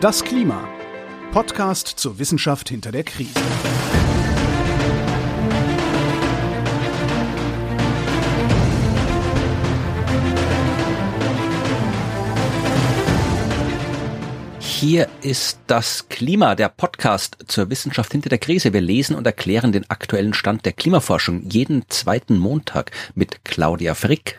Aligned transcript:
Das 0.00 0.22
Klima. 0.22 0.68
Podcast 1.32 1.88
zur 1.88 2.20
Wissenschaft 2.20 2.68
hinter 2.68 2.92
der 2.92 3.02
Krise. 3.02 3.32
Hier 14.60 15.08
ist 15.22 15.58
das 15.66 16.08
Klima, 16.08 16.54
der 16.54 16.68
Podcast 16.68 17.36
zur 17.48 17.68
Wissenschaft 17.68 18.12
hinter 18.12 18.28
der 18.28 18.38
Krise. 18.38 18.72
Wir 18.72 18.80
lesen 18.80 19.16
und 19.16 19.26
erklären 19.26 19.72
den 19.72 19.90
aktuellen 19.90 20.32
Stand 20.32 20.64
der 20.64 20.74
Klimaforschung 20.74 21.42
jeden 21.50 21.88
zweiten 21.88 22.38
Montag 22.38 22.92
mit 23.16 23.44
Claudia 23.44 23.96
Frick 23.96 24.38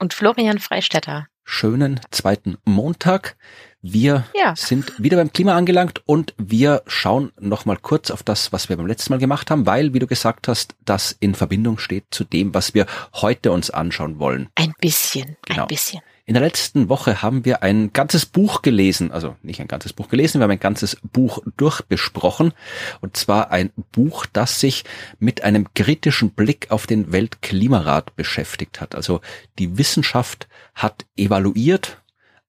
und 0.00 0.12
Florian 0.12 0.58
Freistetter. 0.58 1.28
Schönen 1.50 1.98
zweiten 2.10 2.58
Montag. 2.66 3.34
Wir 3.80 4.26
ja. 4.34 4.54
sind 4.54 4.92
wieder 5.02 5.16
beim 5.16 5.32
Klima 5.32 5.56
angelangt 5.56 6.02
und 6.04 6.34
wir 6.36 6.82
schauen 6.86 7.32
noch 7.40 7.64
mal 7.64 7.78
kurz 7.78 8.10
auf 8.10 8.22
das, 8.22 8.52
was 8.52 8.68
wir 8.68 8.76
beim 8.76 8.86
letzten 8.86 9.14
Mal 9.14 9.18
gemacht 9.18 9.50
haben, 9.50 9.64
weil, 9.64 9.94
wie 9.94 9.98
du 9.98 10.06
gesagt 10.06 10.46
hast, 10.46 10.74
das 10.84 11.16
in 11.20 11.34
Verbindung 11.34 11.78
steht 11.78 12.04
zu 12.10 12.24
dem, 12.24 12.52
was 12.52 12.74
wir 12.74 12.84
heute 13.14 13.50
uns 13.50 13.70
anschauen 13.70 14.18
wollen. 14.18 14.50
Ein 14.56 14.74
bisschen, 14.78 15.38
genau. 15.46 15.62
ein 15.62 15.68
bisschen. 15.68 16.02
In 16.28 16.34
der 16.34 16.42
letzten 16.42 16.90
Woche 16.90 17.22
haben 17.22 17.46
wir 17.46 17.62
ein 17.62 17.94
ganzes 17.94 18.26
Buch 18.26 18.60
gelesen, 18.60 19.12
also 19.12 19.36
nicht 19.42 19.62
ein 19.62 19.66
ganzes 19.66 19.94
Buch 19.94 20.10
gelesen, 20.10 20.40
wir 20.40 20.42
haben 20.42 20.50
ein 20.50 20.60
ganzes 20.60 20.98
Buch 21.02 21.38
durchbesprochen. 21.56 22.52
Und 23.00 23.16
zwar 23.16 23.50
ein 23.50 23.70
Buch, 23.92 24.26
das 24.30 24.60
sich 24.60 24.84
mit 25.18 25.42
einem 25.42 25.72
kritischen 25.72 26.32
Blick 26.32 26.70
auf 26.70 26.86
den 26.86 27.12
Weltklimarat 27.12 28.14
beschäftigt 28.14 28.82
hat. 28.82 28.94
Also 28.94 29.22
die 29.58 29.78
Wissenschaft 29.78 30.48
hat 30.74 31.06
evaluiert, 31.16 32.02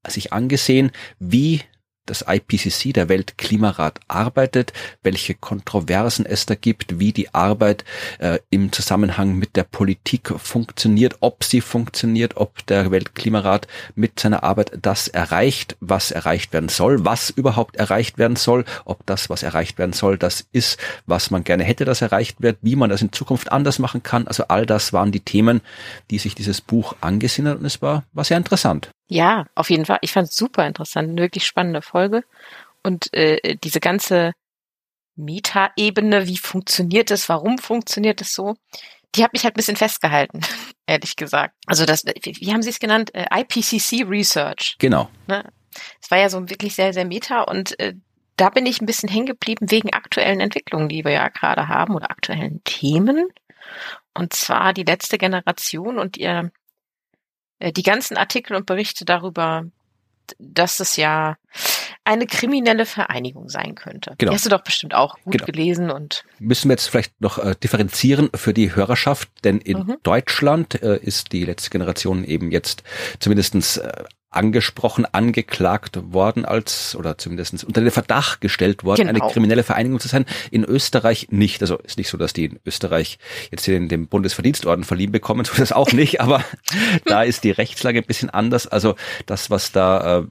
sich 0.05 0.33
angesehen, 0.33 0.91
wie 1.19 1.61
das 2.09 2.25
IPCC, 2.27 2.93
der 2.93 3.09
Weltklimarat, 3.09 3.99
arbeitet, 4.07 4.73
welche 5.03 5.35
Kontroversen 5.35 6.25
es 6.25 6.45
da 6.45 6.55
gibt, 6.55 6.99
wie 6.99 7.13
die 7.13 7.33
Arbeit 7.33 7.85
äh, 8.19 8.39
im 8.49 8.71
Zusammenhang 8.71 9.35
mit 9.35 9.55
der 9.55 9.63
Politik 9.63 10.33
funktioniert, 10.37 11.17
ob 11.19 11.43
sie 11.43 11.61
funktioniert, 11.61 12.37
ob 12.37 12.65
der 12.67 12.91
Weltklimarat 12.91 13.67
mit 13.95 14.19
seiner 14.19 14.43
Arbeit 14.43 14.71
das 14.81 15.07
erreicht, 15.07 15.77
was 15.79 16.11
erreicht 16.11 16.53
werden 16.53 16.69
soll, 16.69 17.05
was 17.05 17.29
überhaupt 17.29 17.75
erreicht 17.75 18.17
werden 18.17 18.35
soll, 18.35 18.65
ob 18.85 19.05
das, 19.05 19.29
was 19.29 19.43
erreicht 19.43 19.77
werden 19.77 19.93
soll, 19.93 20.17
das 20.17 20.45
ist, 20.51 20.79
was 21.05 21.31
man 21.31 21.43
gerne 21.43 21.63
hätte, 21.63 21.85
dass 21.85 22.01
erreicht 22.01 22.41
wird, 22.41 22.57
wie 22.61 22.75
man 22.75 22.89
das 22.89 23.01
in 23.01 23.11
Zukunft 23.11 23.51
anders 23.51 23.79
machen 23.79 24.03
kann. 24.03 24.27
Also 24.27 24.45
all 24.47 24.65
das 24.65 24.93
waren 24.93 25.11
die 25.11 25.19
Themen, 25.19 25.61
die 26.09 26.19
sich 26.19 26.35
dieses 26.35 26.61
Buch 26.61 26.95
angesehen 27.01 27.47
hat 27.47 27.59
und 27.59 27.65
es 27.65 27.81
war, 27.81 28.03
war 28.13 28.23
sehr 28.23 28.37
interessant. 28.37 28.91
Ja, 29.09 29.47
auf 29.55 29.69
jeden 29.71 29.85
Fall. 29.85 29.97
Ich 30.01 30.11
fand 30.11 30.29
es 30.29 30.37
super 30.37 30.65
interessant, 30.67 31.09
eine 31.09 31.21
wirklich 31.21 31.45
spannende 31.45 31.81
Folge. 31.81 32.23
Und 32.83 33.11
äh, 33.13 33.57
diese 33.57 33.79
ganze 33.79 34.33
Meta-Ebene, 35.15 36.27
wie 36.27 36.37
funktioniert 36.37 37.11
es, 37.11 37.27
warum 37.27 37.57
funktioniert 37.57 38.21
es 38.21 38.33
so, 38.33 38.55
die 39.15 39.23
hat 39.23 39.33
mich 39.33 39.43
halt 39.43 39.55
ein 39.55 39.57
bisschen 39.57 39.75
festgehalten, 39.75 40.41
ehrlich 40.85 41.15
gesagt. 41.15 41.55
Also 41.65 41.85
das, 41.85 42.05
wie 42.05 42.53
haben 42.53 42.61
Sie 42.61 42.69
es 42.69 42.79
genannt? 42.79 43.13
Äh, 43.15 43.25
IPCC 43.41 44.07
Research. 44.07 44.75
Genau. 44.77 45.09
Ne? 45.27 45.43
Es 46.01 46.11
war 46.11 46.19
ja 46.19 46.29
so 46.29 46.47
wirklich 46.47 46.75
sehr, 46.75 46.93
sehr 46.93 47.05
meta 47.05 47.41
und 47.41 47.79
äh, 47.79 47.95
da 48.35 48.49
bin 48.49 48.67
ich 48.67 48.79
ein 48.79 48.85
bisschen 48.85 49.09
hängen 49.09 49.25
geblieben 49.25 49.69
wegen 49.71 49.91
aktuellen 49.91 50.39
Entwicklungen, 50.39 50.87
die 50.87 51.03
wir 51.03 51.11
ja 51.11 51.27
gerade 51.29 51.67
haben 51.67 51.95
oder 51.95 52.11
aktuellen 52.11 52.63
Themen. 52.63 53.27
Und 54.13 54.33
zwar 54.33 54.73
die 54.73 54.83
letzte 54.83 55.17
Generation 55.17 55.99
und 55.99 56.15
ihr 56.15 56.29
äh, 56.31 56.49
die 57.59 57.83
ganzen 57.83 58.17
Artikel 58.17 58.55
und 58.55 58.65
Berichte 58.65 59.05
darüber, 59.05 59.65
dass 60.37 60.79
es 60.79 60.95
ja 60.95 61.37
eine 62.03 62.25
kriminelle 62.25 62.85
Vereinigung 62.85 63.49
sein 63.49 63.75
könnte. 63.75 64.15
Genau. 64.17 64.31
Die 64.31 64.35
hast 64.35 64.45
du 64.45 64.49
doch 64.49 64.63
bestimmt 64.63 64.93
auch 64.93 65.15
gut 65.23 65.33
genau. 65.33 65.45
gelesen 65.45 65.91
und 65.91 66.23
müssen 66.39 66.69
wir 66.69 66.73
jetzt 66.73 66.87
vielleicht 66.87 67.19
noch 67.21 67.37
äh, 67.37 67.55
differenzieren 67.61 68.29
für 68.33 68.53
die 68.53 68.75
Hörerschaft, 68.75 69.29
denn 69.43 69.59
in 69.59 69.79
mhm. 69.79 69.97
Deutschland 70.03 70.81
äh, 70.81 70.97
ist 70.97 71.31
die 71.31 71.45
letzte 71.45 71.69
Generation 71.69 72.23
eben 72.23 72.51
jetzt 72.51 72.83
zumindestens 73.19 73.77
äh, 73.77 74.03
angesprochen, 74.31 75.05
angeklagt 75.11 75.99
worden 76.13 76.45
als, 76.45 76.95
oder 76.95 77.17
zumindest 77.17 77.63
unter 77.63 77.81
den 77.81 77.89
Verdacht 77.89 78.41
gestellt 78.41 78.83
worden, 78.83 79.07
genau. 79.07 79.23
eine 79.23 79.33
kriminelle 79.33 79.63
Vereinigung 79.63 79.99
zu 79.99 80.07
sein. 80.07 80.25
In 80.51 80.63
Österreich 80.63 81.27
nicht. 81.31 81.61
Also 81.61 81.77
ist 81.77 81.97
nicht 81.97 82.09
so, 82.09 82.17
dass 82.17 82.33
die 82.33 82.45
in 82.45 82.59
Österreich 82.63 83.17
jetzt 83.49 83.65
hier 83.65 83.73
den, 83.73 83.89
den 83.89 84.07
Bundesverdienstorden 84.07 84.83
verliehen 84.83 85.11
bekommen, 85.11 85.45
so 85.49 85.53
das 85.57 85.71
auch 85.71 85.91
nicht, 85.91 86.21
aber 86.21 86.43
da 87.05 87.23
ist 87.23 87.43
die 87.43 87.51
Rechtslage 87.51 87.99
ein 87.99 88.05
bisschen 88.05 88.29
anders. 88.29 88.67
Also 88.67 88.95
das, 89.25 89.49
was 89.49 89.71
da 89.71 90.19
äh, 90.19 90.23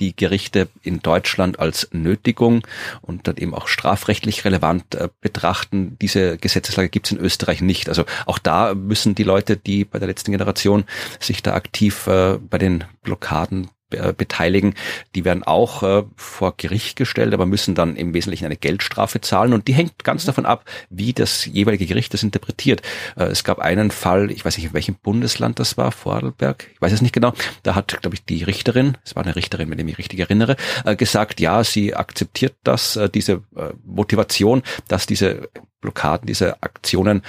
die 0.00 0.14
Gerichte 0.14 0.68
in 0.82 1.00
Deutschland 1.00 1.58
als 1.58 1.88
Nötigung 1.92 2.66
und 3.00 3.26
dann 3.26 3.36
eben 3.38 3.54
auch 3.54 3.68
strafrechtlich 3.68 4.44
relevant 4.44 4.94
äh, 4.94 5.08
betrachten, 5.22 5.96
diese 6.00 6.36
Gesetzeslage 6.36 6.90
gibt 6.90 7.06
es 7.06 7.12
in 7.12 7.18
Österreich 7.18 7.62
nicht. 7.62 7.88
Also 7.88 8.04
auch 8.26 8.38
da 8.38 8.74
müssen 8.74 9.14
die 9.14 9.24
Leute, 9.24 9.56
die 9.56 9.86
bei 9.86 9.98
der 9.98 10.08
letzten 10.08 10.32
Generation 10.32 10.84
sich 11.20 11.42
da 11.42 11.54
aktiv 11.54 12.06
äh, 12.06 12.38
bei 12.38 12.58
den 12.58 12.84
Blockaden 13.02 13.45
Schaden 13.46 13.70
äh, 13.90 14.12
beteiligen, 14.12 14.74
die 15.14 15.24
werden 15.24 15.44
auch 15.44 15.82
äh, 15.82 16.02
vor 16.16 16.54
Gericht 16.56 16.96
gestellt, 16.96 17.32
aber 17.32 17.46
müssen 17.46 17.76
dann 17.76 17.94
im 17.94 18.14
Wesentlichen 18.14 18.44
eine 18.44 18.56
Geldstrafe 18.56 19.20
zahlen 19.20 19.52
und 19.52 19.68
die 19.68 19.74
hängt 19.74 20.02
ganz 20.02 20.24
mhm. 20.24 20.26
davon 20.26 20.46
ab, 20.46 20.64
wie 20.90 21.12
das 21.12 21.46
jeweilige 21.46 21.86
Gericht 21.86 22.12
das 22.12 22.24
interpretiert. 22.24 22.82
Äh, 23.16 23.26
es 23.26 23.44
gab 23.44 23.60
einen 23.60 23.92
Fall, 23.92 24.32
ich 24.32 24.44
weiß 24.44 24.56
nicht, 24.56 24.66
in 24.66 24.74
welchem 24.74 24.96
Bundesland 24.96 25.60
das 25.60 25.76
war, 25.76 25.92
Vorarlberg, 25.92 26.68
ich 26.72 26.82
weiß 26.82 26.92
es 26.92 27.02
nicht 27.02 27.12
genau, 27.12 27.32
da 27.62 27.76
hat, 27.76 28.00
glaube 28.00 28.16
ich, 28.16 28.24
die 28.24 28.42
Richterin, 28.42 28.98
es 29.04 29.14
war 29.14 29.22
eine 29.22 29.36
Richterin, 29.36 29.70
wenn 29.70 29.78
ich 29.78 29.84
mich 29.84 29.98
richtig 29.98 30.18
erinnere, 30.18 30.56
äh, 30.84 30.96
gesagt, 30.96 31.38
ja, 31.40 31.62
sie 31.62 31.94
akzeptiert 31.94 32.56
das, 32.64 32.96
äh, 32.96 33.08
diese 33.08 33.42
Motivation, 33.84 34.62
dass 34.88 35.06
diese 35.06 35.48
Blockaden, 35.80 36.26
diese 36.26 36.62
Aktionen 36.62 37.22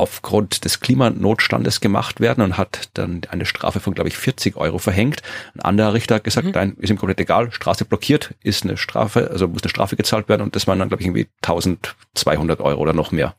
aufgrund 0.00 0.64
des 0.64 0.80
Klimanotstandes 0.80 1.80
gemacht 1.80 2.20
werden 2.20 2.42
und 2.42 2.56
hat 2.56 2.88
dann 2.94 3.20
eine 3.28 3.44
Strafe 3.44 3.80
von, 3.80 3.94
glaube 3.94 4.08
ich, 4.08 4.16
40 4.16 4.56
Euro 4.56 4.78
verhängt. 4.78 5.22
Ein 5.54 5.60
anderer 5.60 5.92
Richter 5.92 6.16
hat 6.16 6.24
gesagt, 6.24 6.46
mhm. 6.46 6.52
nein, 6.54 6.76
ist 6.78 6.88
ihm 6.88 6.96
komplett 6.96 7.20
egal, 7.20 7.52
Straße 7.52 7.84
blockiert, 7.84 8.34
ist 8.42 8.64
eine 8.64 8.78
Strafe, 8.78 9.30
also 9.30 9.46
muss 9.46 9.62
eine 9.62 9.68
Strafe 9.68 9.96
gezahlt 9.96 10.28
werden 10.30 10.42
und 10.42 10.56
das 10.56 10.66
waren 10.66 10.78
dann, 10.78 10.88
glaube 10.88 11.02
ich, 11.02 11.06
irgendwie 11.06 11.28
1200 11.42 12.60
Euro 12.60 12.80
oder 12.80 12.94
noch 12.94 13.12
mehr. 13.12 13.34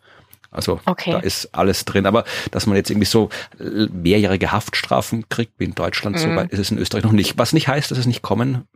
Also 0.52 0.82
okay. 0.86 1.12
da 1.12 1.20
ist 1.20 1.50
alles 1.54 1.86
drin. 1.86 2.06
Aber 2.06 2.26
dass 2.52 2.68
man 2.68 2.76
jetzt 2.76 2.90
irgendwie 2.90 3.08
so 3.08 3.30
mehrjährige 3.58 4.52
Haftstrafen 4.52 5.30
kriegt, 5.30 5.54
wie 5.58 5.64
in 5.64 5.76
Deutschland, 5.76 6.18
mhm. 6.18 6.20
so 6.20 6.36
weit 6.36 6.52
ist 6.52 6.60
es 6.60 6.72
in 6.72 6.78
Österreich 6.78 7.04
noch 7.04 7.14
nicht. 7.14 7.38
Was 7.38 7.54
nicht 7.54 7.70
heißt, 7.70 7.90
dass 7.90 7.98
es 7.98 8.06
nicht 8.06 8.22
kommen 8.22 8.68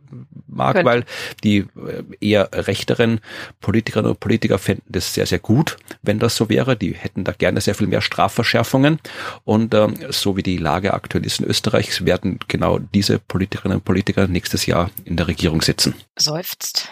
mag, 0.46 0.76
Könnte. 0.76 0.90
weil 0.90 1.04
die 1.44 1.58
äh, 1.58 2.02
eher 2.20 2.48
rechteren 2.52 3.20
Politikerinnen 3.60 4.12
und 4.12 4.20
Politiker 4.20 4.58
fänden 4.58 4.84
das 4.88 5.12
sehr, 5.12 5.26
sehr 5.26 5.38
gut, 5.38 5.76
wenn 6.02 6.18
das 6.18 6.36
so 6.36 6.48
wäre. 6.48 6.76
Die 6.76 6.94
hätten 6.94 7.24
da 7.24 7.32
gerne 7.32 7.60
sehr 7.60 7.74
viel 7.74 7.86
mehr 7.86 8.00
Strafverschärfungen. 8.00 8.98
Und 9.44 9.74
ähm, 9.74 9.94
so 10.10 10.36
wie 10.36 10.42
die 10.42 10.56
Lage 10.56 10.94
aktuell 10.94 11.26
ist 11.26 11.40
in 11.40 11.46
Österreich, 11.46 12.04
werden 12.04 12.38
genau 12.48 12.78
diese 12.78 13.18
Politikerinnen 13.18 13.78
und 13.78 13.84
Politiker 13.84 14.26
nächstes 14.28 14.66
Jahr 14.66 14.90
in 15.04 15.16
der 15.16 15.28
Regierung 15.28 15.60
sitzen. 15.60 15.94
Seufzt. 16.16 16.88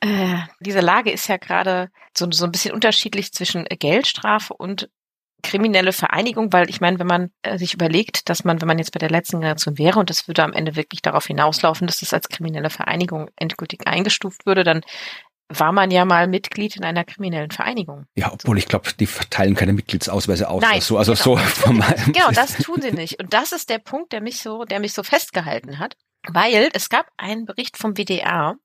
Äh, 0.00 0.36
diese 0.60 0.80
Lage 0.80 1.10
ist 1.10 1.28
ja 1.28 1.36
gerade 1.36 1.90
so, 2.16 2.30
so 2.30 2.44
ein 2.44 2.52
bisschen 2.52 2.72
unterschiedlich 2.72 3.32
zwischen 3.32 3.66
Geldstrafe 4.14 4.54
und 4.54 4.88
kriminelle 5.42 5.92
Vereinigung, 5.92 6.52
weil 6.54 6.70
ich 6.70 6.80
meine, 6.80 6.98
wenn 6.98 7.06
man 7.06 7.30
äh, 7.42 7.58
sich 7.58 7.74
überlegt, 7.74 8.30
dass 8.30 8.44
man, 8.44 8.62
wenn 8.62 8.68
man 8.68 8.78
jetzt 8.78 8.92
bei 8.92 8.98
der 8.98 9.10
letzten 9.10 9.40
Generation 9.40 9.76
wäre 9.76 9.98
und 9.98 10.08
das 10.08 10.26
würde 10.26 10.42
am 10.42 10.54
Ende 10.54 10.74
wirklich 10.74 11.02
darauf 11.02 11.26
hinauslaufen, 11.26 11.86
dass 11.86 12.00
das 12.00 12.14
als 12.14 12.30
kriminelle 12.30 12.70
Vereinigung 12.70 13.28
endgültig 13.36 13.86
eingestuft 13.86 14.46
würde, 14.46 14.64
dann 14.64 14.80
war 15.50 15.72
man 15.72 15.90
ja 15.90 16.06
mal 16.06 16.26
Mitglied 16.28 16.76
in 16.76 16.84
einer 16.84 17.04
kriminellen 17.04 17.50
Vereinigung. 17.50 18.06
Ja, 18.16 18.32
obwohl 18.32 18.56
ich 18.56 18.66
glaube, 18.66 18.88
die 18.98 19.04
verteilen 19.04 19.54
keine 19.54 19.74
Mitgliedsausweise 19.74 20.48
aus. 20.48 20.62
Nein, 20.62 20.80
so, 20.80 20.96
also 20.96 21.12
genau. 21.12 21.22
so 21.22 21.36
von 21.36 21.76
meinem 21.76 22.12
genau, 22.14 22.30
das 22.30 22.56
tun 22.56 22.80
sie 22.80 22.92
nicht. 22.92 23.20
Und 23.20 23.34
das 23.34 23.52
ist 23.52 23.68
der 23.68 23.78
Punkt, 23.78 24.14
der 24.14 24.22
mich 24.22 24.38
so, 24.38 24.64
der 24.64 24.80
mich 24.80 24.94
so 24.94 25.02
festgehalten 25.02 25.78
hat. 25.78 25.96
Weil 26.26 26.70
es 26.72 26.88
gab 26.88 27.10
einen 27.18 27.44
Bericht 27.44 27.76
vom 27.76 27.96
WDR, 27.96 28.56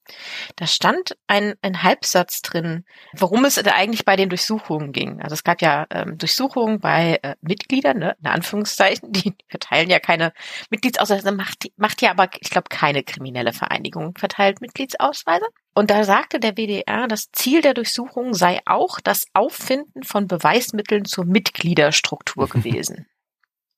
da 0.55 0.67
stand 0.67 1.17
ein, 1.27 1.55
ein 1.61 1.83
Halbsatz 1.83 2.41
drin, 2.41 2.85
worum 3.13 3.43
es 3.43 3.55
da 3.55 3.71
eigentlich 3.73 4.05
bei 4.05 4.15
den 4.15 4.29
Durchsuchungen 4.29 4.93
ging. 4.93 5.21
Also 5.21 5.33
es 5.33 5.43
gab 5.43 5.61
ja 5.61 5.85
ähm, 5.89 6.17
Durchsuchungen 6.17 6.79
bei 6.79 7.19
äh, 7.21 7.35
Mitgliedern, 7.41 7.97
ne, 7.97 8.15
in 8.21 8.27
Anführungszeichen, 8.27 9.11
die 9.11 9.35
verteilen 9.49 9.89
ja 9.89 9.99
keine 9.99 10.31
Mitgliedsausweise, 10.69 11.31
macht, 11.33 11.69
macht 11.75 12.01
ja 12.01 12.11
aber, 12.11 12.29
ich 12.39 12.49
glaube, 12.49 12.69
keine 12.69 13.03
kriminelle 13.03 13.51
Vereinigung 13.51 14.13
verteilt 14.17 14.61
Mitgliedsausweise. 14.61 15.45
Und 15.73 15.91
da 15.91 16.03
sagte 16.05 16.39
der 16.39 16.55
WDR, 16.55 17.07
das 17.07 17.31
Ziel 17.31 17.61
der 17.61 17.73
Durchsuchung 17.73 18.33
sei 18.33 18.59
auch 18.65 18.99
das 19.01 19.25
Auffinden 19.33 20.03
von 20.03 20.27
Beweismitteln 20.27 21.03
zur 21.03 21.25
Mitgliederstruktur 21.25 22.47
gewesen. 22.49 23.05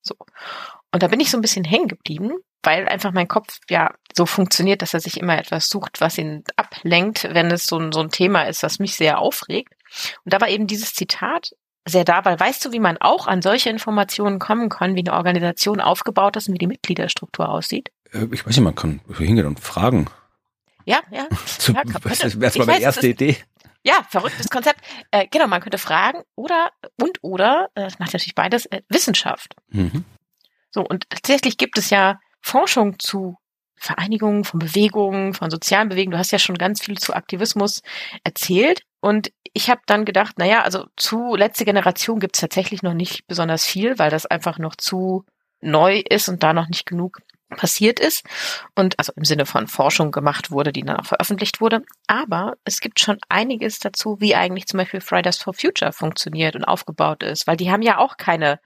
So. 0.03 0.15
Und 0.91 1.03
da 1.03 1.07
bin 1.07 1.19
ich 1.19 1.31
so 1.31 1.37
ein 1.37 1.41
bisschen 1.41 1.63
hängen 1.63 1.87
geblieben, 1.87 2.33
weil 2.63 2.87
einfach 2.87 3.11
mein 3.11 3.27
Kopf 3.27 3.59
ja 3.69 3.93
so 4.13 4.25
funktioniert, 4.25 4.81
dass 4.81 4.93
er 4.93 4.99
sich 4.99 5.19
immer 5.19 5.37
etwas 5.37 5.69
sucht, 5.69 6.01
was 6.01 6.17
ihn 6.17 6.43
ablenkt, 6.55 7.27
wenn 7.31 7.51
es 7.51 7.65
so 7.65 7.77
ein, 7.77 7.91
so 7.91 8.01
ein 8.01 8.09
Thema 8.09 8.43
ist, 8.43 8.63
was 8.63 8.79
mich 8.79 8.95
sehr 8.95 9.19
aufregt. 9.19 9.73
Und 10.23 10.33
da 10.33 10.41
war 10.41 10.49
eben 10.49 10.67
dieses 10.67 10.93
Zitat 10.93 11.51
sehr 11.87 12.03
da, 12.03 12.23
weil 12.25 12.39
weißt 12.39 12.63
du, 12.63 12.71
wie 12.71 12.79
man 12.79 12.97
auch 12.97 13.27
an 13.27 13.41
solche 13.41 13.69
Informationen 13.69 14.39
kommen 14.39 14.69
kann, 14.69 14.95
wie 14.95 14.99
eine 14.99 15.13
Organisation 15.13 15.81
aufgebaut 15.81 16.35
ist 16.37 16.47
und 16.47 16.53
wie 16.53 16.59
die 16.59 16.67
Mitgliederstruktur 16.67 17.49
aussieht? 17.49 17.91
Äh, 18.11 18.27
ich 18.31 18.45
weiß 18.45 18.55
nicht, 18.55 18.61
man 18.61 18.75
kann 18.75 19.01
hingehen 19.17 19.47
und 19.47 19.59
fragen. 19.59 20.07
Ja, 20.85 20.99
ja. 21.11 21.27
Zum, 21.57 21.75
ja 21.75 21.83
das 21.83 22.03
wäre 22.21 22.43
erstmal 22.43 22.67
meine 22.67 22.81
erste 22.81 23.07
ist, 23.07 23.13
Idee. 23.21 23.37
Ja, 23.83 24.05
verrücktes 24.09 24.49
Konzept. 24.49 24.79
Äh, 25.09 25.27
genau, 25.31 25.47
man 25.47 25.61
könnte 25.61 25.79
fragen 25.79 26.21
oder 26.35 26.71
und 27.01 27.17
oder, 27.23 27.69
äh, 27.73 27.83
das 27.83 27.97
macht 27.97 28.13
natürlich 28.13 28.35
beides, 28.35 28.67
äh, 28.67 28.81
Wissenschaft. 28.89 29.55
Mhm. 29.69 30.05
So, 30.69 30.81
und 30.81 31.09
tatsächlich 31.09 31.57
gibt 31.57 31.77
es 31.77 31.89
ja 31.89 32.19
Forschung 32.41 32.99
zu 32.99 33.37
Vereinigungen, 33.75 34.43
von 34.43 34.59
Bewegungen, 34.59 35.33
von 35.33 35.49
sozialen 35.49 35.89
Bewegungen. 35.89 36.11
Du 36.11 36.19
hast 36.19 36.31
ja 36.31 36.37
schon 36.37 36.57
ganz 36.57 36.81
viel 36.81 36.99
zu 36.99 37.15
Aktivismus 37.15 37.81
erzählt. 38.23 38.83
Und 38.99 39.31
ich 39.53 39.71
habe 39.71 39.81
dann 39.87 40.05
gedacht, 40.05 40.37
naja, 40.37 40.61
also 40.61 40.85
zu 40.95 41.35
letzte 41.35 41.65
Generation 41.65 42.19
gibt 42.19 42.35
es 42.35 42.41
tatsächlich 42.41 42.83
noch 42.83 42.93
nicht 42.93 43.25
besonders 43.27 43.65
viel, 43.65 43.97
weil 43.97 44.11
das 44.11 44.27
einfach 44.27 44.59
noch 44.59 44.75
zu 44.75 45.25
neu 45.61 46.03
ist 46.07 46.29
und 46.29 46.43
da 46.43 46.53
noch 46.53 46.67
nicht 46.67 46.85
genug 46.85 47.21
passiert 47.49 47.99
ist 47.99 48.25
und 48.75 48.97
also 48.97 49.11
im 49.15 49.25
Sinne 49.25 49.45
von 49.45 49.67
Forschung 49.67 50.11
gemacht 50.11 50.51
wurde, 50.51 50.71
die 50.71 50.83
dann 50.83 50.97
auch 50.97 51.05
veröffentlicht 51.05 51.59
wurde. 51.59 51.83
Aber 52.07 52.53
es 52.63 52.79
gibt 52.79 52.99
schon 52.99 53.17
einiges 53.29 53.79
dazu, 53.79 54.17
wie 54.19 54.35
eigentlich 54.35 54.67
zum 54.67 54.77
Beispiel 54.77 55.01
Fridays 55.01 55.37
for 55.37 55.53
Future 55.53 55.91
funktioniert 55.91 56.55
und 56.55 56.63
aufgebaut 56.63 57.23
ist, 57.23 57.47
weil 57.47 57.57
die 57.57 57.71
haben 57.71 57.81
ja 57.81 57.97
auch 57.97 58.17
keine 58.17 58.59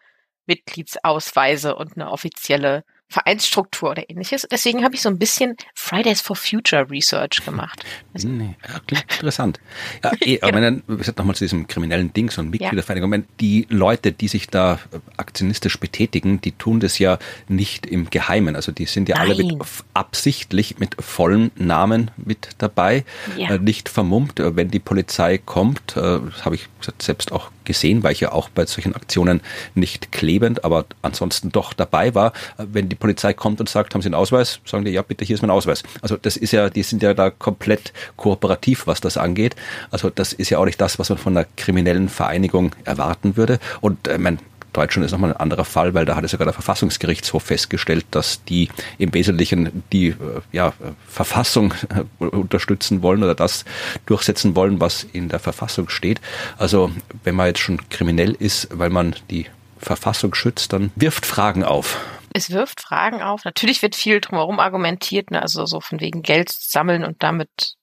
Mitgliedsausweise 0.46 1.76
und 1.76 1.96
eine 1.96 2.12
offizielle 2.12 2.84
Vereinsstruktur 3.08 3.92
oder 3.92 4.10
ähnliches. 4.10 4.48
Deswegen 4.50 4.84
habe 4.84 4.96
ich 4.96 5.02
so 5.02 5.10
ein 5.10 5.20
bisschen 5.20 5.56
Fridays 5.74 6.22
for 6.22 6.36
Future 6.36 6.90
Research 6.90 7.46
gemacht. 7.46 7.86
Also 8.14 8.28
nee, 8.28 8.56
klingt 8.88 9.06
interessant. 9.12 9.60
Ja, 10.04 10.12
eh, 10.22 10.42
aber 10.42 10.60
genau. 10.60 10.82
wenn 10.88 10.98
dann, 10.98 11.16
nochmal 11.18 11.36
zu 11.36 11.46
diesem 11.46 11.68
kriminellen 11.68 12.12
Ding, 12.14 12.32
so 12.32 12.42
ein 12.42 12.50
Mitgliedervereinigung, 12.50 13.14
ja. 13.14 13.22
die 13.40 13.68
Leute, 13.70 14.12
die 14.12 14.28
sich 14.28 14.48
da 14.48 14.80
aktionistisch 15.18 15.80
betätigen, 15.80 16.42
die 16.42 16.52
tun 16.52 16.80
das 16.80 16.98
ja 17.00 17.20
nicht 17.48 17.86
im 17.86 18.10
Geheimen. 18.10 18.56
Also 18.56 18.72
die 18.72 18.86
sind 18.86 19.08
ja 19.08 19.18
Nein. 19.18 19.32
alle 19.32 19.44
mit, 19.44 19.64
absichtlich 19.94 20.80
mit 20.80 20.96
vollen 21.00 21.52
Namen 21.56 22.12
mit 22.18 22.50
dabei, 22.58 23.06
ja. 23.38 23.56
äh, 23.56 23.60
nicht 23.60 23.88
vermummt. 23.88 24.40
Äh, 24.40 24.56
wenn 24.56 24.70
die 24.70 24.80
Polizei 24.80 25.38
kommt, 25.38 25.96
äh, 25.96 26.20
habe 26.42 26.56
ich 26.56 26.68
selbst 27.00 27.32
auch 27.32 27.52
gesehen, 27.66 28.04
weil 28.04 28.14
ich 28.14 28.22
ja 28.22 28.32
auch 28.32 28.50
bei 28.50 28.66
solchen 28.66 28.96
Aktionen 28.96 29.42
nicht 29.74 30.12
klebend, 30.12 30.64
aber 30.64 30.86
ansonsten 31.02 31.52
doch 31.52 31.74
dabei 31.74 32.16
war. 32.16 32.34
Wenn 32.58 32.90
die 32.90 32.95
Polizei 32.96 33.34
kommt 33.34 33.60
und 33.60 33.70
sagt, 33.70 33.94
haben 33.94 34.02
Sie 34.02 34.08
einen 34.08 34.16
Ausweis, 34.16 34.60
sagen 34.66 34.86
die, 34.86 34.92
ja 34.92 35.02
bitte, 35.02 35.26
hier 35.26 35.36
ist 35.36 35.42
mein 35.42 35.52
Ausweis. 35.52 35.84
Also 36.02 36.18
das 36.18 36.38
ist 36.38 36.52
ja, 36.52 36.70
die 36.70 36.84
sind 36.84 37.04
ja 37.04 37.14
da 37.14 37.30
komplett 37.30 37.94
kooperativ, 38.18 38.88
was 38.88 39.02
das 39.02 39.18
angeht. 39.18 39.56
Also 39.92 40.10
das 40.10 40.34
ist 40.34 40.50
ja 40.50 40.60
auch 40.60 40.66
nicht 40.66 40.82
das, 40.82 41.00
was 41.00 41.10
man 41.10 41.18
von 41.18 41.38
einer 41.38 41.48
kriminellen 41.56 42.10
Vereinigung 42.10 42.72
erwarten 42.84 43.38
würde. 43.38 43.60
Und 43.82 44.08
äh, 44.08 44.18
mein 44.18 44.40
Deutschland 44.76 45.06
ist 45.06 45.14
nochmal 45.14 45.32
ein 45.32 45.38
anderer 45.38 45.64
Fall, 45.64 45.94
weil 45.94 46.06
da 46.06 46.18
hat 46.18 46.26
es 46.26 46.32
sogar 46.32 46.46
der 46.46 46.54
Verfassungsgerichtshof 46.54 47.44
festgestellt, 47.44 48.06
dass 48.12 48.44
die 48.44 48.70
im 48.98 49.14
Wesentlichen 49.14 49.84
die 49.94 50.10
äh, 50.10 50.16
ja, 50.52 50.74
Verfassung 51.08 51.74
äh, 52.20 52.24
unterstützen 52.26 53.02
wollen 53.02 53.24
oder 53.24 53.36
das 53.36 53.64
durchsetzen 54.06 54.56
wollen, 54.56 54.82
was 54.82 55.06
in 55.14 55.30
der 55.30 55.40
Verfassung 55.40 55.88
steht. 55.88 56.20
Also 56.58 56.92
wenn 57.24 57.36
man 57.36 57.48
jetzt 57.48 57.60
schon 57.60 57.80
kriminell 57.90 58.34
ist, 58.34 58.68
weil 58.74 58.90
man 58.90 59.16
die 59.30 59.46
Verfassung 59.78 60.36
schützt, 60.36 60.74
dann 60.74 60.92
wirft 60.96 61.26
Fragen 61.26 61.64
auf. 61.64 61.98
Es 62.36 62.52
wirft 62.52 62.82
Fragen 62.82 63.22
auf. 63.22 63.46
Natürlich 63.46 63.82
wird 63.82 63.96
viel 63.96 64.20
drumherum 64.20 64.60
argumentiert, 64.60 65.32
ne? 65.32 65.42
also 65.42 65.66
so 65.66 65.80
von 65.80 66.02
wegen 66.02 66.22
Geld 66.22 66.52
sammeln 66.52 67.06
und 67.06 67.24
damit 67.24 67.76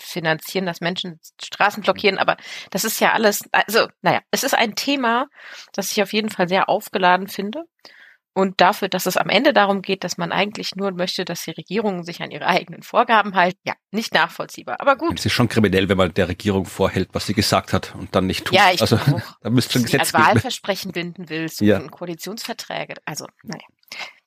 finanzieren, 0.00 0.64
dass 0.64 0.80
Menschen 0.80 1.20
Straßen 1.38 1.82
blockieren, 1.82 2.16
aber 2.16 2.38
das 2.70 2.84
ist 2.84 3.00
ja 3.00 3.12
alles, 3.12 3.42
also, 3.52 3.88
naja, 4.00 4.20
es 4.30 4.44
ist 4.44 4.54
ein 4.54 4.76
Thema, 4.76 5.26
das 5.74 5.92
ich 5.92 6.02
auf 6.02 6.14
jeden 6.14 6.30
Fall 6.30 6.48
sehr 6.48 6.70
aufgeladen 6.70 7.28
finde. 7.28 7.64
Und 8.34 8.60
dafür, 8.62 8.88
dass 8.88 9.04
es 9.04 9.18
am 9.18 9.28
Ende 9.28 9.52
darum 9.52 9.82
geht, 9.82 10.04
dass 10.04 10.16
man 10.16 10.32
eigentlich 10.32 10.74
nur 10.74 10.90
möchte, 10.92 11.24
dass 11.24 11.44
die 11.44 11.50
Regierungen 11.50 12.02
sich 12.02 12.22
an 12.22 12.30
ihre 12.30 12.46
eigenen 12.46 12.82
Vorgaben 12.82 13.34
halten, 13.34 13.58
ja, 13.64 13.74
nicht 13.90 14.14
nachvollziehbar. 14.14 14.80
Aber 14.80 14.96
gut. 14.96 15.18
Es 15.18 15.26
ist 15.26 15.32
schon 15.32 15.48
kriminell, 15.48 15.90
wenn 15.90 15.98
man 15.98 16.14
der 16.14 16.28
Regierung 16.28 16.64
vorhält, 16.64 17.10
was 17.12 17.26
sie 17.26 17.34
gesagt 17.34 17.74
hat 17.74 17.94
und 17.94 18.14
dann 18.14 18.26
nicht 18.26 18.46
tut. 18.46 18.56
Ja, 18.56 18.70
ich 18.72 18.80
also, 18.80 18.96
auch. 18.96 19.20
da 19.42 19.50
müsste 19.50 19.74
schon 19.74 19.82
Gesetz 19.82 20.00
als 20.00 20.14
Wahlversprechen 20.14 20.92
binden 20.92 21.28
willst 21.28 21.60
ja. 21.60 21.78
und 21.78 21.90
Koalitionsverträge. 21.90 22.94
Also, 23.04 23.26
naja, 23.42 23.66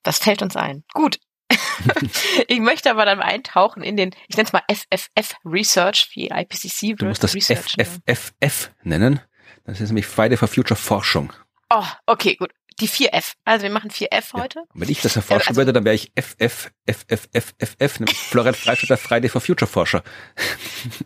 das 0.04 0.20
fällt 0.20 0.44
uns 0.44 0.56
ein. 0.56 0.84
Gut, 0.94 1.18
ich 2.48 2.60
möchte 2.60 2.92
aber 2.92 3.06
dann 3.06 3.22
eintauchen 3.22 3.84
in 3.84 3.98
den, 3.98 4.12
ich 4.28 4.38
nenne 4.38 4.48
es 4.48 4.54
mal 4.54 4.64
FFF 4.72 5.36
Research, 5.46 6.10
wie 6.14 6.28
IPCC 6.28 6.98
Du 6.98 7.06
musst 7.06 7.24
das 7.24 7.36
Research 7.36 7.76
FFF 7.78 8.72
nennen. 8.84 9.22
Das 9.66 9.82
ist 9.82 9.90
nämlich 9.90 10.06
Friday 10.06 10.38
for 10.38 10.48
Future 10.48 10.80
Forschung. 10.80 11.34
Oh, 11.70 11.86
okay, 12.06 12.36
gut. 12.36 12.52
Die 12.82 12.90
4F. 12.90 13.34
Also 13.46 13.64
wir 13.64 13.70
machen 13.70 13.90
4F 13.90 14.34
heute. 14.34 14.60
Ja, 14.60 14.66
wenn 14.74 14.90
ich 14.90 15.02
das 15.02 15.16
erforschen 15.16 15.50
also, 15.50 15.60
würde, 15.60 15.72
dann 15.72 15.86
wäre 15.86 15.96
ich 15.96 16.12
FF, 16.16 16.72
FFFFF, 16.86 18.00
nämlich 18.00 18.18
Florian 18.18 18.54
Freistadt 18.54 19.00
Friday 19.00 19.30
for 19.30 19.40
Future 19.40 19.70
Forscher. 19.70 20.04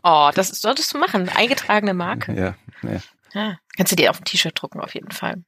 Oh, 0.04 0.31
das 0.33 0.50
solltest 0.50 0.94
du 0.94 0.98
machen. 0.98 1.30
Eingetragene 1.30 1.94
Marke. 1.94 2.33
Ja, 2.33 2.56
ja. 2.81 3.01
ja. 3.33 3.57
Kannst 3.77 3.92
du 3.92 3.95
dir 3.95 4.10
auf 4.10 4.19
ein 4.19 4.25
T-Shirt 4.25 4.60
drucken, 4.60 4.80
auf 4.80 4.95
jeden 4.95 5.12
Fall. 5.12 5.44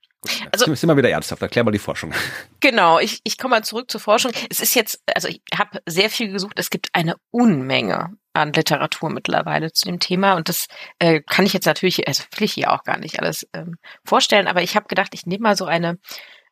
Also 0.51 0.73
sind 0.73 0.87
wir 0.87 0.97
wieder 0.97 1.09
ernsthaft. 1.09 1.41
Erklär 1.41 1.63
mal 1.63 1.71
die 1.71 1.79
Forschung. 1.79 2.13
Genau, 2.59 2.99
ich, 2.99 3.21
ich 3.23 3.39
komme 3.39 3.55
mal 3.55 3.63
zurück 3.63 3.89
zur 3.89 3.99
Forschung. 3.99 4.31
Es 4.49 4.59
ist 4.59 4.75
jetzt, 4.75 5.01
also 5.15 5.27
ich 5.27 5.41
habe 5.57 5.79
sehr 5.87 6.11
viel 6.11 6.31
gesucht. 6.31 6.59
Es 6.59 6.69
gibt 6.69 6.89
eine 6.93 7.15
Unmenge 7.31 8.15
an 8.33 8.53
Literatur 8.53 9.09
mittlerweile 9.09 9.73
zu 9.73 9.85
dem 9.85 9.99
Thema 9.99 10.35
und 10.35 10.47
das 10.47 10.67
äh, 10.99 11.21
kann 11.21 11.45
ich 11.45 11.53
jetzt 11.53 11.65
natürlich, 11.65 12.07
also 12.07 12.23
will 12.35 12.45
ich 12.45 12.53
hier 12.53 12.71
auch 12.71 12.83
gar 12.83 12.97
nicht 12.97 13.19
alles 13.19 13.47
ähm, 13.53 13.75
vorstellen, 14.05 14.47
aber 14.47 14.61
ich 14.61 14.75
habe 14.75 14.87
gedacht, 14.87 15.13
ich 15.13 15.25
nehme 15.25 15.43
mal 15.43 15.57
so 15.57 15.65
eine 15.65 15.97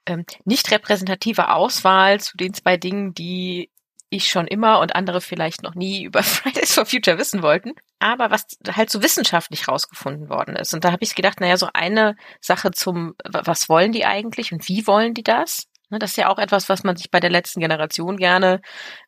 ähm, 0.05 0.25
nicht 0.43 0.71
repräsentative 0.71 1.53
Auswahl 1.53 2.19
zu 2.19 2.35
den 2.37 2.53
zwei 2.53 2.75
Dingen, 2.75 3.13
die 3.13 3.69
ich 4.09 4.27
schon 4.27 4.47
immer 4.47 4.79
und 4.79 4.95
andere 4.95 5.21
vielleicht 5.21 5.63
noch 5.63 5.75
nie 5.75 6.03
über 6.03 6.23
Fridays 6.23 6.73
for 6.73 6.85
Future 6.85 7.17
wissen 7.17 7.41
wollten, 7.41 7.73
aber 7.99 8.31
was 8.31 8.45
halt 8.71 8.89
so 8.89 9.01
wissenschaftlich 9.03 9.67
rausgefunden 9.67 10.29
worden 10.29 10.55
ist. 10.55 10.73
Und 10.73 10.83
da 10.83 10.91
habe 10.91 11.03
ich 11.03 11.15
gedacht, 11.15 11.39
naja, 11.39 11.57
so 11.57 11.69
eine 11.73 12.15
Sache 12.41 12.71
zum, 12.71 13.15
was 13.23 13.69
wollen 13.69 13.91
die 13.91 14.05
eigentlich 14.05 14.51
und 14.51 14.67
wie 14.67 14.87
wollen 14.87 15.13
die 15.13 15.23
das? 15.23 15.67
Ne, 15.89 15.97
das 15.97 16.11
ist 16.11 16.17
ja 16.17 16.29
auch 16.29 16.37
etwas, 16.37 16.69
was 16.69 16.83
man 16.83 16.95
sich 16.95 17.09
bei 17.09 17.19
der 17.19 17.31
letzten 17.31 17.61
Generation 17.61 18.17
gerne 18.17 18.61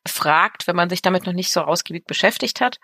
fragt, 0.06 0.66
wenn 0.66 0.74
man 0.74 0.90
sich 0.90 1.00
damit 1.00 1.26
noch 1.26 1.32
nicht 1.32 1.52
so 1.52 1.62
ausgiebig 1.62 2.06
beschäftigt 2.06 2.60
hat. 2.60 2.78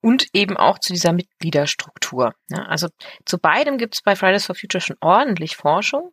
Und 0.00 0.26
eben 0.32 0.56
auch 0.56 0.78
zu 0.78 0.92
dieser 0.92 1.12
Mitgliederstruktur. 1.12 2.34
Ne, 2.48 2.66
also 2.66 2.88
zu 3.26 3.38
beidem 3.38 3.76
gibt 3.76 3.94
es 3.94 4.02
bei 4.02 4.16
Fridays 4.16 4.46
for 4.46 4.54
Future 4.54 4.80
schon 4.80 4.96
ordentlich 5.00 5.56
Forschung. 5.56 6.12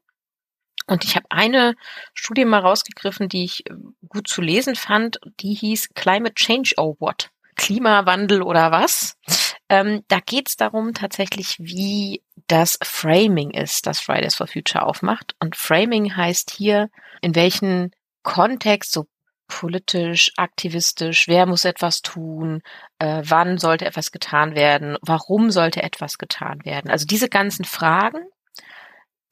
Und 0.90 1.06
ich 1.06 1.16
habe 1.16 1.28
eine 1.30 1.76
Studie 2.14 2.46
mal 2.46 2.60
rausgegriffen, 2.60 3.30
die 3.30 3.46
ich 3.46 3.70
äh, 3.70 3.74
gut 4.08 4.28
zu 4.28 4.42
lesen 4.42 4.76
fand. 4.76 5.20
Die 5.40 5.54
hieß 5.54 5.90
Climate 5.94 6.34
Change 6.34 6.74
or 6.78 6.96
What? 7.00 7.30
Klimawandel 7.56 8.42
oder 8.42 8.72
was? 8.72 9.16
Ähm, 9.70 10.04
da 10.08 10.20
geht 10.20 10.50
es 10.50 10.56
darum 10.56 10.94
tatsächlich, 10.94 11.58
wie 11.60 12.24
das 12.48 12.80
Framing 12.82 13.52
ist, 13.52 13.86
das 13.86 14.00
Fridays 14.00 14.36
for 14.36 14.48
Future 14.48 14.86
aufmacht. 14.86 15.36
Und 15.40 15.56
Framing 15.56 16.16
heißt 16.16 16.52
hier, 16.52 16.90
in 17.22 17.36
welchen 17.36 17.92
Kontext, 18.24 18.92
so 18.92 19.06
politisch, 19.48 20.32
aktivistisch, 20.38 21.28
wer 21.28 21.46
muss 21.46 21.66
etwas 21.66 22.02
tun, 22.02 22.62
äh, 23.00 23.22
wann 23.26 23.58
sollte 23.58 23.86
etwas 23.86 24.12
getan 24.12 24.56
werden, 24.56 24.98
warum 25.02 25.52
sollte 25.52 25.84
etwas 25.84 26.18
getan 26.18 26.64
werden. 26.66 26.90
Also 26.90 27.06
diese 27.06 27.30
ganzen 27.30 27.66
Fragen 27.66 28.22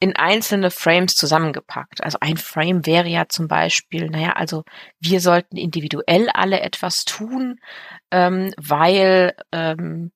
in 0.00 0.14
einzelne 0.16 0.70
Frames 0.70 1.16
zusammengepackt. 1.16 2.02
Also 2.04 2.18
ein 2.20 2.36
Frame 2.36 2.86
wäre 2.86 3.08
ja 3.08 3.28
zum 3.28 3.48
Beispiel, 3.48 4.08
naja, 4.08 4.32
also 4.32 4.64
wir 5.00 5.20
sollten 5.20 5.56
individuell 5.56 6.28
alle 6.30 6.60
etwas 6.60 7.04
tun, 7.04 7.58
ähm, 8.10 8.52
weil 8.56 9.34
ähm, 9.52 10.12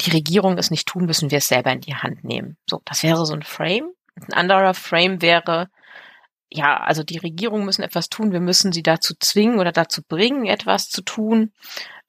die 0.00 0.10
Regierung 0.10 0.58
es 0.58 0.70
nicht 0.70 0.86
tun, 0.86 1.06
müssen 1.06 1.30
wir 1.30 1.38
es 1.38 1.48
selber 1.48 1.72
in 1.72 1.80
die 1.80 1.94
Hand 1.94 2.24
nehmen. 2.24 2.56
So, 2.68 2.80
das 2.84 3.02
wäre 3.02 3.24
so 3.24 3.34
ein 3.34 3.42
Frame. 3.42 3.90
Ein 4.16 4.32
anderer 4.32 4.74
Frame 4.74 5.22
wäre, 5.22 5.68
ja, 6.50 6.78
also 6.78 7.02
die 7.02 7.18
Regierung 7.18 7.64
müssen 7.64 7.82
etwas 7.82 8.08
tun, 8.08 8.32
wir 8.32 8.40
müssen 8.40 8.72
sie 8.72 8.82
dazu 8.82 9.14
zwingen 9.18 9.58
oder 9.58 9.72
dazu 9.72 10.02
bringen, 10.02 10.46
etwas 10.46 10.88
zu 10.88 11.02
tun. 11.02 11.52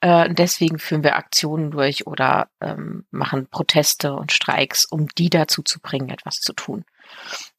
Äh, 0.02 0.34
deswegen 0.34 0.80
führen 0.80 1.04
wir 1.04 1.18
Aktionen 1.18 1.72
durch 1.72 2.08
oder 2.08 2.50
ähm, 2.62 3.06
machen 3.12 3.48
Proteste 3.48 4.14
und 4.14 4.32
Streiks, 4.32 4.86
um 4.86 5.08
die 5.18 5.30
dazu 5.30 5.62
zu 5.62 5.80
bringen, 5.82 6.10
etwas 6.10 6.40
zu 6.40 6.54
tun. 6.54 6.86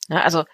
Ja, 0.08 0.22
also 0.22 0.44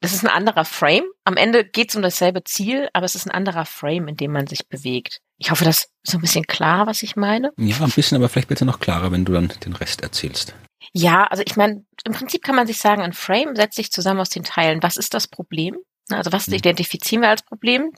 das 0.00 0.12
ist 0.12 0.24
ein 0.24 0.30
anderer 0.30 0.64
Frame. 0.64 1.04
Am 1.24 1.36
Ende 1.36 1.64
geht 1.64 1.90
es 1.90 1.96
um 1.96 2.02
dasselbe 2.02 2.44
Ziel, 2.44 2.88
aber 2.92 3.04
es 3.04 3.14
ist 3.14 3.26
ein 3.26 3.32
anderer 3.32 3.64
Frame, 3.64 4.08
in 4.08 4.16
dem 4.16 4.32
man 4.32 4.46
sich 4.46 4.68
bewegt. 4.68 5.20
Ich 5.38 5.50
hoffe, 5.50 5.64
das 5.64 5.82
ist 5.82 5.90
so 6.02 6.18
ein 6.18 6.20
bisschen 6.20 6.46
klar, 6.46 6.86
was 6.86 7.02
ich 7.02 7.16
meine. 7.16 7.52
Ja, 7.56 7.76
ein 7.80 7.90
bisschen, 7.90 8.16
aber 8.16 8.28
vielleicht 8.28 8.48
bitte 8.48 8.64
noch 8.64 8.80
klarer, 8.80 9.12
wenn 9.12 9.24
du 9.24 9.32
dann 9.32 9.48
den 9.64 9.74
Rest 9.74 10.02
erzählst. 10.02 10.54
Ja, 10.92 11.24
also 11.24 11.42
ich 11.46 11.56
meine, 11.56 11.84
im 12.04 12.12
Prinzip 12.12 12.42
kann 12.42 12.56
man 12.56 12.66
sich 12.66 12.78
sagen, 12.78 13.02
ein 13.02 13.12
Frame 13.12 13.54
setzt 13.56 13.76
sich 13.76 13.92
zusammen 13.92 14.20
aus 14.20 14.30
den 14.30 14.44
Teilen. 14.44 14.82
Was 14.82 14.96
ist 14.96 15.14
das 15.14 15.26
Problem? 15.28 15.76
Also 16.10 16.32
was 16.32 16.46
hm. 16.46 16.54
identifizieren 16.54 17.22
wir 17.22 17.28
als 17.28 17.42
Problem? 17.42 17.92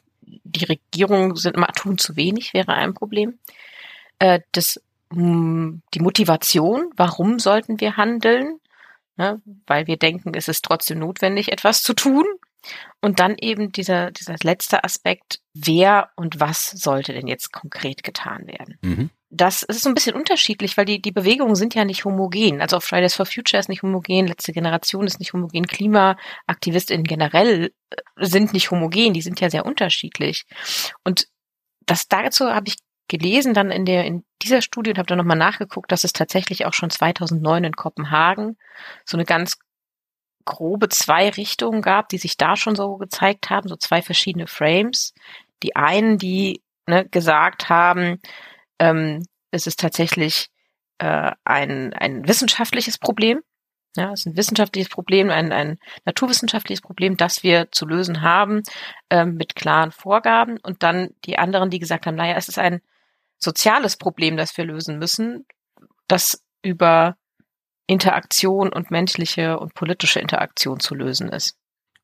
die 0.44 0.64
Regierungen 0.64 1.36
sind 1.36 1.56
immer 1.56 1.68
tun 1.68 1.98
zu 1.98 2.16
wenig, 2.16 2.54
wäre 2.54 2.74
ein 2.74 2.94
Problem. 2.94 3.38
Äh, 4.18 4.40
das, 4.52 4.80
hm, 5.12 5.82
die 5.94 6.00
Motivation, 6.00 6.90
warum 6.96 7.38
sollten 7.38 7.80
wir 7.80 7.96
handeln? 7.96 8.58
Ne? 9.16 9.40
Weil 9.66 9.86
wir 9.86 9.96
denken, 9.96 10.32
es 10.34 10.48
ist 10.48 10.64
trotzdem 10.64 10.98
notwendig, 10.98 11.52
etwas 11.52 11.82
zu 11.82 11.94
tun. 11.94 12.24
Und 13.00 13.20
dann 13.20 13.36
eben 13.38 13.72
dieser, 13.72 14.10
dieser 14.10 14.36
letzte 14.42 14.84
Aspekt, 14.84 15.40
wer 15.54 16.10
und 16.16 16.40
was 16.40 16.70
sollte 16.70 17.14
denn 17.14 17.26
jetzt 17.26 17.52
konkret 17.52 18.02
getan 18.02 18.46
werden? 18.46 18.78
Mhm. 18.82 19.10
Das 19.32 19.62
ist 19.62 19.86
ein 19.86 19.94
bisschen 19.94 20.16
unterschiedlich, 20.16 20.76
weil 20.76 20.86
die, 20.86 21.00
die 21.00 21.12
Bewegungen 21.12 21.54
sind 21.54 21.74
ja 21.74 21.84
nicht 21.84 22.04
homogen. 22.04 22.60
Also 22.60 22.80
Fridays 22.80 23.14
for 23.14 23.26
Future 23.26 23.60
ist 23.60 23.68
nicht 23.68 23.82
homogen, 23.82 24.26
letzte 24.26 24.52
Generation 24.52 25.06
ist 25.06 25.20
nicht 25.20 25.32
homogen, 25.32 25.66
KlimaaktivistInnen 25.66 27.04
generell 27.04 27.72
äh, 27.90 27.96
sind 28.16 28.52
nicht 28.52 28.72
homogen, 28.72 29.14
die 29.14 29.22
sind 29.22 29.40
ja 29.40 29.48
sehr 29.48 29.66
unterschiedlich. 29.66 30.46
Und 31.04 31.28
das 31.86 32.08
dazu 32.08 32.46
habe 32.46 32.68
ich 32.68 32.76
gelesen 33.06 33.54
dann 33.54 33.70
in 33.70 33.84
der 33.84 34.04
in 34.04 34.24
dieser 34.42 34.62
Studie 34.62 34.90
und 34.90 34.98
habe 34.98 35.06
dann 35.06 35.18
nochmal 35.18 35.36
nachgeguckt, 35.36 35.92
dass 35.92 36.04
es 36.04 36.12
tatsächlich 36.12 36.66
auch 36.66 36.74
schon 36.74 36.90
2009 36.90 37.64
in 37.64 37.76
Kopenhagen 37.76 38.56
so 39.04 39.16
eine 39.16 39.24
ganz 39.24 39.58
grobe 40.44 40.88
zwei 40.88 41.28
Richtungen 41.28 41.82
gab, 41.82 42.08
die 42.08 42.18
sich 42.18 42.36
da 42.36 42.56
schon 42.56 42.74
so 42.76 42.96
gezeigt 42.96 43.50
haben, 43.50 43.68
so 43.68 43.76
zwei 43.76 44.02
verschiedene 44.02 44.46
Frames. 44.46 45.14
Die 45.62 45.76
einen, 45.76 46.18
die 46.18 46.62
ne, 46.86 47.06
gesagt 47.08 47.68
haben, 47.68 48.20
ähm, 48.80 49.24
es 49.52 49.68
ist 49.68 49.78
tatsächlich 49.78 50.48
äh, 50.98 51.30
ein, 51.44 51.92
ein 51.92 52.26
wissenschaftliches 52.26 52.98
Problem. 52.98 53.40
Ja, 53.96 54.12
es 54.12 54.20
ist 54.20 54.26
ein 54.26 54.36
wissenschaftliches 54.36 54.88
Problem, 54.88 55.30
ein, 55.30 55.52
ein 55.52 55.78
naturwissenschaftliches 56.04 56.80
Problem, 56.80 57.16
das 57.16 57.42
wir 57.42 57.70
zu 57.72 57.86
lösen 57.86 58.22
haben 58.22 58.62
ähm, 59.10 59.34
mit 59.34 59.56
klaren 59.56 59.90
Vorgaben. 59.92 60.58
Und 60.62 60.82
dann 60.82 61.10
die 61.24 61.38
anderen, 61.38 61.70
die 61.70 61.80
gesagt 61.80 62.06
haben, 62.06 62.14
naja, 62.14 62.34
es 62.36 62.48
ist 62.48 62.58
ein 62.58 62.80
soziales 63.38 63.96
Problem, 63.96 64.36
das 64.36 64.56
wir 64.56 64.64
lösen 64.64 64.98
müssen, 64.98 65.46
das 66.06 66.44
über 66.62 67.16
Interaktion 67.86 68.72
und 68.72 68.92
menschliche 68.92 69.58
und 69.58 69.74
politische 69.74 70.20
Interaktion 70.20 70.78
zu 70.78 70.94
lösen 70.94 71.28
ist. 71.28 71.56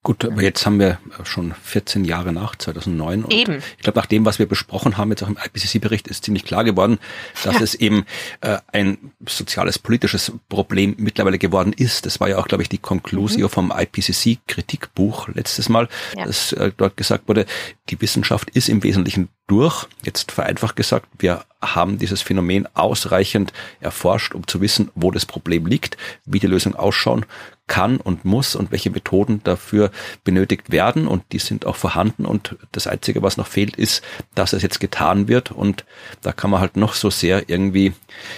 Gut, 0.07 0.25
aber 0.25 0.41
jetzt 0.41 0.65
haben 0.65 0.79
wir 0.79 1.01
schon 1.25 1.53
14 1.65 2.05
Jahre 2.05 2.33
nach 2.33 2.55
2009. 2.55 3.25
Und 3.25 3.35
eben. 3.35 3.61
Ich 3.77 3.83
glaube, 3.83 3.99
nach 3.99 4.07
dem, 4.07 4.25
was 4.25 4.39
wir 4.39 4.47
besprochen 4.47 4.97
haben, 4.97 5.11
jetzt 5.11 5.25
auch 5.25 5.29
im 5.29 5.37
IPCC-Bericht, 5.37 6.07
ist 6.07 6.25
ziemlich 6.25 6.45
klar 6.45 6.63
geworden, 6.63 7.01
dass 7.43 7.57
ja. 7.57 7.61
es 7.63 7.75
eben 7.75 8.07
äh, 8.41 8.59
ein 8.71 8.99
soziales, 9.27 9.81
politisches 9.81 10.31
Problem 10.49 10.95
mittlerweile 10.99 11.39
geworden 11.39 11.73
ist. 11.73 12.07
Das 12.07 12.21
war 12.21 12.29
ja 12.29 12.39
auch, 12.39 12.47
glaube 12.47 12.63
ich, 12.63 12.69
die 12.69 12.79
Conclusio 12.79 13.49
mhm. 13.49 13.51
vom 13.51 13.73
IPCC-Kritikbuch 13.73 15.27
letztes 15.35 15.69
Mal, 15.69 15.89
ja. 16.17 16.25
dass 16.25 16.53
äh, 16.53 16.71
dort 16.77 16.97
gesagt 16.97 17.27
wurde, 17.27 17.45
die 17.89 18.01
Wissenschaft 18.01 18.51
ist 18.51 18.69
im 18.69 18.85
Wesentlichen 18.85 19.29
durch. 19.49 19.89
Jetzt 20.05 20.31
vereinfacht 20.31 20.77
gesagt, 20.77 21.09
wir 21.19 21.45
haben 21.61 21.99
dieses 21.99 22.23
Phänomen 22.23 22.69
ausreichend 22.75 23.53
erforscht, 23.81 24.37
um 24.37 24.47
zu 24.47 24.61
wissen, 24.61 24.93
wo 24.95 25.11
das 25.11 25.27
Problem 25.27 25.67
liegt, 25.67 25.97
wie 26.25 26.39
die 26.39 26.47
Lösung 26.47 26.77
ausschauen 26.77 27.27
kann 27.67 27.97
und 27.97 28.25
muss 28.25 28.55
und 28.55 28.71
welche 28.71 28.91
Methoden 28.91 29.41
dafür 29.43 29.91
benötigt 30.25 30.71
werden. 30.71 31.07
Und 31.09 31.25
die 31.33 31.39
sind 31.39 31.67
auch 31.67 31.77
vorhanden. 31.77 32.25
Und 32.25 32.57
das 32.73 32.87
Einzige, 32.87 33.23
was 33.23 33.37
noch 33.37 33.47
fehlt, 33.47 33.77
ist, 33.77 34.03
dass 34.35 34.53
es 34.53 34.63
jetzt 34.63 34.81
getan 34.81 35.29
wird. 35.29 35.51
Und 35.51 35.85
da 36.23 36.33
kann 36.33 36.51
man 36.51 36.61
halt 36.61 36.77
noch 36.77 36.95
so 36.95 37.11
sehr 37.11 37.49
irgendwie, 37.49 37.93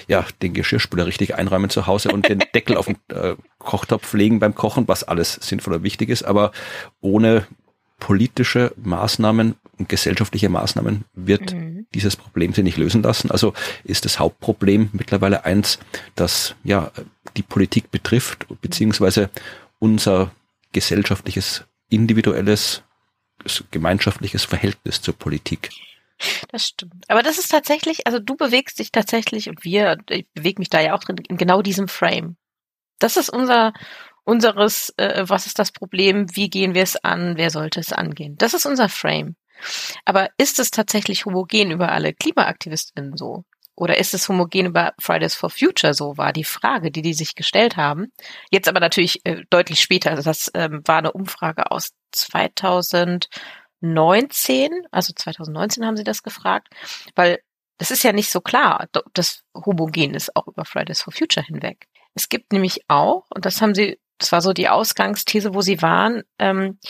ja, 0.06 0.24
den 0.42 0.54
Geschirrspüler 0.54 1.06
richtig 1.06 1.34
einräumen 1.34 1.70
zu 1.70 1.86
Hause 1.86 2.10
und 2.10 2.28
den 2.28 2.38
Deckel 2.54 2.76
auf 2.76 2.86
den 2.86 2.96
äh, 3.08 3.36
Kochtopf 3.58 4.12
legen 4.14 4.40
beim 4.40 4.54
Kochen, 4.54 4.88
was 4.88 5.04
alles 5.04 5.34
sinnvoll 5.34 5.74
und 5.74 5.82
wichtig 5.82 6.08
ist. 6.08 6.22
Aber 6.22 6.52
ohne 7.00 7.46
politische 7.98 8.72
Maßnahmen 8.76 9.56
und 9.78 9.88
gesellschaftliche 9.88 10.48
Maßnahmen 10.48 11.04
wird 11.14 11.52
mhm. 11.52 11.86
dieses 11.94 12.16
Problem 12.16 12.52
sich 12.52 12.64
nicht 12.64 12.78
lösen 12.78 13.02
lassen. 13.02 13.30
Also 13.30 13.54
ist 13.84 14.04
das 14.04 14.18
Hauptproblem 14.18 14.90
mittlerweile 14.92 15.44
eins, 15.44 15.78
das 16.14 16.54
ja 16.64 16.90
die 17.36 17.42
Politik 17.42 17.90
betrifft, 17.90 18.46
beziehungsweise 18.60 19.30
unser 19.78 20.32
gesellschaftliches, 20.72 21.64
individuelles, 21.88 22.82
gemeinschaftliches 23.70 24.44
Verhältnis 24.44 25.00
zur 25.00 25.14
Politik. 25.14 25.70
Das 26.50 26.66
stimmt. 26.66 27.04
Aber 27.08 27.22
das 27.22 27.38
ist 27.38 27.48
tatsächlich, 27.48 28.06
also 28.06 28.18
du 28.18 28.36
bewegst 28.36 28.78
dich 28.78 28.90
tatsächlich 28.90 29.48
und 29.48 29.64
wir, 29.64 29.98
ich 30.10 30.26
bewege 30.34 30.60
mich 30.60 30.68
da 30.68 30.80
ja 30.80 30.94
auch 30.94 31.00
drin, 31.00 31.16
in 31.28 31.36
genau 31.36 31.62
diesem 31.62 31.86
Frame. 31.86 32.36
Das 32.98 33.16
ist 33.16 33.30
unser, 33.30 33.72
unseres, 34.24 34.92
äh, 34.96 35.24
was 35.28 35.46
ist 35.46 35.58
das 35.58 35.70
Problem, 35.70 36.26
wie 36.34 36.50
gehen 36.50 36.74
wir 36.74 36.82
es 36.82 36.96
an, 36.96 37.36
wer 37.36 37.50
sollte 37.50 37.78
es 37.78 37.92
angehen. 37.92 38.36
Das 38.36 38.54
ist 38.54 38.66
unser 38.66 38.88
Frame. 38.88 39.36
Aber 40.04 40.28
ist 40.38 40.58
es 40.58 40.70
tatsächlich 40.70 41.24
homogen 41.24 41.70
über 41.70 41.90
alle 41.92 42.12
Klimaaktivistinnen 42.12 43.16
so? 43.16 43.44
Oder 43.78 43.96
ist 43.98 44.12
es 44.12 44.28
homogen 44.28 44.66
über 44.66 44.92
Fridays 44.98 45.36
for 45.36 45.50
Future 45.50 45.94
so, 45.94 46.16
war 46.18 46.32
die 46.32 46.42
Frage, 46.42 46.90
die 46.90 47.00
die 47.00 47.14
sich 47.14 47.36
gestellt 47.36 47.76
haben. 47.76 48.12
Jetzt 48.50 48.66
aber 48.66 48.80
natürlich 48.80 49.24
äh, 49.24 49.44
deutlich 49.50 49.80
später. 49.80 50.10
Also 50.10 50.24
das 50.24 50.50
ähm, 50.54 50.82
war 50.84 50.98
eine 50.98 51.12
Umfrage 51.12 51.70
aus 51.70 51.92
2019, 52.10 53.28
also 54.90 55.12
2019 55.14 55.86
haben 55.86 55.96
sie 55.96 56.02
das 56.02 56.24
gefragt, 56.24 56.74
weil 57.14 57.38
das 57.78 57.92
ist 57.92 58.02
ja 58.02 58.12
nicht 58.12 58.30
so 58.30 58.40
klar, 58.40 58.88
dass 59.14 59.44
homogen 59.54 60.14
ist, 60.14 60.34
auch 60.34 60.48
über 60.48 60.64
Fridays 60.64 61.02
for 61.02 61.12
Future 61.12 61.46
hinweg. 61.46 61.86
Es 62.14 62.28
gibt 62.28 62.52
nämlich 62.52 62.80
auch, 62.88 63.26
und 63.32 63.44
das 63.44 63.62
haben 63.62 63.76
sie, 63.76 64.00
das 64.18 64.32
war 64.32 64.40
so 64.40 64.52
die 64.52 64.68
Ausgangsthese, 64.68 65.54
wo 65.54 65.60
sie 65.60 65.80
waren, 65.82 66.24
ähm, 66.40 66.80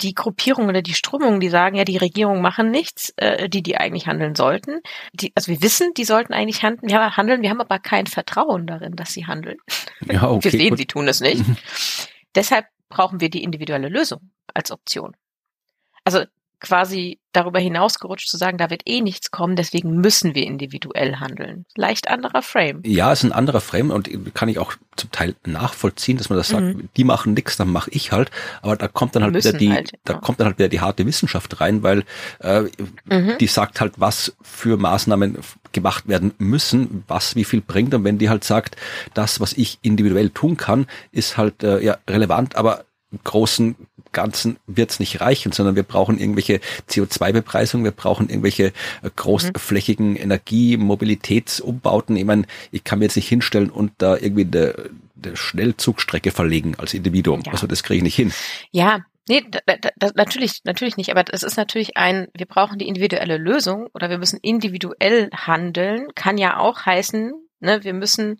die 0.00 0.14
Gruppierung 0.14 0.68
oder 0.68 0.82
die 0.82 0.94
Strömungen, 0.94 1.40
die 1.40 1.48
sagen, 1.48 1.76
ja, 1.76 1.84
die 1.84 1.96
Regierungen 1.96 2.40
machen 2.40 2.70
nichts, 2.70 3.12
äh, 3.16 3.48
die, 3.48 3.62
die 3.62 3.76
eigentlich 3.76 4.06
handeln 4.06 4.34
sollten. 4.34 4.80
Die, 5.12 5.32
also 5.34 5.50
wir 5.50 5.60
wissen, 5.62 5.92
die 5.94 6.04
sollten 6.04 6.32
eigentlich 6.32 6.62
handeln, 6.62 6.88
ja, 6.88 7.16
handeln, 7.16 7.42
wir 7.42 7.50
haben 7.50 7.60
aber 7.60 7.78
kein 7.78 8.06
Vertrauen 8.06 8.66
darin, 8.66 8.94
dass 8.94 9.12
sie 9.12 9.26
handeln. 9.26 9.58
Ja, 10.10 10.22
okay, 10.30 10.44
wir 10.44 10.50
sehen, 10.52 10.70
gut. 10.70 10.78
sie 10.78 10.86
tun 10.86 11.08
es 11.08 11.20
nicht. 11.20 11.44
Deshalb 12.34 12.66
brauchen 12.88 13.20
wir 13.20 13.30
die 13.30 13.42
individuelle 13.42 13.88
Lösung 13.88 14.30
als 14.54 14.70
Option. 14.70 15.16
Also 16.04 16.24
quasi 16.62 17.18
darüber 17.32 17.58
hinausgerutscht 17.58 18.28
zu 18.28 18.36
sagen, 18.36 18.56
da 18.56 18.70
wird 18.70 18.82
eh 18.86 19.00
nichts 19.00 19.30
kommen, 19.30 19.56
deswegen 19.56 19.96
müssen 19.96 20.34
wir 20.34 20.46
individuell 20.46 21.16
handeln. 21.16 21.66
Leicht 21.74 22.08
anderer 22.08 22.42
Frame. 22.42 22.80
Ja, 22.84 23.12
ist 23.12 23.24
ein 23.24 23.32
anderer 23.32 23.60
Frame 23.60 23.90
und 23.90 24.34
kann 24.34 24.48
ich 24.48 24.58
auch 24.58 24.74
zum 24.96 25.10
Teil 25.10 25.34
nachvollziehen, 25.44 26.18
dass 26.18 26.28
man 26.28 26.38
das 26.38 26.48
sagt, 26.48 26.62
mhm. 26.62 26.88
die 26.96 27.04
machen 27.04 27.34
nichts, 27.34 27.56
dann 27.56 27.70
mache 27.70 27.90
ich 27.90 28.12
halt. 28.12 28.30
Aber 28.60 28.76
da 28.76 28.86
kommt 28.86 29.16
dann 29.16 29.24
halt 29.24 29.34
wieder 29.34 29.52
die, 29.52 29.72
halt, 29.72 29.92
da 30.04 30.14
kommt 30.14 30.40
dann 30.40 30.46
halt 30.46 30.58
wieder 30.58 30.68
die 30.68 30.80
harte 30.80 31.04
Wissenschaft 31.04 31.60
rein, 31.60 31.82
weil 31.82 32.04
äh, 32.40 32.62
mhm. 33.06 33.36
die 33.40 33.46
sagt 33.46 33.80
halt, 33.80 33.94
was 33.96 34.36
für 34.42 34.76
Maßnahmen 34.76 35.38
gemacht 35.72 36.06
werden 36.06 36.32
müssen, 36.38 37.02
was 37.08 37.34
wie 37.34 37.44
viel 37.44 37.60
bringt. 37.60 37.92
Und 37.94 38.04
wenn 38.04 38.18
die 38.18 38.28
halt 38.28 38.44
sagt, 38.44 38.76
das, 39.14 39.40
was 39.40 39.52
ich 39.54 39.78
individuell 39.82 40.30
tun 40.30 40.56
kann, 40.56 40.86
ist 41.10 41.36
halt 41.36 41.64
äh, 41.64 41.82
ja 41.82 41.98
relevant, 42.08 42.56
aber 42.56 42.84
im 43.10 43.20
großen 43.24 43.76
Ganzen 44.12 44.58
wird 44.66 44.90
es 44.90 45.00
nicht 45.00 45.20
reichen, 45.20 45.52
sondern 45.52 45.76
wir 45.76 45.82
brauchen 45.82 46.18
irgendwelche 46.18 46.60
CO2-Bepreisungen, 46.88 47.84
wir 47.84 47.92
brauchen 47.92 48.28
irgendwelche 48.28 48.66
äh, 48.66 49.10
großflächigen 49.14 50.16
Energie-, 50.16 50.76
Mobilitätsumbauten. 50.76 52.16
Ich 52.16 52.24
meine, 52.24 52.44
ich 52.70 52.84
kann 52.84 52.98
mir 52.98 53.06
jetzt 53.06 53.16
nicht 53.16 53.28
hinstellen 53.28 53.70
und 53.70 53.92
da 53.98 54.16
irgendwie 54.16 54.46
eine, 54.58 54.90
eine 55.22 55.36
Schnellzugstrecke 55.36 56.30
verlegen 56.30 56.74
als 56.78 56.94
Individuum. 56.94 57.42
Ja. 57.46 57.52
Also 57.52 57.66
das 57.66 57.82
kriege 57.82 57.98
ich 57.98 58.02
nicht 58.02 58.16
hin. 58.16 58.32
Ja, 58.70 59.00
Nee, 59.28 59.44
da, 59.48 59.60
da, 59.76 60.10
natürlich, 60.16 60.64
natürlich 60.64 60.96
nicht. 60.96 61.10
Aber 61.10 61.22
es 61.30 61.44
ist 61.44 61.56
natürlich 61.56 61.96
ein, 61.96 62.26
wir 62.34 62.46
brauchen 62.46 62.78
die 62.78 62.88
individuelle 62.88 63.36
Lösung 63.38 63.88
oder 63.94 64.10
wir 64.10 64.18
müssen 64.18 64.40
individuell 64.42 65.30
handeln, 65.32 66.08
kann 66.16 66.38
ja 66.38 66.58
auch 66.58 66.84
heißen, 66.84 67.32
ne, 67.60 67.84
wir 67.84 67.94
müssen 67.94 68.38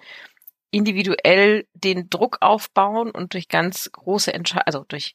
individuell 0.72 1.66
den 1.74 2.10
Druck 2.10 2.38
aufbauen 2.40 3.10
und 3.12 3.34
durch 3.34 3.48
ganz 3.48 3.90
große 3.92 4.34
Entscheidungen, 4.34 4.66
also 4.66 4.84
durch 4.88 5.14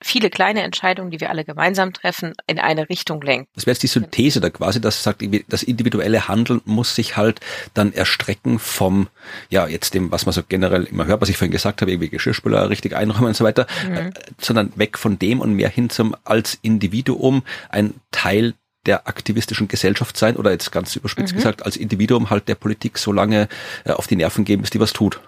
viele 0.00 0.30
kleine 0.30 0.62
Entscheidungen, 0.62 1.10
die 1.10 1.20
wir 1.20 1.30
alle 1.30 1.44
gemeinsam 1.44 1.92
treffen, 1.92 2.34
in 2.46 2.58
eine 2.58 2.88
Richtung 2.88 3.20
lenken. 3.20 3.48
Das 3.54 3.66
wäre 3.66 3.74
jetzt 3.74 3.82
die 3.82 3.88
Synthese 3.88 4.40
da 4.40 4.50
quasi, 4.50 4.80
dass 4.80 5.02
sagt, 5.02 5.22
das 5.48 5.62
individuelle 5.62 6.28
Handeln 6.28 6.60
muss 6.64 6.94
sich 6.94 7.16
halt 7.16 7.40
dann 7.74 7.92
erstrecken 7.92 8.58
vom, 8.58 9.08
ja, 9.50 9.66
jetzt 9.66 9.94
dem, 9.94 10.10
was 10.10 10.26
man 10.26 10.32
so 10.32 10.42
generell 10.48 10.84
immer 10.84 11.06
hört, 11.06 11.20
was 11.20 11.28
ich 11.28 11.36
vorhin 11.36 11.52
gesagt 11.52 11.80
habe, 11.80 11.90
irgendwie 11.90 12.10
Geschirrspüler 12.10 12.70
richtig 12.70 12.94
einräumen 12.94 13.28
und 13.28 13.36
so 13.36 13.44
weiter, 13.44 13.66
mhm. 13.88 13.96
äh, 13.96 14.10
sondern 14.40 14.72
weg 14.76 14.98
von 14.98 15.18
dem 15.18 15.40
und 15.40 15.54
mehr 15.54 15.68
hin 15.68 15.90
zum 15.90 16.14
als 16.24 16.58
Individuum 16.62 17.42
ein 17.68 17.94
Teil 18.10 18.54
der 18.86 19.08
aktivistischen 19.08 19.68
Gesellschaft 19.68 20.16
sein 20.16 20.36
oder 20.36 20.50
jetzt 20.50 20.72
ganz 20.72 20.96
überspitzt 20.96 21.32
mhm. 21.32 21.38
gesagt 21.38 21.64
als 21.64 21.76
Individuum 21.76 22.30
halt 22.30 22.48
der 22.48 22.54
Politik 22.54 22.98
so 22.98 23.12
lange 23.12 23.48
äh, 23.84 23.92
auf 23.92 24.06
die 24.06 24.16
Nerven 24.16 24.44
geben, 24.44 24.62
bis 24.62 24.70
die 24.70 24.80
was 24.80 24.92
tut. 24.92 25.20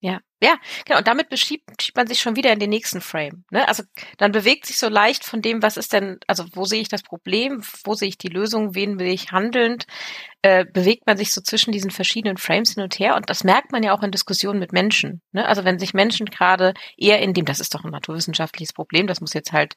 Ja, 0.00 0.20
ja, 0.42 0.56
genau. 0.84 0.98
Und 0.98 1.08
damit 1.08 1.30
beschiebt, 1.30 1.80
schiebt 1.80 1.96
man 1.96 2.06
sich 2.06 2.20
schon 2.20 2.36
wieder 2.36 2.52
in 2.52 2.58
den 2.58 2.68
nächsten 2.68 3.00
Frame. 3.00 3.44
Ne? 3.50 3.66
Also 3.66 3.84
dann 4.18 4.32
bewegt 4.32 4.66
sich 4.66 4.76
so 4.76 4.88
leicht 4.88 5.24
von 5.24 5.40
dem, 5.40 5.62
was 5.62 5.78
ist 5.78 5.94
denn, 5.94 6.18
also 6.26 6.44
wo 6.52 6.64
sehe 6.64 6.82
ich 6.82 6.88
das 6.88 7.02
Problem, 7.02 7.62
wo 7.84 7.94
sehe 7.94 8.08
ich 8.08 8.18
die 8.18 8.28
Lösung, 8.28 8.74
wen 8.74 8.98
will 8.98 9.08
ich 9.08 9.32
handelnd, 9.32 9.86
äh, 10.42 10.64
bewegt 10.64 11.06
man 11.06 11.16
sich 11.16 11.32
so 11.32 11.40
zwischen 11.40 11.72
diesen 11.72 11.90
verschiedenen 11.90 12.36
Frames 12.36 12.74
hin 12.74 12.82
und 12.82 12.98
her. 12.98 13.16
Und 13.16 13.30
das 13.30 13.42
merkt 13.42 13.72
man 13.72 13.82
ja 13.82 13.92
auch 13.92 14.02
in 14.02 14.10
Diskussionen 14.10 14.60
mit 14.60 14.72
Menschen. 14.72 15.22
Ne? 15.32 15.46
Also 15.46 15.64
wenn 15.64 15.78
sich 15.78 15.94
Menschen 15.94 16.26
gerade 16.26 16.74
eher 16.96 17.20
in 17.20 17.32
dem, 17.32 17.46
das 17.46 17.58
ist 17.58 17.74
doch 17.74 17.84
ein 17.84 17.90
naturwissenschaftliches 17.90 18.72
Problem, 18.72 19.06
das 19.06 19.20
muss 19.20 19.34
jetzt 19.34 19.52
halt 19.52 19.74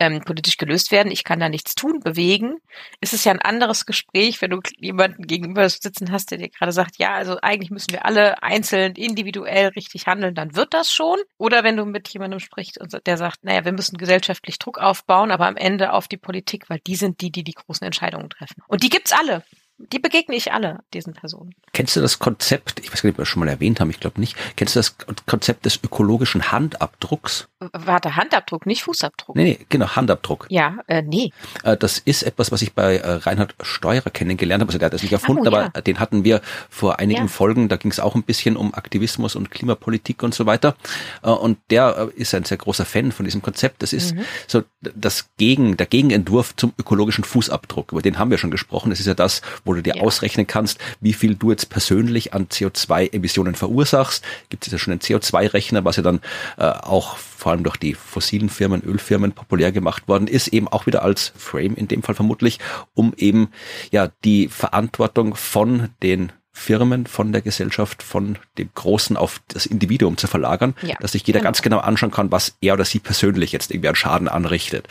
ähm, 0.00 0.20
politisch 0.22 0.56
gelöst 0.56 0.90
werden, 0.90 1.12
ich 1.12 1.24
kann 1.24 1.40
da 1.40 1.48
nichts 1.48 1.74
tun, 1.74 2.00
bewegen, 2.00 2.58
ist 3.00 3.12
es 3.12 3.24
ja 3.24 3.32
ein 3.32 3.40
anderes 3.40 3.86
Gespräch, 3.86 4.40
wenn 4.40 4.50
du 4.50 4.60
jemanden 4.78 5.24
gegenüber 5.24 5.68
sitzen 5.68 6.10
hast, 6.12 6.30
der 6.30 6.38
dir 6.38 6.48
gerade 6.48 6.72
sagt, 6.72 6.98
ja, 6.98 7.14
also 7.14 7.38
eigentlich 7.40 7.70
müssen 7.70 7.92
wir 7.92 8.04
alle 8.04 8.42
einzeln, 8.42 8.94
individuell 8.94 9.68
richtig 9.68 9.97
richtig 9.98 10.06
handeln, 10.06 10.34
dann 10.34 10.54
wird 10.54 10.74
das 10.74 10.92
schon. 10.92 11.18
Oder 11.36 11.64
wenn 11.64 11.76
du 11.76 11.84
mit 11.84 12.08
jemandem 12.08 12.40
sprichst 12.40 12.80
und 12.80 13.06
der 13.06 13.16
sagt, 13.16 13.44
naja, 13.44 13.64
wir 13.64 13.72
müssen 13.72 13.98
gesellschaftlich 13.98 14.58
Druck 14.58 14.78
aufbauen, 14.78 15.30
aber 15.30 15.46
am 15.46 15.56
Ende 15.56 15.92
auf 15.92 16.08
die 16.08 16.16
Politik, 16.16 16.70
weil 16.70 16.80
die 16.80 16.96
sind 16.96 17.20
die, 17.20 17.30
die 17.30 17.44
die 17.44 17.52
großen 17.52 17.84
Entscheidungen 17.84 18.30
treffen. 18.30 18.62
Und 18.68 18.82
die 18.82 18.90
gibt's 18.90 19.12
alle. 19.12 19.42
Die 19.78 20.00
begegne 20.00 20.34
ich 20.34 20.52
alle, 20.52 20.80
diesen 20.92 21.12
Personen. 21.12 21.54
Kennst 21.72 21.94
du 21.94 22.00
das 22.00 22.18
Konzept, 22.18 22.80
ich 22.80 22.92
weiß 22.92 23.02
gar 23.02 23.08
nicht, 23.08 23.14
ob 23.14 23.18
wir 23.18 23.22
das 23.22 23.28
schon 23.28 23.40
mal 23.40 23.48
erwähnt 23.48 23.80
haben, 23.80 23.90
ich 23.90 24.00
glaube 24.00 24.20
nicht, 24.20 24.36
kennst 24.56 24.74
du 24.74 24.80
das 24.80 24.96
Konzept 25.26 25.64
des 25.66 25.78
ökologischen 25.82 26.50
Handabdrucks? 26.50 27.48
Warte, 27.72 28.16
Handabdruck, 28.16 28.66
nicht 28.66 28.82
Fußabdruck. 28.82 29.36
Nee, 29.36 29.44
nee, 29.44 29.66
genau, 29.68 29.88
Handabdruck. 29.96 30.46
Ja, 30.48 30.78
äh, 30.86 31.02
nee. 31.02 31.32
Äh, 31.64 31.76
das 31.76 31.98
ist 31.98 32.22
etwas, 32.22 32.52
was 32.52 32.62
ich 32.62 32.72
bei 32.72 32.96
äh, 32.96 33.10
Reinhard 33.14 33.54
Steurer 33.62 34.10
kennengelernt 34.10 34.60
habe. 34.60 34.70
Also 34.70 34.78
der 34.78 34.86
hat 34.86 34.94
das 34.94 35.02
nicht 35.02 35.12
erfunden, 35.12 35.46
oh, 35.46 35.50
ja. 35.50 35.70
aber 35.72 35.82
den 35.82 35.98
hatten 35.98 36.24
wir 36.24 36.40
vor 36.70 36.98
einigen 36.98 37.22
ja. 37.22 37.28
Folgen. 37.28 37.68
Da 37.68 37.76
ging 37.76 37.90
es 37.90 37.98
auch 38.00 38.14
ein 38.14 38.22
bisschen 38.22 38.56
um 38.56 38.74
Aktivismus 38.74 39.34
und 39.34 39.50
Klimapolitik 39.50 40.22
und 40.22 40.34
so 40.34 40.46
weiter. 40.46 40.76
Äh, 41.22 41.30
und 41.30 41.58
der 41.70 42.10
ist 42.14 42.34
ein 42.34 42.44
sehr 42.44 42.58
großer 42.58 42.84
Fan 42.84 43.10
von 43.10 43.24
diesem 43.24 43.42
Konzept. 43.42 43.82
Das 43.82 43.92
ist 43.92 44.14
mhm. 44.14 44.24
so 44.46 44.62
das 44.80 45.28
Gegen, 45.36 45.76
der 45.76 45.86
Gegenentwurf 45.86 46.54
zum 46.54 46.72
ökologischen 46.78 47.24
Fußabdruck. 47.24 47.92
Über 47.92 48.02
den 48.02 48.18
haben 48.18 48.30
wir 48.30 48.38
schon 48.38 48.52
gesprochen. 48.52 48.90
Das 48.90 49.00
ist 49.00 49.06
ja 49.06 49.14
das, 49.14 49.42
wo 49.68 49.74
du 49.74 49.82
dir 49.82 49.96
ja. 49.96 50.02
ausrechnen 50.02 50.46
kannst, 50.46 50.78
wie 51.00 51.12
viel 51.12 51.34
du 51.34 51.50
jetzt 51.50 51.68
persönlich 51.68 52.34
an 52.34 52.46
CO2-Emissionen 52.46 53.54
verursachst. 53.54 54.24
Gibt 54.48 54.66
es 54.66 54.72
ja 54.72 54.78
schon 54.78 54.92
einen 54.92 55.00
CO2-Rechner, 55.00 55.84
was 55.84 55.96
ja 55.96 56.02
dann 56.02 56.20
äh, 56.56 56.64
auch 56.64 57.18
vor 57.18 57.52
allem 57.52 57.62
durch 57.62 57.76
die 57.76 57.94
fossilen 57.94 58.48
Firmen, 58.48 58.82
Ölfirmen 58.82 59.32
populär 59.32 59.70
gemacht 59.70 60.08
worden 60.08 60.26
ist, 60.26 60.48
eben 60.48 60.66
auch 60.66 60.86
wieder 60.86 61.02
als 61.02 61.32
Frame 61.36 61.76
in 61.76 61.86
dem 61.86 62.02
Fall 62.02 62.14
vermutlich, 62.14 62.58
um 62.94 63.12
eben 63.16 63.50
ja 63.92 64.08
die 64.24 64.48
Verantwortung 64.48 65.34
von 65.36 65.90
den 66.02 66.32
Firmen, 66.58 67.06
von 67.06 67.32
der 67.32 67.40
Gesellschaft, 67.40 68.02
von 68.02 68.36
dem 68.58 68.68
Großen 68.74 69.16
auf 69.16 69.40
das 69.48 69.64
Individuum 69.64 70.16
zu 70.16 70.26
verlagern, 70.26 70.74
ja, 70.82 70.96
dass 71.00 71.12
sich 71.12 71.26
jeder 71.26 71.38
genau. 71.38 71.48
ganz 71.48 71.62
genau 71.62 71.78
anschauen 71.78 72.10
kann, 72.10 72.32
was 72.32 72.56
er 72.60 72.74
oder 72.74 72.84
sie 72.84 72.98
persönlich 72.98 73.52
jetzt 73.52 73.70
irgendwie 73.70 73.88
an 73.88 73.94
Schaden 73.94 74.28
anrichtet. 74.28 74.88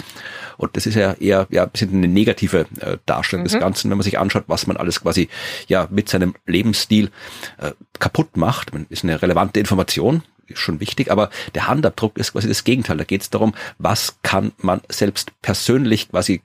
Und 0.55 0.77
das 0.77 0.85
ist 0.85 0.95
ja 0.95 1.13
eher 1.13 1.45
ja, 1.49 1.63
ein 1.63 1.69
bisschen 1.69 1.93
eine 1.93 2.07
negative 2.07 2.65
äh, 2.79 2.97
Darstellung 3.05 3.43
mhm. 3.43 3.49
des 3.49 3.59
Ganzen, 3.59 3.91
wenn 3.91 3.97
man 3.97 4.03
sich 4.03 4.17
anschaut, 4.17 4.45
was 4.47 4.65
man 4.65 4.77
alles 4.77 5.01
quasi 5.01 5.27
ja 5.67 5.87
mit 5.91 6.09
seinem 6.09 6.35
Lebensstil 6.45 7.11
äh, 7.57 7.71
kaputt 7.99 8.37
macht. 8.37 8.73
Man 8.73 8.85
ist 8.89 9.03
eine 9.03 9.21
relevante 9.21 9.59
Information, 9.59 10.23
ist 10.47 10.59
schon 10.59 10.79
wichtig, 10.79 11.11
aber 11.11 11.29
der 11.53 11.67
Handabdruck 11.67 12.17
ist 12.17 12.31
quasi 12.31 12.47
das 12.47 12.63
Gegenteil. 12.63 12.97
Da 12.97 13.03
geht 13.03 13.21
es 13.21 13.29
darum, 13.29 13.53
was 13.77 14.19
kann 14.23 14.53
man 14.57 14.81
selbst 14.89 15.33
persönlich 15.41 16.09
quasi 16.09 16.41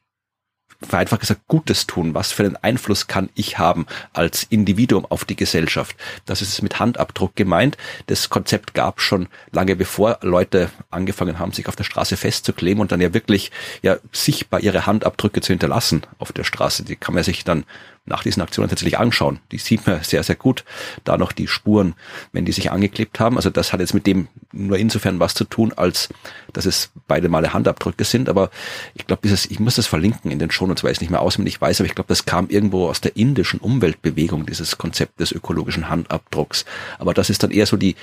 vereinfacht 0.82 1.20
gesagt 1.20 1.42
Gutes 1.48 1.86
tun? 1.86 2.14
Was 2.14 2.32
für 2.32 2.44
einen 2.44 2.56
Einfluss 2.56 3.06
kann 3.06 3.28
ich 3.34 3.58
haben 3.58 3.86
als 4.12 4.44
Individuum 4.44 5.06
auf 5.06 5.24
die 5.24 5.36
Gesellschaft? 5.36 5.96
Das 6.26 6.42
ist 6.42 6.62
mit 6.62 6.78
Handabdruck 6.78 7.36
gemeint. 7.36 7.76
Das 8.06 8.30
Konzept 8.30 8.74
gab 8.74 9.00
schon 9.00 9.28
lange 9.52 9.76
bevor 9.76 10.18
Leute 10.22 10.70
angefangen 10.90 11.38
haben, 11.38 11.52
sich 11.52 11.68
auf 11.68 11.76
der 11.76 11.84
Straße 11.84 12.16
festzukleben 12.16 12.80
und 12.80 12.92
dann 12.92 13.00
ja 13.00 13.14
wirklich 13.14 13.50
ja 13.82 13.96
sichtbar 14.12 14.60
ihre 14.60 14.86
Handabdrücke 14.86 15.40
zu 15.40 15.52
hinterlassen 15.52 16.02
auf 16.18 16.32
der 16.32 16.44
Straße. 16.44 16.84
Die 16.84 16.96
kann 16.96 17.14
man 17.14 17.24
sich 17.24 17.44
dann 17.44 17.64
nach 18.04 18.24
diesen 18.24 18.42
Aktionen 18.42 18.68
tatsächlich 18.68 18.98
anschauen. 18.98 19.38
Die 19.52 19.58
sieht 19.58 19.86
man 19.86 20.02
sehr, 20.02 20.22
sehr 20.24 20.34
gut. 20.34 20.64
Da 21.04 21.16
noch 21.16 21.30
die 21.30 21.46
Spuren, 21.46 21.94
wenn 22.32 22.44
die 22.44 22.52
sich 22.52 22.72
angeklebt 22.72 23.20
haben. 23.20 23.36
Also 23.36 23.48
das 23.48 23.72
hat 23.72 23.80
jetzt 23.80 23.94
mit 23.94 24.06
dem 24.06 24.26
nur 24.52 24.76
insofern 24.76 25.20
was 25.20 25.34
zu 25.34 25.44
tun, 25.44 25.72
als 25.76 26.08
dass 26.52 26.66
es 26.66 26.90
beide 27.06 27.28
Male 27.28 27.52
Handabdrücke 27.52 28.04
sind. 28.04 28.28
Aber 28.28 28.50
ich 28.94 29.06
glaube, 29.06 29.22
dieses, 29.22 29.46
ich 29.46 29.60
muss 29.60 29.76
das 29.76 29.86
verlinken 29.86 30.32
in 30.32 30.40
den 30.40 30.50
Shownotes, 30.50 30.82
weil 30.82 30.90
ich 30.90 30.96
es 30.96 31.00
nicht 31.00 31.10
mehr 31.10 31.22
auswendig 31.22 31.60
weiß, 31.60 31.80
aber 31.80 31.86
ich 31.86 31.94
glaube, 31.94 32.08
das 32.08 32.24
kam 32.24 32.48
irgendwo 32.48 32.88
aus 32.88 33.00
der 33.00 33.16
indischen 33.16 33.60
Umweltbewegung, 33.60 34.46
dieses 34.46 34.78
Konzept 34.78 35.20
des 35.20 35.30
ökologischen 35.30 35.88
Handabdrucks. 35.88 36.64
Aber 36.98 37.14
das 37.14 37.30
ist 37.30 37.44
dann 37.44 37.52
eher 37.52 37.66
so 37.66 37.76
die 37.76 37.94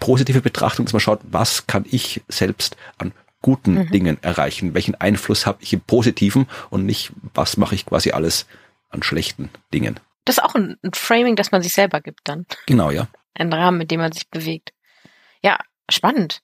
positive 0.00 0.40
Betrachtung, 0.40 0.86
dass 0.86 0.94
man 0.94 1.00
schaut, 1.00 1.20
was 1.30 1.66
kann 1.66 1.84
ich 1.90 2.22
selbst 2.28 2.76
an 2.96 3.12
guten 3.42 3.74
mhm. 3.74 3.90
Dingen 3.90 4.18
erreichen? 4.22 4.72
Welchen 4.72 4.94
Einfluss 4.94 5.44
habe 5.44 5.58
ich 5.60 5.74
im 5.74 5.80
Positiven 5.80 6.46
und 6.70 6.86
nicht, 6.86 7.12
was 7.34 7.58
mache 7.58 7.74
ich 7.74 7.84
quasi 7.84 8.12
alles 8.12 8.46
an 8.94 9.02
schlechten 9.02 9.50
Dingen. 9.72 10.00
Das 10.24 10.38
ist 10.38 10.44
auch 10.44 10.54
ein, 10.54 10.76
ein 10.82 10.94
Framing, 10.94 11.36
das 11.36 11.52
man 11.52 11.62
sich 11.62 11.74
selber 11.74 12.00
gibt 12.00 12.20
dann. 12.24 12.46
Genau, 12.66 12.90
ja. 12.90 13.08
Ein 13.34 13.52
Rahmen, 13.52 13.78
mit 13.78 13.90
dem 13.90 14.00
man 14.00 14.12
sich 14.12 14.28
bewegt. 14.30 14.72
Ja, 15.42 15.58
spannend. 15.90 16.40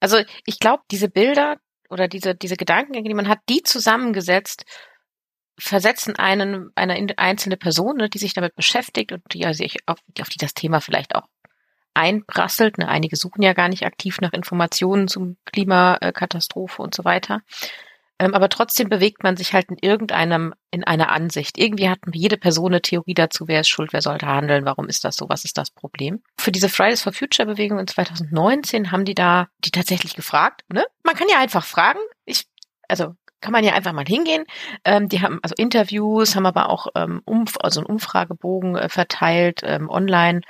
Also 0.00 0.18
ich 0.44 0.58
glaube, 0.58 0.82
diese 0.90 1.08
Bilder 1.08 1.56
oder 1.88 2.08
diese, 2.08 2.34
diese 2.34 2.56
Gedankengänge, 2.56 3.08
die 3.08 3.14
man 3.14 3.28
hat, 3.28 3.38
die 3.48 3.62
zusammengesetzt, 3.62 4.64
versetzen 5.58 6.16
einen, 6.16 6.70
eine 6.74 7.06
einzelne 7.16 7.56
Person, 7.56 7.96
ne, 7.98 8.08
die 8.08 8.18
sich 8.18 8.34
damit 8.34 8.54
beschäftigt 8.56 9.12
und 9.12 9.22
die, 9.32 9.40
ja, 9.40 9.54
sich 9.54 9.76
auf, 9.86 9.98
auf 10.20 10.28
die 10.28 10.38
das 10.38 10.54
Thema 10.54 10.80
vielleicht 10.80 11.14
auch 11.14 11.28
einprasselt. 11.94 12.78
Ne? 12.78 12.88
Einige 12.88 13.16
suchen 13.16 13.42
ja 13.42 13.52
gar 13.52 13.68
nicht 13.68 13.84
aktiv 13.84 14.20
nach 14.20 14.32
Informationen 14.32 15.08
zum 15.08 15.36
Klimakatastrophe 15.44 16.82
und 16.82 16.94
so 16.94 17.04
weiter. 17.04 17.42
Ähm, 18.22 18.34
aber 18.34 18.48
trotzdem 18.48 18.88
bewegt 18.88 19.24
man 19.24 19.36
sich 19.36 19.52
halt 19.52 19.68
in 19.68 19.78
irgendeinem, 19.80 20.54
in 20.70 20.84
einer 20.84 21.10
Ansicht. 21.10 21.58
Irgendwie 21.58 21.88
hat 21.88 21.98
jede 22.12 22.36
Person 22.36 22.68
eine 22.68 22.80
Theorie 22.80 23.14
dazu, 23.14 23.48
wer 23.48 23.62
ist 23.62 23.68
schuld, 23.68 23.92
wer 23.92 24.00
sollte 24.00 24.26
handeln, 24.26 24.64
warum 24.64 24.86
ist 24.86 25.02
das 25.02 25.16
so, 25.16 25.28
was 25.28 25.44
ist 25.44 25.58
das 25.58 25.72
Problem. 25.72 26.22
Für 26.38 26.52
diese 26.52 26.68
Fridays 26.68 27.02
for 27.02 27.12
Future 27.12 27.46
Bewegung 27.46 27.80
in 27.80 27.88
2019 27.88 28.92
haben 28.92 29.04
die 29.04 29.16
da 29.16 29.48
die 29.64 29.72
tatsächlich 29.72 30.14
gefragt. 30.14 30.62
Ne? 30.72 30.84
Man 31.02 31.16
kann 31.16 31.26
ja 31.28 31.40
einfach 31.40 31.64
fragen. 31.64 31.98
Ich, 32.24 32.44
also 32.86 33.16
kann 33.42 33.52
man 33.52 33.64
ja 33.64 33.74
einfach 33.74 33.92
mal 33.92 34.06
hingehen. 34.06 34.44
Ähm, 34.84 35.08
die 35.08 35.20
haben 35.20 35.40
also 35.42 35.54
Interviews, 35.58 36.34
haben 36.34 36.46
aber 36.46 36.70
auch 36.70 36.86
ähm, 36.94 37.20
Umf 37.26 37.56
also 37.60 37.80
einen 37.80 37.86
Umfragebogen 37.86 38.76
äh, 38.76 38.88
verteilt 38.88 39.60
ähm, 39.64 39.90
online, 39.90 40.40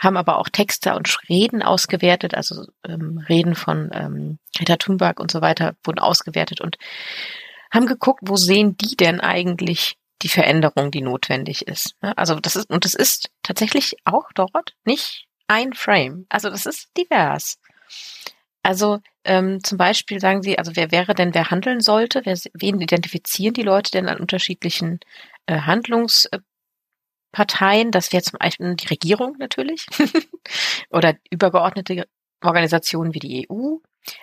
haben 0.00 0.16
aber 0.16 0.38
auch 0.38 0.48
Texte 0.48 0.96
und 0.96 1.16
Reden 1.28 1.62
ausgewertet, 1.62 2.34
also 2.34 2.64
ähm, 2.84 3.24
Reden 3.28 3.54
von 3.54 3.90
ähm, 3.92 4.38
Greta 4.56 4.76
Thunberg 4.76 5.20
und 5.20 5.30
so 5.30 5.40
weiter 5.40 5.76
wurden 5.84 6.00
ausgewertet 6.00 6.60
und 6.60 6.78
haben 7.70 7.86
geguckt, 7.86 8.20
wo 8.24 8.36
sehen 8.36 8.76
die 8.76 8.96
denn 8.96 9.20
eigentlich 9.20 9.98
die 10.22 10.28
Veränderung, 10.28 10.90
die 10.90 11.02
notwendig 11.02 11.68
ist. 11.68 11.94
Ne? 12.02 12.16
Also 12.16 12.34
das 12.36 12.56
ist 12.56 12.70
und 12.70 12.84
das 12.84 12.94
ist 12.94 13.30
tatsächlich 13.42 13.96
auch 14.04 14.32
dort 14.34 14.74
nicht 14.84 15.26
ein 15.46 15.74
Frame. 15.74 16.26
Also 16.28 16.50
das 16.50 16.66
ist 16.66 16.88
divers. 16.96 17.58
Also 18.68 19.00
ähm, 19.24 19.64
zum 19.64 19.78
Beispiel 19.78 20.20
sagen 20.20 20.42
Sie, 20.42 20.58
also 20.58 20.76
wer 20.76 20.90
wäre 20.90 21.14
denn, 21.14 21.32
wer 21.32 21.50
handeln 21.50 21.80
sollte? 21.80 22.20
Wer, 22.26 22.36
wen 22.52 22.78
identifizieren 22.82 23.54
die 23.54 23.62
Leute 23.62 23.90
denn 23.90 24.10
an 24.10 24.20
unterschiedlichen 24.20 25.00
äh, 25.46 25.60
Handlungsparteien? 25.60 27.90
Das 27.90 28.12
wäre 28.12 28.22
zum 28.22 28.38
Beispiel 28.38 28.76
die 28.76 28.88
Regierung 28.88 29.36
natürlich 29.38 29.86
oder 30.90 31.16
übergeordnete 31.30 32.06
Organisationen 32.44 33.14
wie 33.14 33.20
die 33.20 33.48
EU. 33.50 33.76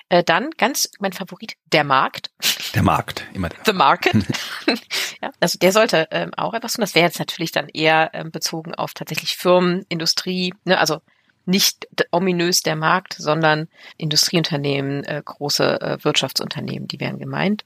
Äh, 0.09 0.23
dann 0.23 0.51
ganz 0.51 0.91
mein 0.99 1.13
Favorit, 1.13 1.55
der 1.73 1.83
Markt. 1.83 2.29
Der 2.75 2.83
Markt, 2.83 3.25
immer 3.33 3.49
der. 3.49 3.57
The 3.65 3.73
Market. 3.73 4.13
ja, 5.23 5.31
also 5.39 5.57
der 5.57 5.71
sollte 5.71 6.07
ähm, 6.11 6.29
auch 6.37 6.53
etwas 6.53 6.73
tun. 6.73 6.81
Das 6.81 6.93
wäre 6.93 7.07
jetzt 7.07 7.17
natürlich 7.17 7.51
dann 7.51 7.67
eher 7.67 8.11
ähm, 8.13 8.29
bezogen 8.29 8.75
auf 8.75 8.93
tatsächlich 8.93 9.37
Firmen, 9.37 9.87
Industrie, 9.89 10.53
ne, 10.65 10.79
also 10.79 11.01
nicht 11.45 11.87
ominös 12.11 12.61
der 12.61 12.75
Markt, 12.75 13.13
sondern 13.13 13.67
Industrieunternehmen, 13.97 15.03
äh, 15.03 15.21
große 15.23 15.81
äh, 15.81 16.03
Wirtschaftsunternehmen, 16.03 16.87
die 16.87 16.99
wären 16.99 17.19
gemeint. 17.19 17.65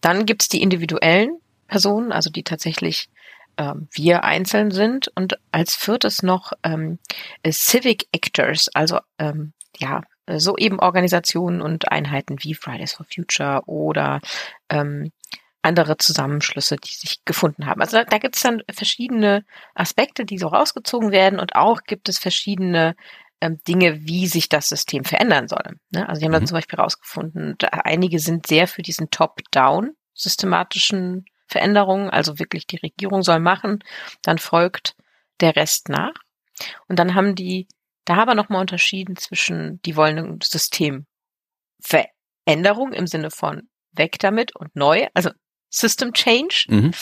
Dann 0.00 0.26
gibt's 0.26 0.48
die 0.48 0.62
individuellen 0.62 1.38
Personen, 1.68 2.12
also 2.12 2.30
die 2.30 2.42
tatsächlich 2.42 3.08
ähm, 3.56 3.88
wir 3.92 4.24
einzeln 4.24 4.70
sind. 4.70 5.08
Und 5.14 5.38
als 5.52 5.74
viertes 5.74 6.22
noch 6.22 6.52
ähm, 6.62 6.98
äh, 7.42 7.52
Civic 7.52 8.08
Actors, 8.12 8.68
also 8.74 8.98
ähm, 9.18 9.52
ja, 9.78 10.02
so 10.36 10.56
eben 10.56 10.78
Organisationen 10.78 11.60
und 11.60 11.90
Einheiten 11.90 12.36
wie 12.40 12.54
Fridays 12.54 12.92
for 12.92 13.06
Future 13.12 13.62
oder 13.66 14.20
ähm, 14.68 15.10
andere 15.62 15.98
Zusammenschlüsse, 15.98 16.76
die 16.76 16.92
sich 16.92 17.24
gefunden 17.24 17.66
haben. 17.66 17.80
Also 17.80 17.98
da, 17.98 18.04
da 18.04 18.18
gibt 18.18 18.36
es 18.36 18.42
dann 18.42 18.62
verschiedene 18.70 19.44
Aspekte, 19.74 20.24
die 20.24 20.38
so 20.38 20.48
rausgezogen 20.48 21.12
werden 21.12 21.38
und 21.38 21.54
auch 21.54 21.82
gibt 21.82 22.08
es 22.08 22.18
verschiedene 22.18 22.94
ähm, 23.40 23.58
Dinge, 23.68 24.06
wie 24.06 24.26
sich 24.26 24.48
das 24.48 24.68
System 24.68 25.04
verändern 25.04 25.48
soll. 25.48 25.78
Ne? 25.90 26.08
Also 26.08 26.20
die 26.20 26.26
haben 26.26 26.32
mhm. 26.32 26.34
dann 26.34 26.46
zum 26.46 26.56
Beispiel 26.56 26.78
rausgefunden, 26.78 27.56
einige 27.70 28.18
sind 28.18 28.46
sehr 28.46 28.68
für 28.68 28.82
diesen 28.82 29.10
Top-Down 29.10 29.90
systematischen 30.14 31.26
Veränderungen, 31.46 32.10
also 32.10 32.38
wirklich 32.38 32.66
die 32.66 32.78
Regierung 32.78 33.22
soll 33.22 33.40
machen, 33.40 33.82
dann 34.22 34.38
folgt 34.38 34.94
der 35.40 35.56
Rest 35.56 35.88
nach. 35.88 36.14
Und 36.88 36.98
dann 36.98 37.14
haben 37.14 37.34
die 37.34 37.66
da 38.10 38.16
haben 38.16 38.28
wir 38.28 38.34
nochmal 38.34 38.60
unterschieden 38.60 39.16
zwischen, 39.16 39.80
die 39.82 39.94
wollen 39.94 40.18
ein 40.18 40.40
Systemveränderung 40.42 42.92
im 42.92 43.06
Sinne 43.06 43.30
von 43.30 43.68
weg 43.92 44.18
damit 44.18 44.56
und 44.56 44.74
neu, 44.74 45.06
also 45.14 45.30
System 45.70 46.12
Change. 46.12 46.66
Mhm. 46.68 46.92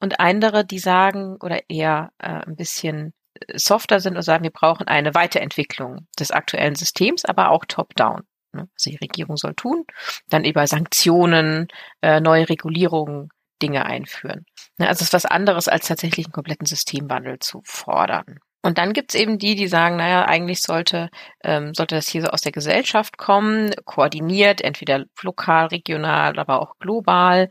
Und 0.00 0.20
andere, 0.20 0.64
die 0.64 0.78
sagen 0.78 1.36
oder 1.40 1.60
eher 1.68 2.12
äh, 2.18 2.28
ein 2.28 2.56
bisschen 2.56 3.14
äh, 3.34 3.58
softer 3.58 4.00
sind 4.00 4.16
und 4.16 4.22
sagen, 4.22 4.44
wir 4.44 4.50
brauchen 4.50 4.86
eine 4.86 5.14
Weiterentwicklung 5.14 6.06
des 6.18 6.30
aktuellen 6.30 6.74
Systems, 6.74 7.24
aber 7.24 7.50
auch 7.50 7.64
top-down. 7.66 8.22
Ne? 8.52 8.68
Also 8.74 8.90
die 8.90 8.96
Regierung 8.96 9.36
soll 9.36 9.54
tun, 9.54 9.84
dann 10.28 10.44
über 10.44 10.66
Sanktionen, 10.66 11.68
äh, 12.02 12.20
neue 12.20 12.48
Regulierungen 12.48 13.30
Dinge 13.62 13.86
einführen. 13.86 14.44
Ne? 14.78 14.88
Also 14.88 15.02
es 15.02 15.08
ist 15.08 15.12
was 15.12 15.26
anderes, 15.26 15.68
als 15.68 15.86
tatsächlich 15.86 16.26
einen 16.26 16.32
kompletten 16.32 16.66
Systemwandel 16.66 17.38
zu 17.38 17.62
fordern. 17.64 18.38
Und 18.62 18.78
dann 18.78 18.94
gibt's 18.94 19.14
eben 19.14 19.38
die, 19.38 19.56
die 19.56 19.68
sagen, 19.68 19.96
naja, 19.96 20.24
eigentlich 20.24 20.62
sollte, 20.62 21.10
ähm, 21.42 21.74
sollte 21.74 21.96
das 21.96 22.08
hier 22.08 22.22
so 22.22 22.28
aus 22.28 22.40
der 22.40 22.52
Gesellschaft 22.52 23.18
kommen, 23.18 23.74
koordiniert, 23.84 24.62
entweder 24.62 25.04
lokal, 25.20 25.66
regional, 25.66 26.38
aber 26.38 26.62
auch 26.62 26.78
global, 26.78 27.50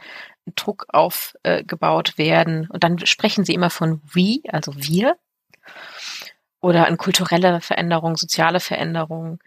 Druck 0.56 0.86
aufgebaut 0.90 2.14
äh, 2.14 2.18
werden. 2.18 2.68
Und 2.70 2.84
dann 2.84 3.06
sprechen 3.06 3.46
sie 3.46 3.54
immer 3.54 3.70
von 3.70 4.02
we, 4.04 4.42
also 4.50 4.74
wir, 4.76 5.18
oder 6.62 6.88
in 6.88 6.98
kulturelle 6.98 7.62
Veränderung, 7.62 8.16
soziale 8.16 8.60
Veränderung. 8.60 9.40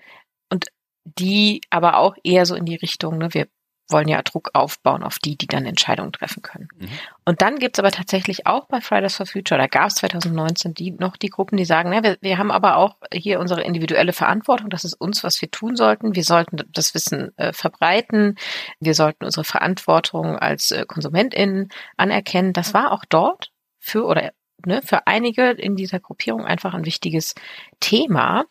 Und 0.51 0.67
die 1.05 1.61
aber 1.71 1.99
auch 1.99 2.17
eher 2.25 2.47
so 2.47 2.55
in 2.55 2.65
die 2.65 2.77
Richtung, 2.77 3.19
ne, 3.19 3.33
wir 3.33 3.49
wollen 3.89 4.09
ja 4.09 4.21
Druck 4.23 4.51
aufbauen 4.53 5.03
auf 5.03 5.19
die, 5.19 5.37
die 5.37 5.47
dann 5.47 5.65
Entscheidungen 5.65 6.13
treffen 6.13 6.43
können. 6.43 6.69
Mhm. 6.79 6.89
Und 7.25 7.43
dann 7.43 7.59
gibt's 7.59 7.79
aber 7.79 7.91
tatsächlich 7.91 8.47
auch 8.47 8.67
bei 8.67 8.81
Fridays 8.81 9.17
for 9.17 9.27
Future, 9.27 9.61
da 9.61 9.67
gab 9.67 9.89
es 9.89 9.97
2019 9.97 10.75
die, 10.75 10.91
noch 10.93 11.17
die 11.17 11.31
Gruppen, 11.31 11.57
die 11.57 11.65
sagen, 11.65 11.91
na, 11.91 12.03
wir, 12.03 12.17
wir 12.21 12.39
haben 12.39 12.51
aber 12.51 12.77
auch 12.77 12.97
hier 13.13 13.41
unsere 13.41 13.63
individuelle 13.63 14.13
Verantwortung, 14.13 14.71
das 14.71 14.85
ist 14.85 14.95
uns, 14.95 15.23
was 15.25 15.41
wir 15.41 15.51
tun 15.51 15.77
sollten. 15.77 16.15
Wir 16.15 16.25
sollten 16.25 16.59
das 16.73 16.95
Wissen 16.95 17.37
äh, 17.39 17.53
verbreiten, 17.53 18.37
wir 18.81 18.95
sollten 18.95 19.25
unsere 19.25 19.45
Verantwortung 19.45 20.37
als 20.37 20.71
äh, 20.71 20.85
KonsumentInnen 20.87 21.69
anerkennen. 21.97 22.53
Das 22.53 22.75
war 22.75 22.93
auch 22.93 23.05
dort 23.09 23.51
für 23.79 24.05
oder 24.05 24.33
ne, 24.65 24.83
für 24.83 25.07
einige 25.07 25.51
in 25.51 25.77
dieser 25.77 26.01
Gruppierung 26.01 26.45
einfach 26.45 26.75
ein 26.75 26.85
wichtiges 26.85 27.35
Thema. 27.81 28.45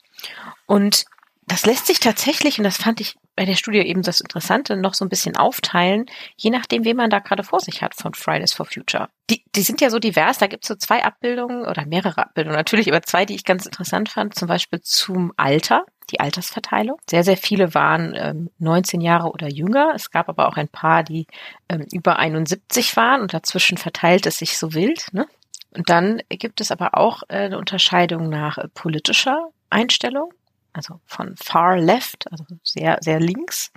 Und 0.65 1.05
das 1.47 1.65
lässt 1.65 1.87
sich 1.87 1.99
tatsächlich, 1.99 2.57
und 2.57 2.63
das 2.63 2.77
fand 2.77 3.01
ich 3.01 3.15
bei 3.35 3.45
der 3.45 3.55
Studie 3.55 3.79
eben 3.79 4.01
das 4.01 4.19
Interessante, 4.19 4.77
noch 4.77 4.93
so 4.93 5.05
ein 5.05 5.09
bisschen 5.09 5.35
aufteilen, 5.35 6.05
je 6.37 6.49
nachdem, 6.49 6.85
wen 6.85 6.97
man 6.97 7.09
da 7.09 7.19
gerade 7.19 7.43
vor 7.43 7.59
sich 7.59 7.81
hat 7.81 7.95
von 7.95 8.13
Fridays 8.13 8.53
for 8.53 8.65
Future. 8.65 9.09
Die, 9.29 9.43
die 9.55 9.61
sind 9.61 9.81
ja 9.81 9.89
so 9.89 9.99
divers, 9.99 10.37
da 10.37 10.47
gibt's 10.47 10.67
so 10.67 10.75
zwei 10.75 11.03
Abbildungen 11.03 11.65
oder 11.65 11.85
mehrere 11.85 12.21
Abbildungen 12.21 12.57
natürlich, 12.57 12.87
aber 12.87 13.01
zwei, 13.01 13.25
die 13.25 13.35
ich 13.35 13.43
ganz 13.43 13.65
interessant 13.65 14.09
fand, 14.09 14.35
zum 14.35 14.47
Beispiel 14.47 14.81
zum 14.81 15.33
Alter, 15.37 15.85
die 16.11 16.19
Altersverteilung. 16.19 16.97
Sehr, 17.09 17.23
sehr 17.23 17.37
viele 17.37 17.73
waren 17.73 18.13
ähm, 18.15 18.49
19 18.59 19.01
Jahre 19.01 19.31
oder 19.31 19.49
jünger. 19.49 19.93
Es 19.95 20.11
gab 20.11 20.29
aber 20.29 20.47
auch 20.47 20.55
ein 20.55 20.67
paar, 20.67 21.03
die 21.03 21.25
ähm, 21.67 21.85
über 21.91 22.19
71 22.19 22.95
waren 22.95 23.21
und 23.21 23.33
dazwischen 23.33 23.77
verteilt 23.77 24.25
es 24.27 24.37
sich 24.37 24.57
so 24.57 24.73
wild. 24.73 25.07
Ne? 25.13 25.27
Und 25.71 25.89
dann 25.89 26.21
gibt 26.29 26.61
es 26.61 26.71
aber 26.71 26.95
auch 26.95 27.23
äh, 27.27 27.45
eine 27.45 27.57
Unterscheidung 27.57 28.29
nach 28.29 28.57
äh, 28.57 28.67
politischer 28.69 29.49
Einstellung 29.69 30.31
also 30.75 30.99
von 31.05 31.35
far 31.37 31.77
left, 31.77 32.31
also 32.31 32.45
sehr, 32.63 32.97
sehr 33.01 33.19
links, 33.19 33.71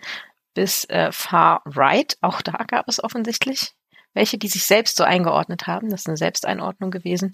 bis 0.54 0.84
äh, 0.86 1.12
far 1.12 1.62
right. 1.64 2.16
Auch 2.20 2.42
da 2.42 2.64
gab 2.66 2.88
es 2.88 3.02
offensichtlich 3.02 3.74
welche, 4.14 4.38
die 4.38 4.48
sich 4.48 4.64
selbst 4.64 4.96
so 4.96 5.04
eingeordnet 5.04 5.66
haben. 5.66 5.90
Das 5.90 6.00
ist 6.00 6.08
eine 6.08 6.16
Selbsteinordnung 6.16 6.90
gewesen. 6.90 7.32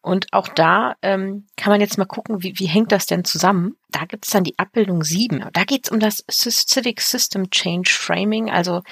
Und 0.00 0.32
auch 0.32 0.48
da 0.48 0.94
ähm, 1.02 1.46
kann 1.56 1.72
man 1.72 1.80
jetzt 1.80 1.98
mal 1.98 2.06
gucken, 2.06 2.42
wie, 2.42 2.58
wie 2.58 2.66
hängt 2.66 2.90
das 2.90 3.06
denn 3.06 3.24
zusammen? 3.24 3.76
Da 3.90 4.06
gibt 4.06 4.24
es 4.24 4.30
dann 4.30 4.44
die 4.44 4.58
Abbildung 4.58 5.04
7. 5.04 5.46
Da 5.52 5.64
geht 5.64 5.86
es 5.86 5.90
um 5.90 6.00
das 6.00 6.24
Civic 6.28 7.00
System 7.00 7.50
Change 7.50 7.90
Framing, 7.92 8.50
also 8.50 8.82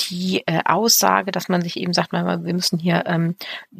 die 0.00 0.42
äh, 0.46 0.60
Aussage, 0.64 1.32
dass 1.32 1.48
man 1.48 1.62
sich 1.62 1.76
eben 1.76 1.92
sagt, 1.92 2.12
wir 2.12 2.38
müssen 2.38 2.78
hier 2.78 3.04
ähm, 3.06 3.36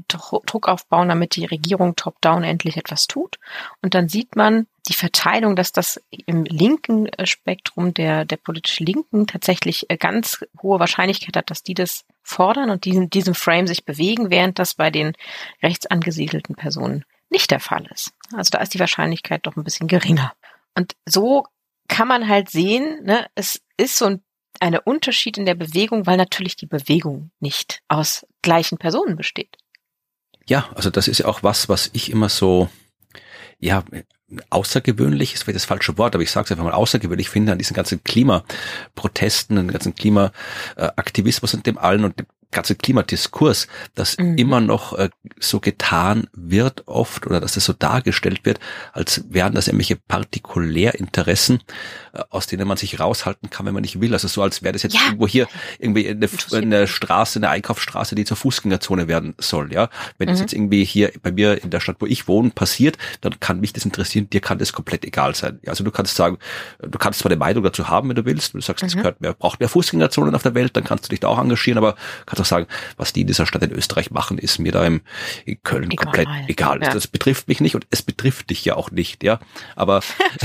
Druck 0.08 0.68
aufbauen, 0.68 1.08
damit 1.08 1.36
die 1.36 1.46
Regierung 1.46 1.96
top-down 1.96 2.44
endlich 2.44 2.76
etwas 2.76 3.06
tut. 3.06 3.38
Und 3.82 3.94
dann 3.94 4.08
sieht 4.08 4.36
man 4.36 4.66
die 4.88 4.94
Verteilung, 4.94 5.54
dass 5.54 5.72
das 5.72 6.00
im 6.10 6.44
linken 6.44 7.06
äh, 7.06 7.26
Spektrum 7.26 7.94
der, 7.94 8.24
der 8.24 8.36
politisch 8.36 8.80
Linken 8.80 9.26
tatsächlich 9.26 9.90
äh, 9.90 9.96
ganz 9.96 10.44
hohe 10.62 10.80
Wahrscheinlichkeit 10.80 11.36
hat, 11.36 11.50
dass 11.50 11.62
die 11.62 11.74
das 11.74 12.04
fordern 12.22 12.70
und 12.70 12.84
diesen, 12.84 13.10
diesem 13.10 13.34
Frame 13.34 13.66
sich 13.66 13.84
bewegen, 13.84 14.30
während 14.30 14.58
das 14.58 14.74
bei 14.74 14.90
den 14.90 15.12
rechts 15.62 15.86
angesiedelten 15.86 16.56
Personen 16.56 17.04
nicht 17.30 17.50
der 17.50 17.60
Fall 17.60 17.86
ist. 17.92 18.12
Also 18.34 18.50
da 18.50 18.58
ist 18.58 18.74
die 18.74 18.80
Wahrscheinlichkeit 18.80 19.46
doch 19.46 19.56
ein 19.56 19.64
bisschen 19.64 19.88
geringer. 19.88 20.32
Und 20.74 20.96
so 21.06 21.44
kann 21.88 22.08
man 22.08 22.28
halt 22.28 22.50
sehen, 22.50 23.04
ne, 23.04 23.26
es 23.34 23.60
ist 23.76 23.96
so 23.96 24.06
ein 24.06 24.22
eine 24.60 24.80
Unterschied 24.82 25.38
in 25.38 25.46
der 25.46 25.54
Bewegung, 25.54 26.06
weil 26.06 26.16
natürlich 26.16 26.56
die 26.56 26.66
Bewegung 26.66 27.30
nicht 27.40 27.82
aus 27.88 28.26
gleichen 28.42 28.78
Personen 28.78 29.16
besteht. 29.16 29.56
Ja, 30.46 30.68
also 30.74 30.90
das 30.90 31.08
ist 31.08 31.18
ja 31.18 31.26
auch 31.26 31.42
was, 31.42 31.68
was 31.68 31.90
ich 31.92 32.10
immer 32.10 32.28
so, 32.28 32.68
ja, 33.58 33.84
außergewöhnlich 34.50 35.34
ist 35.34 35.42
vielleicht 35.42 35.56
das 35.56 35.64
falsche 35.64 35.96
Wort, 35.98 36.14
aber 36.14 36.22
ich 36.22 36.30
sage 36.30 36.46
es 36.46 36.50
einfach 36.50 36.64
mal 36.64 36.72
außergewöhnlich 36.72 37.28
finde 37.28 37.52
an 37.52 37.58
diesen 37.58 37.74
ganzen 37.74 38.02
Klimaprotesten, 38.04 39.58
an 39.58 39.66
den 39.66 39.72
ganzen 39.72 39.94
Klimaaktivismus 39.94 41.54
und 41.54 41.66
dem 41.66 41.78
allen 41.78 42.04
und 42.04 42.18
dem 42.18 42.26
ganze 42.50 42.74
Klimadiskurs, 42.76 43.68
dass 43.94 44.16
mhm. 44.16 44.38
immer 44.38 44.60
noch 44.60 44.94
äh, 44.94 45.10
so 45.38 45.60
getan 45.60 46.28
wird 46.32 46.88
oft 46.88 47.26
oder 47.26 47.40
dass 47.40 47.52
das 47.52 47.64
so 47.64 47.74
dargestellt 47.74 48.40
wird, 48.44 48.58
als 48.92 49.24
wären 49.28 49.54
das 49.54 49.68
irgendwelche 49.68 49.96
Partikulärinteressen, 49.96 51.60
äh, 52.14 52.22
aus 52.30 52.46
denen 52.46 52.66
man 52.66 52.78
sich 52.78 52.98
raushalten 52.98 53.50
kann, 53.50 53.66
wenn 53.66 53.74
man 53.74 53.82
nicht 53.82 54.00
will. 54.00 54.14
Also 54.14 54.28
so, 54.28 54.42
als 54.42 54.62
wäre 54.62 54.72
das 54.72 54.82
jetzt 54.82 54.94
ja. 54.94 55.00
irgendwo 55.06 55.28
hier 55.28 55.46
irgendwie 55.78 56.08
eine, 56.08 56.28
eine, 56.52 56.86
Straße, 56.86 57.38
eine 57.38 57.50
Einkaufsstraße, 57.50 58.14
die 58.14 58.24
zur 58.24 58.38
Fußgängerzone 58.38 59.08
werden 59.08 59.34
soll. 59.38 59.72
Ja, 59.72 59.90
wenn 60.16 60.30
es 60.30 60.38
mhm. 60.38 60.42
jetzt 60.44 60.52
irgendwie 60.54 60.84
hier 60.84 61.12
bei 61.22 61.32
mir 61.32 61.62
in 61.62 61.68
der 61.68 61.80
Stadt, 61.80 61.96
wo 62.00 62.06
ich 62.06 62.28
wohne, 62.28 62.50
passiert, 62.50 62.96
dann 63.20 63.38
kann 63.40 63.60
mich 63.60 63.74
das 63.74 63.84
interessieren. 63.84 64.30
Dir 64.30 64.40
kann 64.40 64.58
das 64.58 64.72
komplett 64.72 65.04
egal 65.04 65.34
sein. 65.34 65.60
Also 65.66 65.84
du 65.84 65.90
kannst 65.90 66.16
sagen, 66.16 66.38
du 66.80 66.98
kannst 66.98 67.20
zwar 67.20 67.30
eine 67.30 67.38
Meinung 67.38 67.62
dazu 67.62 67.88
haben, 67.88 68.08
wenn 68.08 68.16
du 68.16 68.24
willst. 68.24 68.54
Du 68.54 68.60
sagst, 68.62 68.82
es 68.84 68.94
mhm. 68.94 69.00
gehört 69.00 69.20
mehr, 69.20 69.34
braucht 69.34 69.60
mehr 69.60 69.68
Fußgängerzonen 69.68 70.34
auf 70.34 70.42
der 70.42 70.54
Welt, 70.54 70.74
dann 70.76 70.84
kannst 70.84 71.04
du 71.04 71.08
dich 71.10 71.20
da 71.20 71.28
auch 71.28 71.38
engagieren, 71.38 71.76
aber 71.76 71.94
kannst 72.24 72.37
auch 72.40 72.44
sagen, 72.44 72.66
was 72.96 73.12
die 73.12 73.22
in 73.22 73.26
dieser 73.26 73.46
Stadt 73.46 73.62
in 73.62 73.72
Österreich 73.72 74.10
machen, 74.10 74.38
ist 74.38 74.58
mir 74.58 74.72
da 74.72 74.84
im 74.84 75.00
in 75.44 75.62
Köln 75.62 75.90
egal. 75.90 76.04
komplett 76.04 76.28
egal. 76.48 76.82
Ja. 76.82 76.92
Das 76.92 77.06
betrifft 77.06 77.48
mich 77.48 77.60
nicht 77.60 77.74
und 77.74 77.86
es 77.90 78.02
betrifft 78.02 78.50
dich 78.50 78.64
ja 78.64 78.76
auch 78.76 78.90
nicht, 78.90 79.22
ja. 79.22 79.40
Aber 79.76 80.00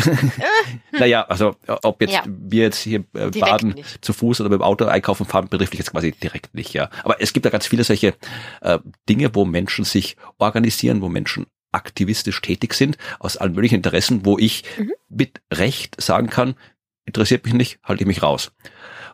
naja, 0.91 1.23
also 1.23 1.55
ob 1.67 2.01
jetzt 2.01 2.13
ja. 2.13 2.23
wir 2.25 2.63
jetzt 2.63 2.79
hier 2.79 3.03
äh, 3.13 3.29
baden 3.29 3.71
nicht. 3.71 4.03
zu 4.03 4.13
Fuß 4.13 4.41
oder 4.41 4.49
mit 4.49 4.59
dem 4.59 4.63
Auto 4.63 4.85
einkaufen 4.85 5.25
fahren, 5.25 5.47
betrifft 5.49 5.73
dich 5.73 5.79
jetzt 5.79 5.91
quasi 5.91 6.11
direkt 6.11 6.53
nicht, 6.53 6.73
ja. 6.73 6.89
Aber 7.03 7.21
es 7.21 7.33
gibt 7.33 7.45
da 7.45 7.49
ganz 7.49 7.67
viele 7.67 7.83
solche 7.83 8.15
äh, 8.61 8.79
Dinge, 9.09 9.33
wo 9.35 9.45
Menschen 9.45 9.85
sich 9.85 10.17
organisieren, 10.37 11.01
wo 11.01 11.09
Menschen 11.09 11.47
aktivistisch 11.73 12.39
tätig 12.41 12.73
sind, 12.75 12.97
aus 13.19 13.37
allen 13.37 13.53
möglichen 13.53 13.75
Interessen, 13.75 14.25
wo 14.25 14.37
ich 14.37 14.63
mhm. 14.77 14.91
mit 15.09 15.41
Recht 15.51 15.99
sagen 15.99 16.29
kann, 16.29 16.55
interessiert 17.05 17.45
mich 17.45 17.53
nicht, 17.53 17.79
halte 17.83 18.03
ich 18.03 18.07
mich 18.07 18.23
raus. 18.23 18.51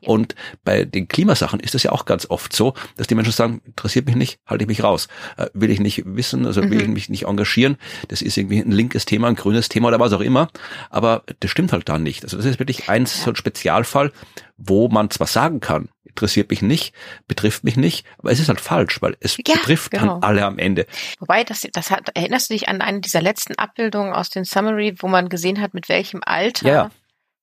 Und 0.01 0.35
bei 0.63 0.85
den 0.85 1.07
Klimasachen 1.07 1.59
ist 1.59 1.75
es 1.75 1.83
ja 1.83 1.91
auch 1.91 2.05
ganz 2.05 2.25
oft 2.29 2.55
so, 2.55 2.73
dass 2.95 3.07
die 3.07 3.15
Menschen 3.15 3.33
sagen, 3.33 3.61
interessiert 3.65 4.05
mich 4.05 4.15
nicht, 4.15 4.39
halte 4.45 4.63
ich 4.63 4.67
mich 4.67 4.83
raus. 4.83 5.07
Äh, 5.37 5.47
will 5.53 5.71
ich 5.71 5.79
nicht 5.79 6.03
wissen, 6.05 6.45
also 6.45 6.61
will 6.61 6.69
mhm. 6.69 6.79
ich 6.79 6.87
mich 6.87 7.09
nicht 7.09 7.25
engagieren. 7.25 7.77
Das 8.07 8.21
ist 8.21 8.37
irgendwie 8.37 8.59
ein 8.59 8.71
linkes 8.71 9.05
Thema, 9.05 9.27
ein 9.27 9.35
grünes 9.35 9.69
Thema 9.69 9.89
oder 9.89 9.99
was 9.99 10.13
auch 10.13 10.21
immer. 10.21 10.49
Aber 10.89 11.23
das 11.39 11.51
stimmt 11.51 11.73
halt 11.73 11.89
da 11.89 11.99
nicht. 11.99 12.23
Also 12.23 12.37
das 12.37 12.45
ist 12.45 12.59
wirklich 12.59 12.89
eins, 12.89 13.17
ja. 13.17 13.25
so 13.25 13.31
ein 13.31 13.35
Spezialfall, 13.35 14.11
wo 14.57 14.87
man 14.89 15.09
zwar 15.09 15.27
sagen 15.27 15.59
kann, 15.59 15.89
interessiert 16.03 16.49
mich 16.49 16.61
nicht, 16.61 16.93
betrifft 17.27 17.63
mich 17.63 17.77
nicht, 17.77 18.05
aber 18.17 18.31
es 18.31 18.39
ist 18.39 18.49
halt 18.49 18.59
falsch, 18.59 19.01
weil 19.01 19.15
es 19.21 19.37
ja, 19.37 19.55
betrifft 19.55 19.91
genau. 19.91 20.19
dann 20.19 20.23
alle 20.23 20.45
am 20.45 20.59
Ende. 20.59 20.85
Wobei, 21.19 21.43
das, 21.43 21.65
das 21.71 21.91
hat, 21.91 22.09
erinnerst 22.13 22.49
du 22.49 22.53
dich 22.55 22.67
an 22.67 22.81
eine 22.81 22.99
dieser 22.99 23.21
letzten 23.21 23.55
Abbildungen 23.55 24.11
aus 24.11 24.29
dem 24.29 24.43
Summary, 24.43 24.95
wo 24.99 25.07
man 25.07 25.29
gesehen 25.29 25.61
hat, 25.61 25.73
mit 25.73 25.87
welchem 25.87 26.21
Alter 26.25 26.67
ja 26.67 26.91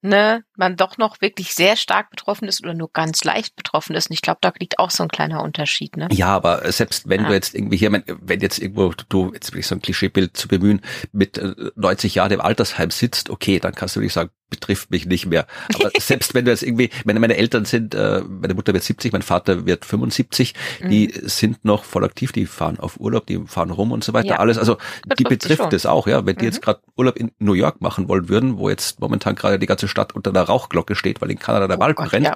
ne, 0.07 0.45
man 0.57 0.77
doch 0.77 0.99
noch 0.99 1.21
wirklich 1.21 1.55
sehr 1.55 1.77
stark 1.77 2.11
betroffen 2.11 2.49
ist 2.49 2.63
oder 2.63 2.75
nur 2.75 2.91
ganz 2.93 3.25
leicht 3.25 3.57
betroffen 3.57 3.95
ist. 3.95 4.09
Und 4.09 4.15
ich 4.15 4.23
glaube, 4.23 4.39
da 4.41 4.53
liegt 4.59 4.79
auch 4.79 4.91
so 4.91 5.03
ein 5.03 5.09
kleiner 5.09 5.43
Unterschied. 5.43 5.97
Ne? 5.97 6.09
Ja, 6.13 6.29
aber 6.29 6.71
selbst 6.73 7.09
wenn 7.09 7.23
ja. 7.23 7.29
du 7.29 7.35
jetzt 7.35 7.55
irgendwie 7.55 7.77
hier, 7.77 7.93
wenn 7.93 8.41
jetzt 8.41 8.59
irgendwo 8.59 8.93
du, 9.09 9.33
jetzt 9.35 9.53
will 9.53 9.61
ich 9.61 9.67
so 9.67 9.75
ein 9.75 9.83
Klischeebild 9.83 10.37
zu 10.37 10.49
bemühen, 10.49 10.81
mit 11.13 11.41
90 11.77 12.15
äh, 12.15 12.17
Jahren 12.17 12.33
im 12.33 12.41
Altersheim 12.41 12.91
sitzt, 12.91 13.31
okay, 13.31 13.59
dann 13.59 13.75
kannst 13.75 13.97
du 13.97 14.01
wirklich 14.01 14.13
sagen, 14.13 14.31
betrifft 14.49 14.91
mich 14.91 15.07
nicht 15.07 15.27
mehr. 15.27 15.47
Aber 15.75 15.91
selbst 15.99 16.35
wenn 16.35 16.45
du 16.45 16.51
jetzt 16.51 16.63
irgendwie, 16.63 16.91
meine, 17.05 17.21
meine 17.21 17.37
Eltern 17.37 17.65
sind, 17.65 17.95
äh, 17.95 18.23
meine 18.27 18.55
Mutter 18.55 18.73
wird 18.73 18.85
70, 18.85 19.13
mein 19.13 19.23
Vater 19.23 19.67
wird 19.67 19.85
75, 19.85 20.55
mhm. 20.81 20.89
die 20.89 21.13
sind 21.25 21.65
noch 21.65 21.85
voll 21.85 22.05
aktiv, 22.05 22.33
die 22.33 22.47
fahren 22.47 22.79
auf 22.79 23.01
Urlaub, 23.01 23.27
die 23.27 23.41
fahren 23.47 23.71
rum 23.71 23.93
und 23.93 24.05
so 24.05 24.13
weiter, 24.13 24.29
ja. 24.29 24.37
alles. 24.37 24.59
Also 24.59 24.79
die 25.19 25.25
betrifft 25.25 25.73
es 25.73 25.87
auch, 25.87 26.07
ja. 26.07 26.25
Wenn 26.27 26.37
mhm. 26.37 26.41
die 26.41 26.45
jetzt 26.45 26.63
gerade 26.63 26.81
Urlaub 26.97 27.17
in 27.17 27.33
New 27.39 27.55
York 27.55 27.81
machen 27.81 28.09
wollen 28.09 28.29
würden, 28.29 28.59
wo 28.59 28.71
jetzt 28.71 29.01
momentan 29.01 29.35
gerade 29.35 29.59
die 29.59 29.67
ganze 29.67 29.89
Stadt 29.89 30.15
unter 30.15 30.33
der 30.33 30.43
Rauchglocke 30.43 30.95
steht, 30.95 31.21
weil 31.21 31.31
in 31.31 31.39
Kanada 31.39 31.67
der 31.67 31.79
oh 31.79 31.81
Wald 31.81 31.97
Gott, 31.97 32.11
brennt. 32.11 32.27
Ja. 32.27 32.35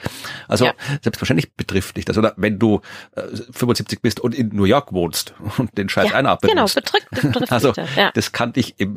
Also 0.48 0.66
ja. 0.66 0.74
selbstverständlich 1.02 1.54
betrifft 1.54 1.96
dich 1.96 2.04
das. 2.04 2.18
Oder 2.18 2.34
wenn 2.36 2.58
du 2.58 2.80
äh, 3.14 3.22
75 3.52 4.02
bist 4.02 4.20
und 4.20 4.34
in 4.34 4.48
New 4.48 4.64
York 4.64 4.92
wohnst 4.92 5.34
und 5.58 5.76
den 5.78 5.88
Scheiß 5.88 6.10
ja, 6.10 6.16
einatmen 6.16 6.50
genau. 6.50 6.64
Betrifft, 6.64 7.10
betrifft 7.10 7.52
also 7.52 7.72
das, 7.72 7.88
das 8.14 8.32
kann 8.32 8.52
dich 8.52 8.74
im 8.78 8.96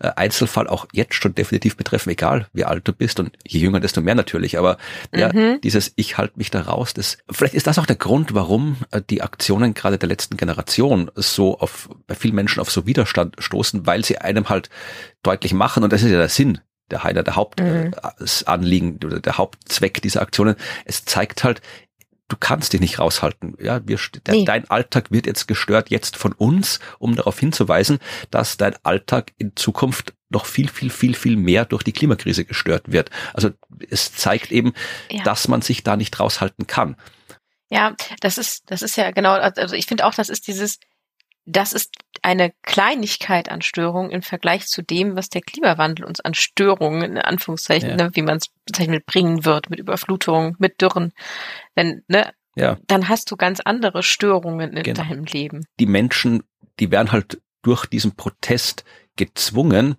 äh, 0.00 0.08
Einzelfall 0.16 0.66
auch 0.66 0.86
jetzt 0.92 1.14
schon 1.14 1.34
definitiv 1.34 1.76
betreffen, 1.76 2.10
egal 2.10 2.48
wie 2.54 2.64
alt 2.64 2.86
du 2.88 2.92
bist 2.92 3.20
und 3.20 3.36
je 3.46 3.60
jünger, 3.60 3.80
desto 3.80 4.00
mehr 4.00 4.14
natürlich. 4.14 4.58
Aber 4.58 4.78
ja, 5.14 5.32
mhm. 5.32 5.60
dieses 5.62 5.92
Ich 5.96 6.16
halte 6.16 6.38
mich 6.38 6.50
da 6.50 6.62
raus, 6.62 6.94
das 6.94 7.18
vielleicht 7.30 7.54
ist 7.54 7.66
das 7.66 7.78
auch 7.78 7.86
der 7.86 7.96
Grund, 7.96 8.34
warum 8.34 8.76
äh, 8.90 9.02
die 9.08 9.22
Aktionen 9.22 9.74
gerade 9.74 9.98
der 9.98 10.08
letzten 10.08 10.36
Generation 10.36 11.10
so 11.14 11.58
auf 11.58 11.90
bei 12.06 12.14
vielen 12.14 12.34
Menschen 12.34 12.60
auf 12.60 12.70
so 12.70 12.86
Widerstand 12.86 13.36
stoßen, 13.38 13.86
weil 13.86 14.04
sie 14.04 14.18
einem 14.18 14.48
halt 14.48 14.70
deutlich 15.22 15.52
machen, 15.52 15.84
und 15.84 15.92
das 15.92 16.02
ist 16.02 16.10
ja 16.10 16.18
der 16.18 16.28
Sinn 16.28 16.60
der 16.90 17.02
Heiler, 17.02 17.22
der 17.22 17.36
Hauptanliegen 17.36 18.90
mhm. 18.90 19.06
oder 19.06 19.20
der 19.20 19.38
Hauptzweck 19.38 20.02
dieser 20.02 20.22
Aktionen. 20.22 20.54
Es 20.84 21.04
zeigt 21.04 21.42
halt, 21.42 21.62
du 22.34 22.38
kannst 22.40 22.72
dich 22.72 22.80
nicht 22.80 22.98
raushalten. 22.98 23.56
Ja, 23.60 23.86
wir, 23.86 23.98
nee. 24.28 24.44
dein 24.44 24.68
Alltag 24.68 25.10
wird 25.10 25.26
jetzt 25.26 25.46
gestört, 25.46 25.90
jetzt 25.90 26.16
von 26.16 26.32
uns, 26.32 26.80
um 26.98 27.14
darauf 27.14 27.38
hinzuweisen, 27.38 27.98
dass 28.30 28.56
dein 28.56 28.74
Alltag 28.82 29.32
in 29.38 29.52
Zukunft 29.54 30.14
noch 30.30 30.46
viel, 30.46 30.68
viel, 30.68 30.90
viel, 30.90 31.14
viel 31.14 31.36
mehr 31.36 31.64
durch 31.64 31.84
die 31.84 31.92
Klimakrise 31.92 32.44
gestört 32.44 32.90
wird. 32.90 33.10
Also 33.34 33.50
es 33.88 34.14
zeigt 34.14 34.50
eben, 34.50 34.72
ja. 35.10 35.22
dass 35.22 35.46
man 35.46 35.62
sich 35.62 35.84
da 35.84 35.96
nicht 35.96 36.18
raushalten 36.18 36.66
kann. 36.66 36.96
Ja, 37.70 37.94
das 38.20 38.36
ist, 38.36 38.64
das 38.66 38.82
ist 38.82 38.96
ja 38.96 39.12
genau, 39.12 39.32
also 39.32 39.74
ich 39.74 39.86
finde 39.86 40.04
auch, 40.04 40.14
das 40.14 40.28
ist 40.28 40.48
dieses, 40.48 40.78
das 41.46 41.72
ist 41.72 41.92
eine 42.22 42.52
Kleinigkeit 42.62 43.50
an 43.50 43.60
Störungen 43.60 44.10
im 44.10 44.22
Vergleich 44.22 44.66
zu 44.66 44.82
dem, 44.82 45.16
was 45.16 45.28
der 45.28 45.42
Klimawandel 45.42 46.06
uns 46.06 46.20
an 46.20 46.34
Störungen, 46.34 47.02
in 47.02 47.18
Anführungszeichen, 47.18 47.90
ja. 47.90 47.96
ne, 47.96 48.10
wie 48.14 48.22
man 48.22 48.38
es 48.38 48.48
bezeichnet, 48.64 49.04
bringen 49.06 49.44
wird, 49.44 49.68
mit 49.68 49.78
Überflutungen, 49.78 50.56
mit 50.58 50.80
Dürren. 50.80 51.12
Wenn, 51.74 52.02
ne, 52.08 52.32
ja. 52.56 52.78
dann 52.86 53.08
hast 53.08 53.30
du 53.30 53.36
ganz 53.36 53.60
andere 53.60 54.02
Störungen 54.02 54.74
in 54.74 54.82
genau. 54.82 55.02
deinem 55.02 55.24
Leben. 55.24 55.66
Die 55.78 55.86
Menschen, 55.86 56.42
die 56.80 56.90
werden 56.90 57.12
halt 57.12 57.40
durch 57.62 57.86
diesen 57.86 58.16
Protest 58.16 58.84
gezwungen, 59.16 59.96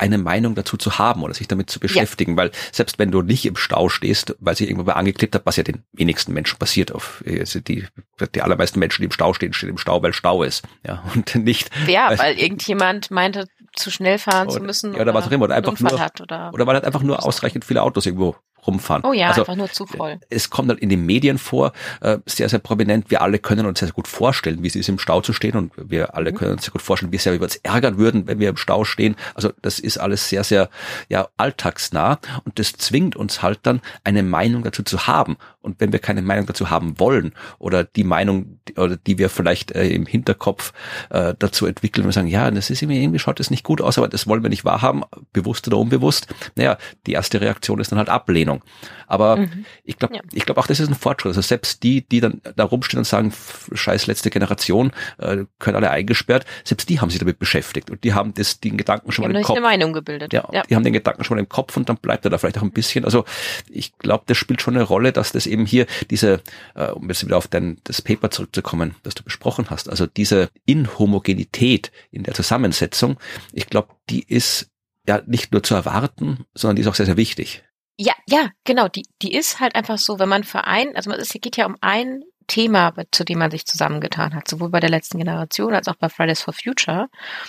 eine 0.00 0.18
Meinung 0.18 0.54
dazu 0.54 0.78
zu 0.78 0.98
haben 0.98 1.22
oder 1.22 1.34
sich 1.34 1.46
damit 1.46 1.68
zu 1.68 1.78
beschäftigen, 1.78 2.32
ja. 2.32 2.38
weil 2.38 2.50
selbst 2.72 2.98
wenn 2.98 3.10
du 3.10 3.20
nicht 3.20 3.44
im 3.44 3.56
Stau 3.56 3.90
stehst, 3.90 4.34
weil 4.40 4.56
sich 4.56 4.68
irgendwo 4.68 4.90
angeklebt 4.90 5.34
hat, 5.34 5.44
was 5.44 5.56
ja 5.56 5.62
den 5.62 5.82
wenigsten 5.92 6.32
Menschen 6.32 6.58
passiert, 6.58 6.92
auf 6.92 7.22
also 7.26 7.60
die, 7.60 7.86
die 8.34 8.42
allermeisten 8.42 8.78
Menschen, 8.78 9.02
die 9.02 9.06
im 9.06 9.12
Stau 9.12 9.34
stehen, 9.34 9.52
stehen 9.52 9.68
im 9.68 9.78
Stau, 9.78 10.02
weil 10.02 10.14
Stau 10.14 10.42
ist, 10.42 10.64
ja, 10.86 11.02
und 11.14 11.34
nicht. 11.34 11.70
Ja, 11.86 12.08
weil, 12.08 12.18
weil 12.18 12.38
irgendjemand 12.38 13.10
meinte, 13.10 13.46
zu 13.76 13.90
schnell 13.90 14.18
fahren 14.18 14.48
oder, 14.48 14.56
zu 14.56 14.62
müssen. 14.62 14.92
Ja, 14.92 15.00
oder, 15.00 15.02
oder 15.02 15.14
was 15.14 15.26
auch 15.26 15.30
immer, 15.30 15.44
oder 15.44 15.54
einfach 15.54 15.78
nur, 15.78 16.00
hat 16.00 16.20
oder, 16.20 16.50
oder 16.52 16.66
weil 16.66 16.74
halt 16.74 16.84
einfach 16.84 17.02
nur 17.02 17.24
ausreichend 17.24 17.64
viele 17.64 17.82
Autos 17.82 18.06
irgendwo 18.06 18.36
rumfahren. 18.66 19.02
Oh 19.04 19.12
ja, 19.12 19.28
also, 19.28 19.42
einfach 19.42 19.56
nur 19.56 19.70
zu 19.70 19.86
voll. 19.86 20.18
Es 20.28 20.50
kommt 20.50 20.68
halt 20.68 20.80
in 20.80 20.88
den 20.88 21.04
Medien 21.06 21.38
vor, 21.38 21.72
äh, 22.00 22.18
sehr, 22.26 22.48
sehr 22.48 22.58
prominent. 22.58 23.10
Wir 23.10 23.22
alle 23.22 23.38
können 23.38 23.66
uns 23.66 23.80
sehr 23.80 23.90
gut 23.90 24.08
vorstellen, 24.08 24.62
wie 24.62 24.66
es 24.66 24.76
ist, 24.76 24.88
im 24.88 24.98
Stau 24.98 25.20
zu 25.20 25.32
stehen 25.32 25.56
und 25.56 25.72
wir 25.76 26.14
alle 26.14 26.32
mhm. 26.32 26.36
können 26.36 26.52
uns 26.52 26.64
sehr 26.64 26.72
gut 26.72 26.82
vorstellen, 26.82 27.12
wie 27.12 27.18
sehr 27.18 27.32
wir 27.32 27.42
uns 27.42 27.56
ärgern 27.56 27.98
würden, 27.98 28.26
wenn 28.26 28.38
wir 28.38 28.48
im 28.48 28.56
Stau 28.56 28.84
stehen. 28.84 29.16
Also 29.34 29.52
das 29.62 29.78
ist 29.78 29.98
alles 29.98 30.28
sehr, 30.28 30.44
sehr 30.44 30.68
ja, 31.08 31.28
alltagsnah 31.36 32.18
und 32.44 32.58
das 32.58 32.72
zwingt 32.72 33.16
uns 33.16 33.42
halt 33.42 33.60
dann, 33.62 33.80
eine 34.04 34.22
Meinung 34.22 34.62
dazu 34.62 34.82
zu 34.82 35.06
haben. 35.06 35.36
Und 35.62 35.80
wenn 35.80 35.92
wir 35.92 35.98
keine 35.98 36.22
Meinung 36.22 36.46
dazu 36.46 36.70
haben 36.70 36.98
wollen 36.98 37.32
oder 37.58 37.84
die 37.84 38.04
Meinung, 38.04 38.60
oder 38.76 38.96
die 38.96 39.18
wir 39.18 39.28
vielleicht 39.28 39.72
äh, 39.72 39.88
im 39.88 40.06
Hinterkopf 40.06 40.72
äh, 41.10 41.34
dazu 41.38 41.66
entwickeln 41.66 42.06
und 42.06 42.12
sagen, 42.12 42.28
ja, 42.28 42.50
das 42.50 42.70
ist 42.70 42.82
irgendwie, 42.82 43.02
irgendwie 43.02 43.18
schaut 43.18 43.40
das 43.40 43.50
nicht 43.50 43.64
gut 43.64 43.80
aus, 43.80 43.98
aber 43.98 44.08
das 44.08 44.26
wollen 44.26 44.42
wir 44.42 44.50
nicht 44.50 44.64
wahrhaben, 44.64 45.04
bewusst 45.32 45.66
oder 45.68 45.78
unbewusst. 45.78 46.28
Naja, 46.56 46.78
die 47.06 47.12
erste 47.12 47.40
Reaktion 47.40 47.78
ist 47.80 47.92
dann 47.92 47.98
halt 47.98 48.08
Ablehnung. 48.08 48.62
Aber 49.06 49.36
mhm. 49.36 49.64
ich 49.84 49.98
glaube, 49.98 50.14
ja. 50.14 50.22
ich 50.32 50.46
glaube 50.46 50.60
auch, 50.60 50.66
das 50.66 50.80
ist 50.80 50.88
ein 50.88 50.94
Fortschritt. 50.94 51.30
Also 51.30 51.42
selbst 51.42 51.82
die, 51.82 52.06
die 52.06 52.20
dann 52.20 52.40
da 52.56 52.64
rumstehen 52.64 52.98
und 52.98 53.04
sagen, 53.04 53.32
scheiß 53.72 54.06
letzte 54.06 54.30
Generation, 54.30 54.92
äh, 55.18 55.44
können 55.58 55.76
alle 55.76 55.90
eingesperrt, 55.90 56.46
selbst 56.64 56.88
die 56.88 57.00
haben 57.00 57.10
sich 57.10 57.18
damit 57.18 57.38
beschäftigt 57.38 57.90
und 57.90 58.04
die 58.04 58.14
haben 58.14 58.34
das, 58.34 58.60
den 58.60 58.76
Gedanken 58.76 59.12
schon 59.12 59.24
die 59.24 59.32
mal 59.32 59.38
im 59.38 59.44
Kopf. 59.44 59.56
eine 59.56 59.66
Meinung 59.66 59.92
gebildet. 59.92 60.32
Ja, 60.32 60.48
ja, 60.52 60.62
die 60.62 60.76
haben 60.76 60.84
den 60.84 60.92
Gedanken 60.92 61.24
schon 61.24 61.36
mal 61.36 61.40
im 61.40 61.48
Kopf 61.48 61.76
und 61.76 61.88
dann 61.88 61.96
bleibt 61.96 62.24
er 62.24 62.30
da 62.30 62.38
vielleicht 62.38 62.58
auch 62.58 62.62
ein 62.62 62.70
bisschen. 62.70 63.04
Also 63.04 63.24
ich 63.68 63.98
glaube, 63.98 64.24
das 64.26 64.36
spielt 64.38 64.62
schon 64.62 64.76
eine 64.76 64.84
Rolle, 64.84 65.12
dass 65.12 65.32
das 65.32 65.46
eben 65.50 65.66
hier 65.66 65.86
diese, 66.10 66.42
äh, 66.74 66.90
um 66.90 67.08
jetzt 67.08 67.24
wieder 67.24 67.36
auf 67.36 67.48
dein, 67.48 67.78
das 67.84 68.02
Paper 68.02 68.30
zurückzukommen, 68.30 68.94
das 69.02 69.14
du 69.14 69.22
besprochen 69.22 69.70
hast, 69.70 69.88
also 69.88 70.06
diese 70.06 70.50
Inhomogenität 70.64 71.92
in 72.10 72.22
der 72.22 72.34
Zusammensetzung, 72.34 73.18
ich 73.52 73.66
glaube, 73.66 73.88
die 74.08 74.22
ist 74.22 74.70
ja 75.06 75.22
nicht 75.26 75.52
nur 75.52 75.62
zu 75.62 75.74
erwarten, 75.74 76.44
sondern 76.54 76.76
die 76.76 76.82
ist 76.82 76.88
auch 76.88 76.94
sehr, 76.94 77.06
sehr 77.06 77.16
wichtig. 77.16 77.64
Ja, 77.98 78.14
ja, 78.26 78.50
genau. 78.64 78.88
Die, 78.88 79.04
die 79.20 79.34
ist 79.34 79.60
halt 79.60 79.74
einfach 79.74 79.98
so, 79.98 80.18
wenn 80.18 80.28
man 80.28 80.44
Verein, 80.44 80.96
also 80.96 81.10
es 81.12 81.32
geht 81.32 81.58
ja 81.58 81.66
um 81.66 81.76
ein 81.82 82.22
Thema, 82.50 82.92
zu 83.12 83.24
dem 83.24 83.38
man 83.38 83.52
sich 83.52 83.64
zusammengetan 83.64 84.34
hat, 84.34 84.48
sowohl 84.48 84.70
bei 84.70 84.80
der 84.80 84.90
letzten 84.90 85.18
Generation 85.18 85.72
als 85.72 85.86
auch 85.86 85.94
bei 85.94 86.08
Fridays 86.08 86.42
for 86.42 86.52
Future, 86.52 87.08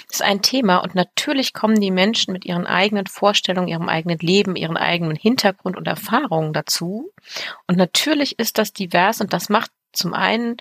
ist 0.10 0.22
ein 0.22 0.44
Thema 0.44 0.78
und 0.78 0.94
natürlich 0.94 1.54
kommen 1.54 1.82
die 1.82 1.90
Menschen 1.90 2.34
mit 2.34 2.46
ihren 2.46 2.68
eigenen 2.68 3.08
Vorstellungen, 3.08 3.68
ihrem 3.68 3.90
eigenen 3.90 4.20
Leben, 4.20 4.56
ihren 4.56 4.78
eigenen 4.78 5.16
Hintergrund 5.16 5.76
und 5.76 5.88
Erfahrungen 5.88 6.54
dazu. 6.54 7.12
Und 7.68 7.78
natürlich 7.78 8.38
ist 8.38 8.60
das 8.60 8.74
divers 8.74 9.22
und 9.22 9.34
das 9.34 9.50
macht 9.50 9.72
zum 9.92 10.14
einen 10.14 10.58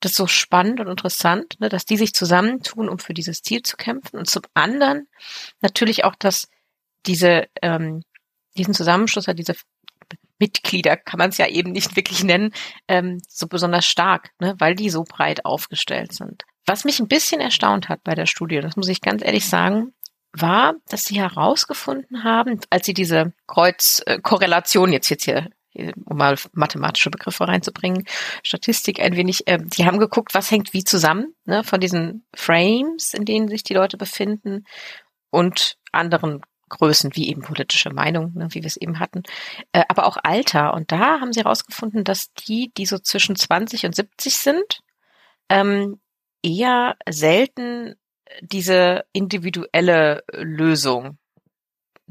das 0.00 0.14
so 0.14 0.26
spannend 0.26 0.80
und 0.80 0.88
interessant, 0.88 1.58
ne, 1.60 1.68
dass 1.68 1.84
die 1.84 1.96
sich 1.96 2.12
zusammentun, 2.14 2.88
um 2.88 2.98
für 2.98 3.14
dieses 3.14 3.42
Ziel 3.42 3.62
zu 3.62 3.76
kämpfen 3.76 4.18
und 4.18 4.28
zum 4.28 4.42
anderen 4.52 5.06
natürlich 5.60 6.04
auch, 6.04 6.16
dass 6.16 6.48
diese 7.06 7.46
ähm, 7.62 8.02
diesen 8.56 8.74
Zusammenschluss 8.74 9.26
diese 9.34 9.54
Mitglieder, 10.38 10.96
kann 10.96 11.18
man 11.18 11.30
es 11.30 11.38
ja 11.38 11.46
eben 11.46 11.72
nicht 11.72 11.96
wirklich 11.96 12.24
nennen, 12.24 12.52
ähm, 12.88 13.20
so 13.28 13.46
besonders 13.46 13.86
stark, 13.86 14.30
ne, 14.40 14.54
weil 14.58 14.74
die 14.74 14.90
so 14.90 15.04
breit 15.04 15.44
aufgestellt 15.44 16.12
sind. 16.12 16.44
Was 16.66 16.84
mich 16.84 17.00
ein 17.00 17.08
bisschen 17.08 17.40
erstaunt 17.40 17.88
hat 17.88 18.02
bei 18.04 18.14
der 18.14 18.26
Studie, 18.26 18.60
das 18.60 18.76
muss 18.76 18.88
ich 18.88 19.00
ganz 19.00 19.22
ehrlich 19.24 19.48
sagen, 19.48 19.92
war, 20.32 20.74
dass 20.88 21.04
sie 21.04 21.20
herausgefunden 21.20 22.24
haben, 22.24 22.58
als 22.70 22.86
sie 22.86 22.94
diese 22.94 23.32
Kreuzkorrelation 23.46 24.92
jetzt 24.92 25.08
jetzt 25.08 25.24
hier 25.24 25.48
um 26.04 26.16
mal 26.16 26.36
mathematische 26.52 27.10
Begriffe 27.10 27.48
reinzubringen, 27.48 28.04
Statistik 28.42 29.00
ein 29.00 29.16
wenig, 29.16 29.46
äh, 29.46 29.58
die 29.60 29.84
haben 29.84 29.98
geguckt, 29.98 30.34
was 30.34 30.50
hängt 30.50 30.72
wie 30.72 30.84
zusammen, 30.84 31.34
ne, 31.44 31.64
von 31.64 31.80
diesen 31.80 32.24
Frames, 32.34 33.14
in 33.14 33.24
denen 33.24 33.48
sich 33.48 33.64
die 33.64 33.74
Leute 33.74 33.96
befinden 33.96 34.64
und 35.30 35.76
anderen 35.92 36.42
Größen, 36.74 37.14
wie 37.14 37.28
eben 37.28 37.42
politische 37.42 37.90
Meinung, 37.90 38.32
ne, 38.34 38.48
wie 38.50 38.62
wir 38.62 38.66
es 38.66 38.76
eben 38.76 38.98
hatten, 39.00 39.22
äh, 39.72 39.84
aber 39.88 40.06
auch 40.06 40.18
Alter. 40.22 40.74
Und 40.74 40.92
da 40.92 41.20
haben 41.20 41.32
sie 41.32 41.40
herausgefunden, 41.40 42.04
dass 42.04 42.32
die, 42.34 42.72
die 42.76 42.86
so 42.86 42.98
zwischen 42.98 43.36
20 43.36 43.86
und 43.86 43.94
70 43.94 44.36
sind, 44.36 44.80
ähm, 45.48 46.00
eher 46.42 46.96
selten 47.08 47.94
diese 48.42 49.04
individuelle 49.12 50.24
Lösung 50.32 51.18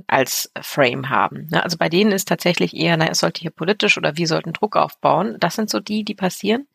als 0.08 0.52
Frame 0.62 1.10
haben. 1.10 1.48
Ne? 1.52 1.64
Also 1.64 1.78
bei 1.78 1.90
denen 1.90 2.12
ist 2.12 2.28
tatsächlich 2.28 2.76
eher, 2.76 2.98
na, 2.98 3.08
es 3.10 3.20
sollte 3.20 3.42
hier 3.42 3.52
politisch 3.52 3.98
oder 3.98 4.18
wir 4.18 4.28
sollten 4.28 4.54
Druck 4.54 4.76
aufbauen. 4.76 5.38
Das 5.40 5.56
sind 5.56 5.70
so 5.70 5.80
die, 5.80 6.04
die 6.04 6.16
passieren. 6.16 6.68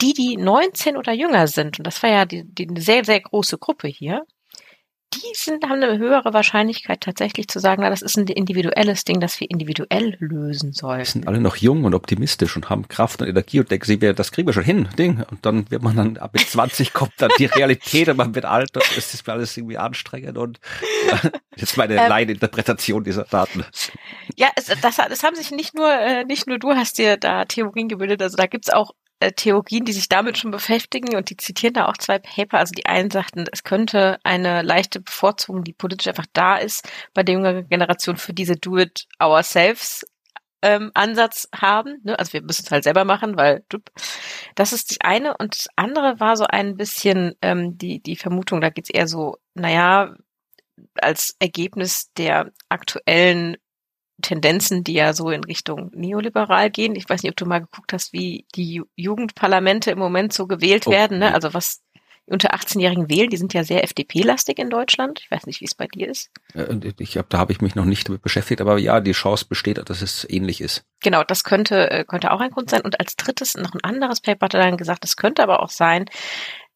Die, 0.00 0.12
die 0.12 0.36
19 0.36 0.96
oder 0.96 1.12
jünger 1.12 1.48
sind, 1.48 1.78
und 1.78 1.86
das 1.86 2.02
war 2.02 2.10
ja 2.10 2.24
die, 2.24 2.44
die 2.44 2.68
eine 2.68 2.80
sehr, 2.80 3.04
sehr 3.04 3.20
große 3.20 3.58
Gruppe 3.58 3.88
hier, 3.88 4.24
die 5.14 5.34
sind, 5.34 5.64
haben 5.64 5.82
eine 5.82 5.98
höhere 5.98 6.34
Wahrscheinlichkeit 6.34 7.00
tatsächlich 7.00 7.48
zu 7.48 7.58
sagen, 7.60 7.82
na, 7.82 7.90
das 7.90 8.02
ist 8.02 8.16
ein 8.16 8.26
individuelles 8.26 9.04
Ding, 9.04 9.20
das 9.20 9.40
wir 9.40 9.50
individuell 9.50 10.16
lösen 10.18 10.72
sollen. 10.72 11.00
Die 11.00 11.06
sind 11.06 11.26
alle 11.26 11.40
noch 11.40 11.56
jung 11.56 11.84
und 11.84 11.94
optimistisch 11.94 12.56
und 12.56 12.68
haben 12.68 12.88
Kraft 12.88 13.22
und 13.22 13.28
Energie 13.28 13.60
und 13.60 13.70
denken 13.70 13.86
sich, 13.86 13.98
das 13.98 14.32
kriegen 14.32 14.46
wir 14.46 14.52
schon 14.52 14.64
hin, 14.64 14.88
Ding. 14.98 15.24
Und 15.30 15.44
dann 15.46 15.70
wird 15.70 15.82
man 15.82 15.96
dann, 15.96 16.16
ab 16.18 16.32
mit 16.34 16.48
20 16.48 16.92
kommt 16.92 17.12
dann 17.18 17.30
die 17.38 17.46
Realität 17.46 18.08
und 18.08 18.16
man 18.16 18.34
wird 18.34 18.44
alt 18.44 18.76
und 18.76 18.84
es 18.96 19.14
ist 19.14 19.28
alles 19.28 19.56
irgendwie 19.56 19.78
anstrengend 19.78 20.38
und 20.38 20.60
ja, 21.10 21.30
jetzt 21.56 21.76
meine 21.76 21.94
ähm, 21.94 22.08
Laieninterpretation 22.08 23.04
dieser 23.04 23.24
Daten. 23.24 23.64
Ja, 24.36 24.48
es, 24.56 24.66
das, 24.66 24.96
das 24.96 25.22
haben 25.22 25.36
sich 25.36 25.50
nicht 25.50 25.74
nur, 25.74 25.90
äh, 25.90 26.24
nicht 26.24 26.46
nur 26.46 26.58
du 26.58 26.74
hast 26.74 26.98
dir 26.98 27.16
da 27.16 27.44
Theorien 27.44 27.88
gebildet, 27.88 28.22
also 28.22 28.36
da 28.36 28.46
gibt's 28.46 28.70
auch 28.70 28.92
äh, 29.20 29.32
Theorien, 29.32 29.84
die 29.84 29.92
sich 29.92 30.08
damit 30.08 30.38
schon 30.38 30.50
beschäftigen 30.50 31.16
und 31.16 31.30
die 31.30 31.36
zitieren 31.36 31.74
da 31.74 31.86
auch 31.86 31.96
zwei 31.96 32.18
Paper. 32.18 32.58
Also 32.58 32.72
die 32.74 32.86
einen 32.86 33.10
sagten, 33.10 33.46
es 33.52 33.64
könnte 33.64 34.18
eine 34.24 34.62
leichte 34.62 35.00
Bevorzugung, 35.00 35.64
die 35.64 35.72
politisch 35.72 36.08
einfach 36.08 36.26
da 36.32 36.56
ist, 36.56 36.88
bei 37.14 37.22
der 37.22 37.34
jüngeren 37.34 37.68
Generation 37.68 38.16
für 38.16 38.32
diese 38.32 38.56
Do-it-ourselves 38.56 40.04
ähm, 40.62 40.90
Ansatz 40.94 41.48
haben. 41.54 42.00
Ne? 42.04 42.18
Also 42.18 42.32
wir 42.32 42.42
müssen 42.42 42.64
es 42.64 42.70
halt 42.70 42.84
selber 42.84 43.04
machen, 43.04 43.36
weil 43.36 43.64
das 44.54 44.72
ist 44.72 44.90
das 44.90 44.98
eine. 45.00 45.36
Und 45.36 45.54
das 45.56 45.66
andere 45.76 46.20
war 46.20 46.36
so 46.36 46.44
ein 46.44 46.76
bisschen 46.76 47.34
ähm, 47.42 47.78
die, 47.78 48.00
die 48.00 48.16
Vermutung, 48.16 48.60
da 48.60 48.70
geht's 48.70 48.90
eher 48.90 49.08
so, 49.08 49.36
naja, 49.54 50.14
als 50.94 51.36
Ergebnis 51.40 52.12
der 52.12 52.52
aktuellen 52.68 53.56
Tendenzen, 54.22 54.84
die 54.84 54.94
ja 54.94 55.12
so 55.12 55.30
in 55.30 55.44
Richtung 55.44 55.90
neoliberal 55.94 56.70
gehen. 56.70 56.96
Ich 56.96 57.08
weiß 57.08 57.22
nicht, 57.22 57.30
ob 57.30 57.36
du 57.36 57.46
mal 57.46 57.60
geguckt 57.60 57.92
hast, 57.92 58.12
wie 58.12 58.46
die 58.54 58.82
Jugendparlamente 58.96 59.90
im 59.90 59.98
Moment 59.98 60.32
so 60.32 60.46
gewählt 60.46 60.86
oh, 60.86 60.90
werden. 60.90 61.18
Ne? 61.18 61.34
Also 61.34 61.54
was 61.54 61.82
unter 62.30 62.54
18-Jährigen 62.54 63.08
wählen, 63.08 63.30
die 63.30 63.36
sind 63.36 63.54
ja 63.54 63.64
sehr 63.64 63.84
FDP-lastig 63.84 64.58
in 64.58 64.70
Deutschland. 64.70 65.20
Ich 65.22 65.30
weiß 65.30 65.46
nicht, 65.46 65.60
wie 65.60 65.64
es 65.64 65.74
bei 65.74 65.86
dir 65.86 66.08
ist. 66.08 66.30
Ich 66.98 67.12
glaube, 67.12 67.28
da 67.30 67.38
habe 67.38 67.52
ich 67.52 67.60
mich 67.60 67.74
noch 67.74 67.84
nicht 67.84 68.08
damit 68.08 68.22
beschäftigt, 68.22 68.60
aber 68.60 68.78
ja, 68.78 69.00
die 69.00 69.12
Chance 69.12 69.46
besteht, 69.48 69.78
dass 69.88 70.02
es 70.02 70.26
ähnlich 70.28 70.60
ist. 70.60 70.84
Genau, 71.00 71.24
das 71.24 71.44
könnte, 71.44 71.90
äh, 71.90 72.04
könnte 72.04 72.30
auch 72.30 72.40
ein 72.40 72.50
Grund 72.50 72.70
sein. 72.70 72.82
Und 72.82 73.00
als 73.00 73.16
drittes 73.16 73.54
noch 73.54 73.72
ein 73.72 73.82
anderes 73.82 74.20
Paper 74.20 74.44
hat 74.46 74.54
er 74.54 74.60
dann 74.60 74.76
gesagt, 74.76 75.04
es 75.04 75.16
könnte 75.16 75.42
aber 75.42 75.62
auch 75.62 75.70
sein, 75.70 76.06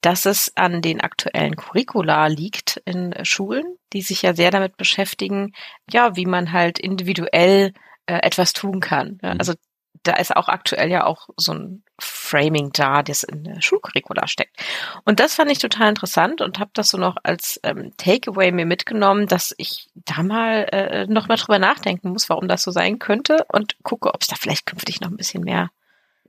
dass 0.02 0.26
es 0.26 0.52
an 0.56 0.82
den 0.82 1.00
aktuellen 1.00 1.56
Curricula 1.56 2.26
liegt 2.26 2.80
in 2.84 3.14
Schulen, 3.24 3.64
die 3.92 4.02
sich 4.02 4.22
ja 4.22 4.34
sehr 4.34 4.50
damit 4.50 4.76
beschäftigen, 4.76 5.52
ja, 5.90 6.16
wie 6.16 6.26
man 6.26 6.52
halt 6.52 6.78
individuell 6.78 7.72
äh, 8.06 8.18
etwas 8.22 8.52
tun 8.52 8.80
kann. 8.80 9.18
Mhm. 9.22 9.36
Also 9.38 9.54
da 10.02 10.14
ist 10.14 10.34
auch 10.34 10.48
aktuell 10.48 10.90
ja 10.90 11.06
auch 11.06 11.28
so 11.36 11.54
ein 11.54 11.84
Framing 12.00 12.72
da, 12.72 13.04
das 13.04 13.22
in 13.22 13.44
der 13.44 13.62
Schulcurricula 13.62 14.26
steckt. 14.26 14.56
Und 15.04 15.20
das 15.20 15.36
fand 15.36 15.50
ich 15.50 15.58
total 15.58 15.90
interessant 15.90 16.40
und 16.40 16.58
habe 16.58 16.72
das 16.74 16.88
so 16.88 16.98
noch 16.98 17.16
als 17.22 17.60
ähm, 17.62 17.92
Takeaway 17.96 18.50
mir 18.50 18.66
mitgenommen, 18.66 19.28
dass 19.28 19.54
ich 19.58 19.88
da 19.94 20.24
mal 20.24 20.66
äh, 20.72 21.06
noch 21.06 21.28
mal 21.28 21.36
drüber 21.36 21.60
nachdenken 21.60 22.10
muss, 22.10 22.28
warum 22.28 22.48
das 22.48 22.62
so 22.62 22.72
sein 22.72 22.98
könnte 22.98 23.44
und 23.52 23.76
gucke, 23.84 24.12
ob 24.12 24.22
es 24.22 24.26
da 24.26 24.34
vielleicht 24.34 24.66
künftig 24.66 25.00
noch 25.00 25.10
ein 25.10 25.16
bisschen 25.16 25.44
mehr 25.44 25.70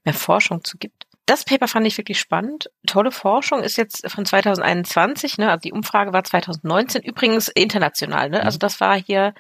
mehr 0.04 0.14
Forschung 0.14 0.64
zu 0.64 0.78
gibt. 0.78 1.08
Das 1.26 1.46
Paper 1.46 1.68
fand 1.68 1.88
ich 1.88 1.98
wirklich 1.98 2.20
spannend. 2.20 2.70
Tolle 2.86 3.12
Forschung 3.12 3.64
ist 3.64 3.78
jetzt 3.78 4.10
von 4.12 4.26
2021, 4.26 5.38
ne? 5.38 5.50
Also 5.50 5.62
die 5.62 5.72
Umfrage 5.72 6.12
war 6.12 6.24
2019, 6.24 7.02
übrigens 7.02 7.48
international, 7.48 8.30
ne? 8.30 8.44
Also 8.44 8.58
das 8.58 8.82
war 8.82 8.98
hier 8.98 9.34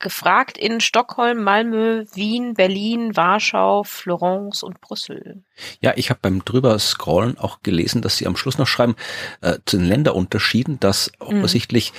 gefragt 0.00 0.58
in 0.58 0.80
Stockholm, 0.80 1.42
Malmö, 1.42 2.06
Wien, 2.14 2.54
Berlin, 2.54 3.16
Warschau, 3.16 3.84
Florence 3.84 4.62
und 4.62 4.80
Brüssel. 4.80 5.44
Ja, 5.80 5.92
ich 5.94 6.10
habe 6.10 6.20
beim 6.22 6.44
drüber 6.44 6.78
scrollen 6.78 7.38
auch 7.38 7.60
gelesen, 7.62 8.00
dass 8.02 8.16
sie 8.16 8.26
am 8.26 8.36
Schluss 8.36 8.58
noch 8.58 8.66
schreiben 8.66 8.96
äh, 9.42 9.58
zu 9.66 9.76
den 9.76 9.86
Länderunterschieden, 9.86 10.80
dass 10.80 11.12
mhm. 11.20 11.26
offensichtlich 11.26 11.92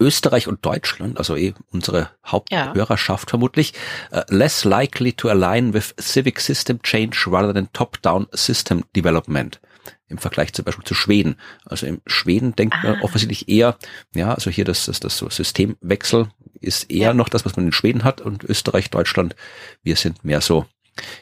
Österreich 0.00 0.48
und 0.48 0.64
Deutschland, 0.64 1.18
also 1.18 1.36
eh 1.36 1.54
unsere 1.70 2.10
Haupthörerschaft 2.24 3.28
ja. 3.28 3.30
vermutlich, 3.30 3.74
uh, 4.12 4.22
less 4.28 4.64
likely 4.64 5.12
to 5.12 5.28
align 5.28 5.74
with 5.74 5.94
civic 6.00 6.40
system 6.40 6.82
change 6.82 7.26
rather 7.26 7.52
than 7.52 7.72
top-down 7.72 8.26
system 8.32 8.84
development 8.94 9.60
im 10.08 10.18
Vergleich 10.18 10.52
zum 10.52 10.64
Beispiel 10.64 10.84
zu 10.84 10.94
Schweden. 10.94 11.36
Also 11.64 11.86
im 11.86 12.00
Schweden 12.06 12.54
denkt 12.56 12.76
ah. 12.78 12.82
man 12.82 13.02
offensichtlich 13.02 13.48
eher, 13.48 13.76
ja, 14.14 14.34
also 14.34 14.50
hier 14.50 14.64
das, 14.64 14.86
das, 14.86 15.00
das 15.00 15.18
so 15.18 15.28
Systemwechsel 15.28 16.30
ist 16.60 16.90
eher 16.90 17.08
ja. 17.08 17.14
noch 17.14 17.28
das, 17.28 17.44
was 17.44 17.56
man 17.56 17.66
in 17.66 17.72
Schweden 17.72 18.04
hat 18.04 18.20
und 18.20 18.44
Österreich, 18.44 18.90
Deutschland, 18.90 19.36
wir 19.82 19.96
sind 19.96 20.24
mehr 20.24 20.40
so, 20.40 20.66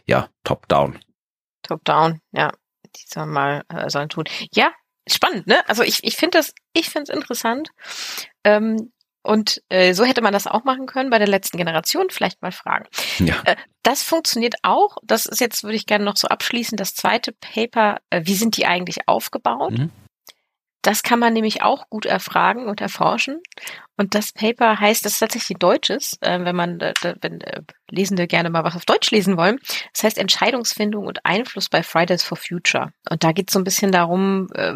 ja, 0.07 0.29
top-down. 0.45 0.99
Top-down, 1.63 2.21
ja, 2.33 2.53
die 2.97 3.05
sollen 3.07 3.31
mal 3.31 3.65
äh, 3.69 3.91
sollen 3.91 4.09
tun. 4.09 4.25
Ja, 4.55 4.73
spannend, 5.09 5.47
ne? 5.47 5.69
Also 5.69 5.83
ich, 5.83 6.03
ich 6.03 6.17
finde 6.17 6.39
das, 6.39 6.55
ich 6.73 6.89
finde 6.89 7.11
es 7.11 7.17
interessant. 7.17 7.71
Ähm, 8.47 8.93
und 9.23 9.61
äh, 9.71 9.93
so 9.93 10.05
hätte 10.05 10.23
man 10.23 10.33
das 10.33 10.47
auch 10.47 10.63
machen 10.63 10.87
können 10.87 11.11
bei 11.11 11.19
der 11.19 11.27
letzten 11.27 11.57
Generation. 11.57 12.11
Vielleicht 12.11 12.43
mal 12.43 12.53
fragen. 12.53 12.87
Ja. 13.19 13.43
Äh, 13.45 13.57
das 13.83 14.05
funktioniert 14.05 14.55
auch. 14.63 14.99
Das 15.03 15.27
ist 15.27 15.41
jetzt, 15.41 15.65
würde 15.65 15.75
ich 15.75 15.87
gerne 15.87 16.05
noch 16.05 16.17
so 16.17 16.29
abschließen, 16.29 16.77
das 16.77 16.95
zweite 16.95 17.33
Paper. 17.33 17.99
Äh, 18.11 18.23
wie 18.25 18.37
sind 18.37 18.57
die 18.57 18.67
eigentlich 18.67 19.09
aufgebaut? 19.09 19.73
Mhm. 19.73 19.91
Das 20.83 21.03
kann 21.03 21.19
man 21.19 21.33
nämlich 21.33 21.63
auch 21.63 21.91
gut 21.91 22.07
erfragen 22.07 22.69
und 22.69 22.81
erforschen. 22.81 23.41
Und 23.97 24.15
das 24.15 24.31
Paper 24.31 24.79
heißt, 24.79 25.05
das 25.05 25.15
ist 25.15 25.19
tatsächlich 25.19 25.59
deutsches, 25.59 26.17
äh, 26.21 26.45
wenn 26.45 26.55
man, 26.55 26.79
äh, 26.79 26.95
wenn 27.21 27.41
äh, 27.41 27.63
Lesende 27.91 28.29
gerne 28.29 28.51
mal 28.51 28.63
was 28.63 28.77
auf 28.77 28.85
Deutsch 28.85 29.11
lesen 29.11 29.37
wollen. 29.37 29.59
Das 29.93 30.05
heißt 30.05 30.19
Entscheidungsfindung 30.19 31.05
und 31.05 31.27
Einfluss 31.27 31.69
bei 31.69 31.83
Fridays 31.83 32.23
for 32.23 32.37
Future. 32.37 32.93
Und 33.11 33.25
da 33.25 33.33
geht 33.33 33.51
es 33.51 33.55
so 33.55 33.59
ein 33.59 33.65
bisschen 33.65 33.91
darum, 33.91 34.47
äh, 34.55 34.75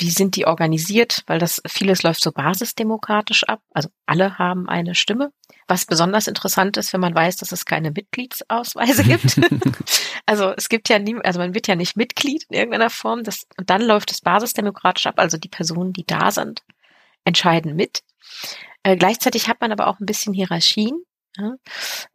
wie 0.00 0.10
sind 0.10 0.36
die 0.36 0.46
organisiert, 0.46 1.22
weil 1.26 1.38
das 1.38 1.60
vieles 1.66 2.02
läuft 2.02 2.22
so 2.22 2.32
basisdemokratisch 2.32 3.44
ab. 3.44 3.60
Also 3.70 3.88
alle 4.06 4.38
haben 4.38 4.68
eine 4.68 4.94
Stimme. 4.94 5.32
Was 5.66 5.86
besonders 5.86 6.26
interessant 6.26 6.76
ist, 6.76 6.92
wenn 6.92 7.00
man 7.00 7.14
weiß, 7.14 7.36
dass 7.36 7.52
es 7.52 7.64
keine 7.64 7.90
Mitgliedsausweise 7.90 9.04
gibt. 9.04 9.40
also 10.26 10.52
es 10.56 10.68
gibt 10.68 10.88
ja 10.88 10.98
nie, 10.98 11.16
also 11.22 11.38
man 11.38 11.54
wird 11.54 11.66
ja 11.66 11.76
nicht 11.76 11.96
Mitglied 11.96 12.44
in 12.48 12.56
irgendeiner 12.56 12.90
Form. 12.90 13.24
Das, 13.24 13.46
und 13.56 13.70
dann 13.70 13.82
läuft 13.82 14.10
es 14.10 14.20
basisdemokratisch 14.20 15.06
ab. 15.06 15.14
Also 15.18 15.36
die 15.36 15.48
Personen, 15.48 15.92
die 15.92 16.06
da 16.06 16.30
sind, 16.30 16.62
entscheiden 17.24 17.74
mit. 17.74 18.02
Äh, 18.82 18.96
gleichzeitig 18.96 19.48
hat 19.48 19.60
man 19.60 19.72
aber 19.72 19.88
auch 19.88 20.00
ein 20.00 20.06
bisschen 20.06 20.32
Hierarchien. 20.32 21.02
Ja? 21.36 21.54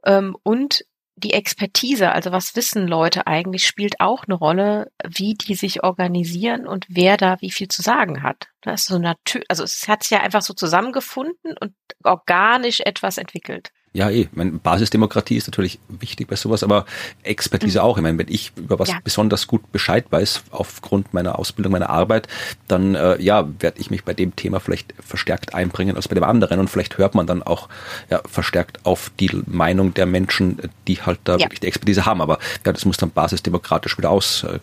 Ähm, 0.06 0.38
und 0.43 0.86
die 1.15 1.34
Expertise, 1.34 2.12
also 2.12 2.32
was 2.32 2.56
wissen 2.56 2.88
Leute 2.88 3.28
eigentlich, 3.28 3.67
spielt 3.67 3.99
auch 3.99 4.23
eine 4.26 4.36
Rolle, 4.36 4.91
wie 5.08 5.36
die 5.36 5.56
sich 5.56 5.84
organisieren 5.84 6.67
und 6.67 6.86
wer 6.89 7.17
da 7.17 7.39
wie 7.41 7.52
viel 7.52 7.67
zu 7.67 7.82
sagen 7.82 8.23
hat. 8.23 8.47
Das 8.62 8.82
ist 8.82 8.88
so 8.88 8.97
natürlich, 8.97 9.49
also 9.49 9.63
es 9.63 9.88
hat 9.88 10.04
sich 10.04 10.12
ja 10.12 10.21
einfach 10.21 10.41
so 10.41 10.54
zusammengefunden 10.54 11.56
und 11.60 11.73
organisch 12.04 12.80
etwas 12.80 13.17
entwickelt. 13.17 13.71
Ja, 13.95 14.10
eh. 14.10 14.27
Meine 14.32 14.53
Basisdemokratie 14.53 15.38
ist 15.38 15.47
natürlich 15.47 15.79
wichtig 15.88 16.27
bei 16.27 16.36
sowas, 16.36 16.63
aber 16.63 16.86
Expertise 17.21 17.79
mhm. 17.79 17.86
auch. 17.86 17.97
Ich 17.97 18.03
meine, 18.03 18.17
wenn 18.17 18.27
ich 18.27 18.51
über 18.56 18.79
was 18.79 18.89
ja. 18.89 18.97
besonders 19.03 19.45
gut 19.45 19.71
Bescheid 19.71 20.06
weiß, 20.10 20.45
aufgrund 20.49 21.13
meiner 21.13 21.38
Ausbildung, 21.38 21.73
meiner 21.73 21.91
Arbeit, 21.91 22.27
dann 22.67 22.95
äh, 22.95 23.21
ja, 23.21 23.47
werde 23.60 23.79
ich 23.79 23.91
mich 23.91 24.03
bei 24.03 24.15
dem 24.15 24.36
Thema 24.36 24.60
vielleicht 24.60 24.95
verstärkt 24.99 25.53
einbringen 25.53 25.95
als 25.95 26.08
bei 26.08 26.15
dem 26.15 26.23
anderen 26.23 26.60
und 26.60 26.69
vielleicht 26.69 26.97
hört 26.97 27.13
man 27.13 27.27
dann 27.27 27.43
auch 27.43 27.69
ja, 28.10 28.21
verstärkt 28.25 28.84
auf 28.84 29.12
die 29.19 29.29
Meinung 29.45 29.93
der 29.93 30.08
Menschen, 30.08 30.58
die 30.88 30.99
halt 30.99 31.19
da 31.23 31.34
ja. 31.34 31.41
wirklich 31.41 31.60
die 31.60 31.67
Expertise 31.67 32.08
haben. 32.08 32.21
Aber 32.21 32.39
ja, 32.65 32.73
das 32.73 32.86
muss 32.86 32.97
dann 32.97 33.12
basisdemokratisch 33.12 33.95
wieder 33.99 34.10
aus 34.10 34.43
äh, 34.43 34.60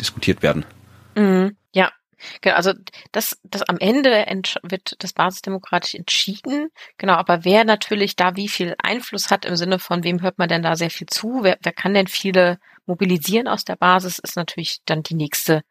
diskutiert 0.00 0.42
werden. 0.42 0.64
Mhm. 1.16 1.54
Ja, 1.74 1.90
Genau, 2.40 2.56
also 2.56 2.72
das, 3.12 3.38
das 3.44 3.62
am 3.62 3.78
Ende 3.78 4.26
wird 4.62 4.96
das 4.98 5.12
basisdemokratisch 5.12 5.94
entschieden. 5.94 6.68
Genau, 6.98 7.14
aber 7.14 7.44
wer 7.44 7.64
natürlich 7.64 8.16
da 8.16 8.36
wie 8.36 8.48
viel 8.48 8.74
Einfluss 8.78 9.30
hat 9.30 9.44
im 9.44 9.56
Sinne 9.56 9.78
von, 9.78 10.04
wem 10.04 10.22
hört 10.22 10.38
man 10.38 10.48
denn 10.48 10.62
da 10.62 10.76
sehr 10.76 10.90
viel 10.90 11.06
zu? 11.06 11.40
Wer, 11.42 11.58
wer 11.62 11.72
kann 11.72 11.94
denn 11.94 12.06
viele 12.06 12.58
mobilisieren 12.86 13.48
aus 13.48 13.64
der 13.64 13.76
Basis, 13.76 14.18
ist 14.18 14.36
natürlich 14.36 14.80
dann 14.84 15.02
die 15.02 15.14
nächste 15.14 15.62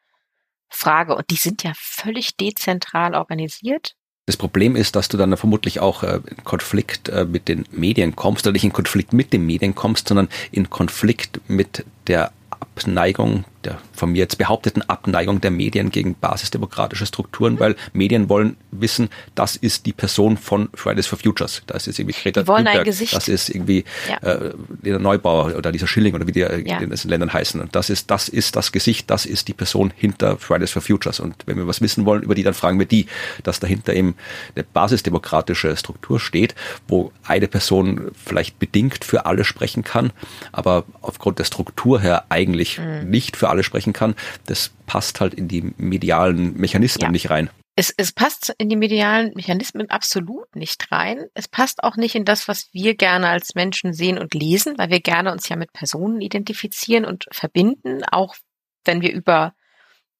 Frage. 0.69 1.15
Und 1.15 1.29
die 1.29 1.35
sind 1.35 1.63
ja 1.63 1.73
völlig 1.75 2.37
dezentral 2.37 3.15
organisiert. 3.15 3.95
Das 4.25 4.37
Problem 4.37 4.75
ist, 4.75 4.95
dass 4.95 5.09
du 5.09 5.17
dann 5.17 5.35
vermutlich 5.37 5.79
auch 5.79 6.03
äh, 6.03 6.19
in 6.27 6.43
Konflikt 6.43 7.09
äh, 7.09 7.25
mit 7.25 7.47
den 7.47 7.65
Medien 7.71 8.15
kommst, 8.15 8.45
oder 8.45 8.53
nicht 8.53 8.63
in 8.63 8.73
Konflikt 8.73 9.11
mit 9.11 9.33
den 9.33 9.43
Medien 9.45 9.73
kommst, 9.73 10.07
sondern 10.07 10.29
in 10.51 10.69
Konflikt 10.69 11.41
mit 11.47 11.83
der 12.05 12.31
Abneigung, 12.59 13.45
der 13.65 13.77
von 13.93 14.11
mir 14.11 14.19
jetzt 14.19 14.37
behaupteten 14.37 14.81
Abneigung 14.83 15.41
der 15.41 15.51
Medien 15.51 15.91
gegen 15.91 16.15
basisdemokratische 16.15 17.05
Strukturen, 17.05 17.59
weil 17.59 17.75
Medien 17.91 18.29
wollen 18.29 18.55
wissen, 18.71 19.09
das 19.35 19.55
ist 19.55 19.85
die 19.85 19.91
Person 19.91 20.37
von 20.37 20.69
Fridays 20.73 21.07
for 21.07 21.19
Futures. 21.19 21.61
Das 21.67 21.87
ist 21.87 21.99
irgendwie 21.99 22.17
Greta 22.21 22.43
Thunberg, 22.43 22.85
das 22.85 23.27
ist 23.27 23.49
irgendwie 23.49 23.83
ja. 24.09 24.29
äh, 24.29 24.53
der 24.83 24.99
Neubauer 24.99 25.55
oder 25.55 25.71
dieser 25.71 25.87
Schilling 25.87 26.15
oder 26.15 26.25
wie 26.27 26.31
die 26.31 26.39
ja. 26.39 26.47
in 26.79 26.89
den 26.89 27.09
Ländern 27.09 27.33
heißen. 27.33 27.59
Und 27.59 27.75
das 27.75 27.89
ist, 27.89 28.09
das 28.09 28.29
ist 28.29 28.55
das 28.55 28.71
Gesicht, 28.71 29.09
das 29.09 29.25
ist 29.25 29.47
die 29.47 29.53
Person 29.53 29.91
hinter 29.95 30.37
Fridays 30.37 30.71
for 30.71 30.81
Futures. 30.81 31.19
Und 31.19 31.35
wenn 31.45 31.57
wir 31.57 31.67
was 31.67 31.81
wissen 31.81 32.05
wollen 32.05 32.23
über 32.23 32.35
die, 32.35 32.43
dann 32.43 32.53
fragen 32.53 32.79
wir 32.79 32.85
die, 32.85 33.07
dass 33.43 33.59
dahinter 33.59 33.93
eben 33.93 34.15
eine 34.55 34.63
basisdemokratische 34.63 35.75
Struktur 35.75 36.19
steht, 36.19 36.55
wo 36.87 37.11
eine 37.23 37.47
Person 37.47 38.11
vielleicht 38.13 38.59
bedingt 38.59 39.03
für 39.03 39.25
alle 39.25 39.43
sprechen 39.43 39.83
kann, 39.83 40.11
aber 40.51 40.85
aufgrund 41.01 41.39
der 41.39 41.43
Struktur 41.43 41.99
her 41.99 42.25
eigentlich 42.29 42.48
mhm. 42.79 43.09
nicht 43.09 43.37
für 43.37 43.49
alle 43.49 43.63
sprechen 43.63 43.93
kann, 43.93 44.15
das 44.45 44.71
passt 44.85 45.21
halt 45.21 45.33
in 45.33 45.47
die 45.47 45.73
medialen 45.77 46.57
Mechanismen 46.57 47.05
ja. 47.05 47.11
nicht 47.11 47.29
rein. 47.29 47.49
Es, 47.75 47.93
es 47.95 48.11
passt 48.11 48.53
in 48.57 48.67
die 48.67 48.75
medialen 48.75 49.31
Mechanismen 49.35 49.89
absolut 49.89 50.53
nicht 50.53 50.91
rein. 50.91 51.27
Es 51.33 51.47
passt 51.47 51.81
auch 51.81 51.95
nicht 51.95 52.13
in 52.13 52.25
das, 52.25 52.49
was 52.49 52.67
wir 52.73 52.95
gerne 52.95 53.29
als 53.29 53.55
Menschen 53.55 53.93
sehen 53.93 54.17
und 54.17 54.33
lesen, 54.33 54.77
weil 54.77 54.89
wir 54.89 54.99
gerne 54.99 55.31
uns 55.31 55.47
ja 55.47 55.55
mit 55.55 55.71
Personen 55.71 56.19
identifizieren 56.19 57.05
und 57.05 57.27
verbinden. 57.31 58.03
Auch 58.03 58.35
wenn 58.83 59.01
wir 59.01 59.13
über 59.13 59.53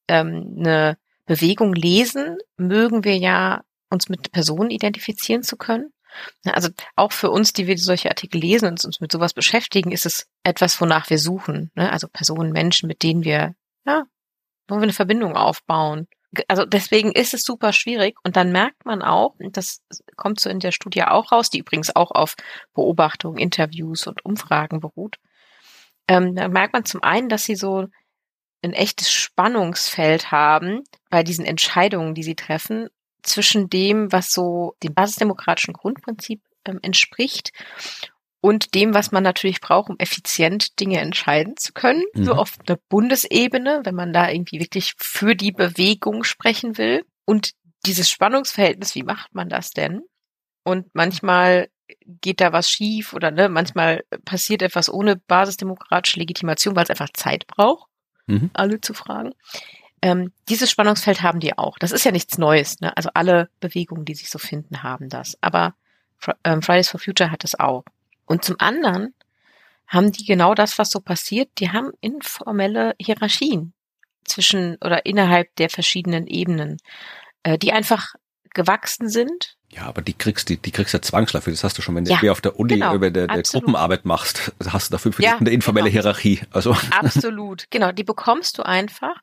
ähm, 0.07 0.55
eine 0.57 0.97
Bewegung 1.25 1.73
lesen, 1.73 2.37
mögen 2.55 3.03
wir 3.03 3.17
ja 3.17 3.61
uns 3.89 4.07
mit 4.07 4.31
Personen 4.31 4.69
identifizieren 4.69 5.43
zu 5.43 5.57
können. 5.57 5.91
Also 6.45 6.69
auch 6.95 7.11
für 7.11 7.29
uns, 7.29 7.53
die 7.53 7.67
wir 7.67 7.77
solche 7.77 8.09
Artikel 8.09 8.39
lesen 8.39 8.67
und 8.67 8.83
uns 8.83 8.99
mit 8.99 9.11
sowas 9.11 9.33
beschäftigen, 9.33 9.91
ist 9.91 10.05
es 10.05 10.27
etwas, 10.43 10.79
wonach 10.81 11.09
wir 11.09 11.19
suchen. 11.19 11.71
Ne? 11.75 11.91
Also 11.91 12.07
Personen, 12.07 12.51
Menschen, 12.51 12.87
mit 12.87 13.03
denen 13.03 13.23
wir, 13.23 13.55
ja, 13.85 14.05
wo 14.67 14.75
wir 14.75 14.83
eine 14.83 14.93
Verbindung 14.93 15.35
aufbauen. 15.35 16.07
Also 16.47 16.65
deswegen 16.65 17.11
ist 17.11 17.33
es 17.33 17.43
super 17.43 17.73
schwierig 17.73 18.17
und 18.23 18.35
dann 18.35 18.51
merkt 18.51 18.85
man 18.85 19.01
auch, 19.01 19.35
das 19.51 19.81
kommt 20.15 20.39
so 20.39 20.49
in 20.49 20.59
der 20.59 20.71
Studie 20.71 21.03
auch 21.03 21.31
raus, 21.31 21.49
die 21.49 21.59
übrigens 21.59 21.95
auch 21.95 22.11
auf 22.11 22.35
Beobachtungen, 22.75 23.39
Interviews 23.39 24.05
und 24.05 24.23
Umfragen 24.23 24.79
beruht. 24.79 25.17
Ähm, 26.07 26.35
da 26.35 26.47
merkt 26.47 26.73
man 26.73 26.85
zum 26.85 27.01
einen, 27.01 27.29
dass 27.29 27.45
sie 27.45 27.55
so 27.55 27.87
ein 28.61 28.73
echtes 28.73 29.11
Spannungsfeld 29.11 30.31
haben 30.31 30.83
bei 31.09 31.23
diesen 31.23 31.45
Entscheidungen, 31.45 32.13
die 32.13 32.23
sie 32.23 32.35
treffen 32.35 32.89
zwischen 33.23 33.69
dem, 33.69 34.11
was 34.11 34.31
so 34.31 34.75
dem 34.83 34.93
basisdemokratischen 34.93 35.73
Grundprinzip 35.73 36.41
ähm, 36.65 36.79
entspricht 36.81 37.51
und 38.41 38.73
dem, 38.73 38.93
was 38.93 39.11
man 39.11 39.23
natürlich 39.23 39.59
braucht, 39.59 39.89
um 39.89 39.97
effizient 39.99 40.79
Dinge 40.79 40.99
entscheiden 40.99 41.57
zu 41.57 41.73
können, 41.73 42.03
mhm. 42.13 42.23
so 42.23 42.33
auf 42.33 42.57
der 42.67 42.79
Bundesebene, 42.89 43.81
wenn 43.83 43.95
man 43.95 44.13
da 44.13 44.29
irgendwie 44.29 44.59
wirklich 44.59 44.93
für 44.97 45.35
die 45.35 45.51
Bewegung 45.51 46.23
sprechen 46.23 46.77
will. 46.77 47.05
Und 47.25 47.51
dieses 47.85 48.09
Spannungsverhältnis, 48.09 48.95
wie 48.95 49.03
macht 49.03 49.35
man 49.35 49.49
das 49.49 49.71
denn? 49.71 50.01
Und 50.63 50.87
manchmal 50.93 51.69
geht 52.05 52.39
da 52.39 52.53
was 52.53 52.69
schief 52.69 53.13
oder 53.13 53.31
ne, 53.31 53.49
manchmal 53.49 54.03
passiert 54.23 54.61
etwas 54.61 54.91
ohne 54.91 55.15
basisdemokratische 55.15 56.19
Legitimation, 56.19 56.75
weil 56.75 56.83
es 56.83 56.89
einfach 56.89 57.09
Zeit 57.13 57.47
braucht, 57.47 57.89
mhm. 58.27 58.51
alle 58.53 58.79
zu 58.79 58.93
fragen. 58.93 59.33
Ähm, 60.01 60.31
dieses 60.47 60.71
Spannungsfeld 60.71 61.21
haben 61.21 61.39
die 61.39 61.57
auch. 61.57 61.77
Das 61.77 61.91
ist 61.91 62.05
ja 62.05 62.11
nichts 62.11 62.37
Neues. 62.37 62.79
Ne? 62.79 62.95
Also 62.95 63.09
alle 63.13 63.49
Bewegungen, 63.59 64.05
die 64.05 64.15
sich 64.15 64.29
so 64.29 64.39
finden, 64.39 64.83
haben 64.83 65.09
das. 65.09 65.37
Aber 65.41 65.75
ähm, 66.43 66.61
Fridays 66.61 66.89
for 66.89 66.99
Future 66.99 67.31
hat 67.31 67.43
es 67.43 67.59
auch. 67.59 67.83
Und 68.25 68.45
zum 68.45 68.55
anderen 68.59 69.13
haben 69.87 70.11
die 70.11 70.25
genau 70.25 70.53
das, 70.53 70.77
was 70.77 70.91
so 70.91 70.99
passiert. 70.99 71.49
Die 71.57 71.71
haben 71.71 71.91
informelle 71.99 72.95
Hierarchien 72.99 73.73
zwischen 74.23 74.75
oder 74.81 75.05
innerhalb 75.05 75.55
der 75.55 75.69
verschiedenen 75.69 76.27
Ebenen, 76.27 76.77
äh, 77.43 77.57
die 77.57 77.73
einfach 77.73 78.13
gewachsen 78.53 79.09
sind. 79.09 79.55
Ja, 79.71 79.83
aber 79.83 80.01
die 80.01 80.13
kriegst 80.13 80.49
die, 80.49 80.57
die 80.57 80.71
kriegst 80.71 80.93
ja 80.93 81.01
zwangsläufig. 81.01 81.53
Das 81.53 81.63
hast 81.63 81.77
du 81.77 81.83
schon, 81.83 81.95
wenn 81.95 82.03
du 82.03 82.11
ja, 82.11 82.31
auf 82.31 82.41
der 82.41 82.59
Uni 82.59 82.73
genau, 82.73 82.95
über 82.95 83.11
der, 83.11 83.27
der 83.27 83.43
Gruppenarbeit 83.43 84.03
machst, 84.03 84.51
hast 84.67 84.89
du 84.89 84.93
dafür 84.93 85.13
für 85.13 85.21
ja, 85.21 85.37
eine 85.37 85.51
informelle 85.51 85.91
genau. 85.91 86.01
Hierarchie. 86.01 86.41
Also 86.51 86.75
absolut, 86.89 87.65
genau. 87.69 87.91
Die 87.91 88.03
bekommst 88.03 88.57
du 88.57 88.63
einfach 88.63 89.15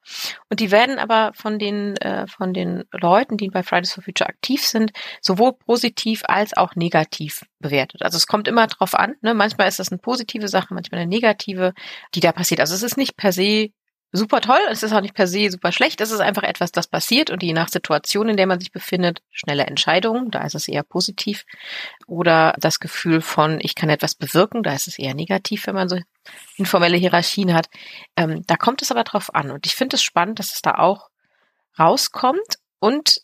und 0.48 0.60
die 0.60 0.70
werden 0.70 1.00
aber 1.00 1.32
von 1.34 1.58
den 1.58 1.96
äh, 1.96 2.28
von 2.28 2.54
den 2.54 2.84
Leuten, 2.92 3.36
die 3.36 3.48
bei 3.48 3.64
Fridays 3.64 3.92
for 3.92 4.04
Future 4.04 4.28
aktiv 4.28 4.64
sind, 4.64 4.92
sowohl 5.20 5.52
positiv 5.52 6.22
als 6.26 6.56
auch 6.56 6.76
negativ 6.76 7.44
bewertet. 7.58 8.02
Also 8.02 8.16
es 8.16 8.28
kommt 8.28 8.46
immer 8.46 8.68
drauf 8.68 8.94
an. 8.94 9.16
Ne? 9.22 9.34
Manchmal 9.34 9.66
ist 9.66 9.80
das 9.80 9.90
eine 9.90 9.98
positive 9.98 10.46
Sache, 10.46 10.74
manchmal 10.74 11.00
eine 11.00 11.10
negative, 11.10 11.74
die 12.14 12.20
da 12.20 12.30
passiert. 12.30 12.60
Also 12.60 12.76
es 12.76 12.84
ist 12.84 12.96
nicht 12.96 13.16
per 13.16 13.32
se 13.32 13.70
super 14.12 14.40
toll. 14.40 14.60
Es 14.70 14.82
ist 14.82 14.92
auch 14.92 15.00
nicht 15.00 15.14
per 15.14 15.26
se 15.26 15.50
super 15.50 15.72
schlecht. 15.72 16.00
Es 16.00 16.10
ist 16.10 16.20
einfach 16.20 16.42
etwas, 16.42 16.72
das 16.72 16.86
passiert 16.86 17.30
und 17.30 17.42
je 17.42 17.52
nach 17.52 17.68
Situation, 17.68 18.28
in 18.28 18.36
der 18.36 18.46
man 18.46 18.60
sich 18.60 18.72
befindet, 18.72 19.22
schnelle 19.30 19.66
Entscheidungen, 19.66 20.30
da 20.30 20.42
ist 20.42 20.54
es 20.54 20.68
eher 20.68 20.82
positiv. 20.82 21.44
Oder 22.06 22.54
das 22.58 22.80
Gefühl 22.80 23.20
von, 23.20 23.58
ich 23.60 23.74
kann 23.74 23.90
etwas 23.90 24.14
bewirken, 24.14 24.62
da 24.62 24.72
ist 24.72 24.88
es 24.88 24.98
eher 24.98 25.14
negativ, 25.14 25.66
wenn 25.66 25.74
man 25.74 25.88
so 25.88 25.98
informelle 26.56 26.96
Hierarchien 26.96 27.54
hat. 27.54 27.68
Ähm, 28.16 28.42
da 28.46 28.56
kommt 28.56 28.82
es 28.82 28.90
aber 28.90 29.04
drauf 29.04 29.34
an. 29.34 29.50
Und 29.50 29.66
ich 29.66 29.74
finde 29.74 29.96
es 29.96 30.02
spannend, 30.02 30.38
dass 30.38 30.52
es 30.52 30.62
da 30.62 30.76
auch 30.76 31.08
rauskommt. 31.78 32.58
Und 32.78 33.20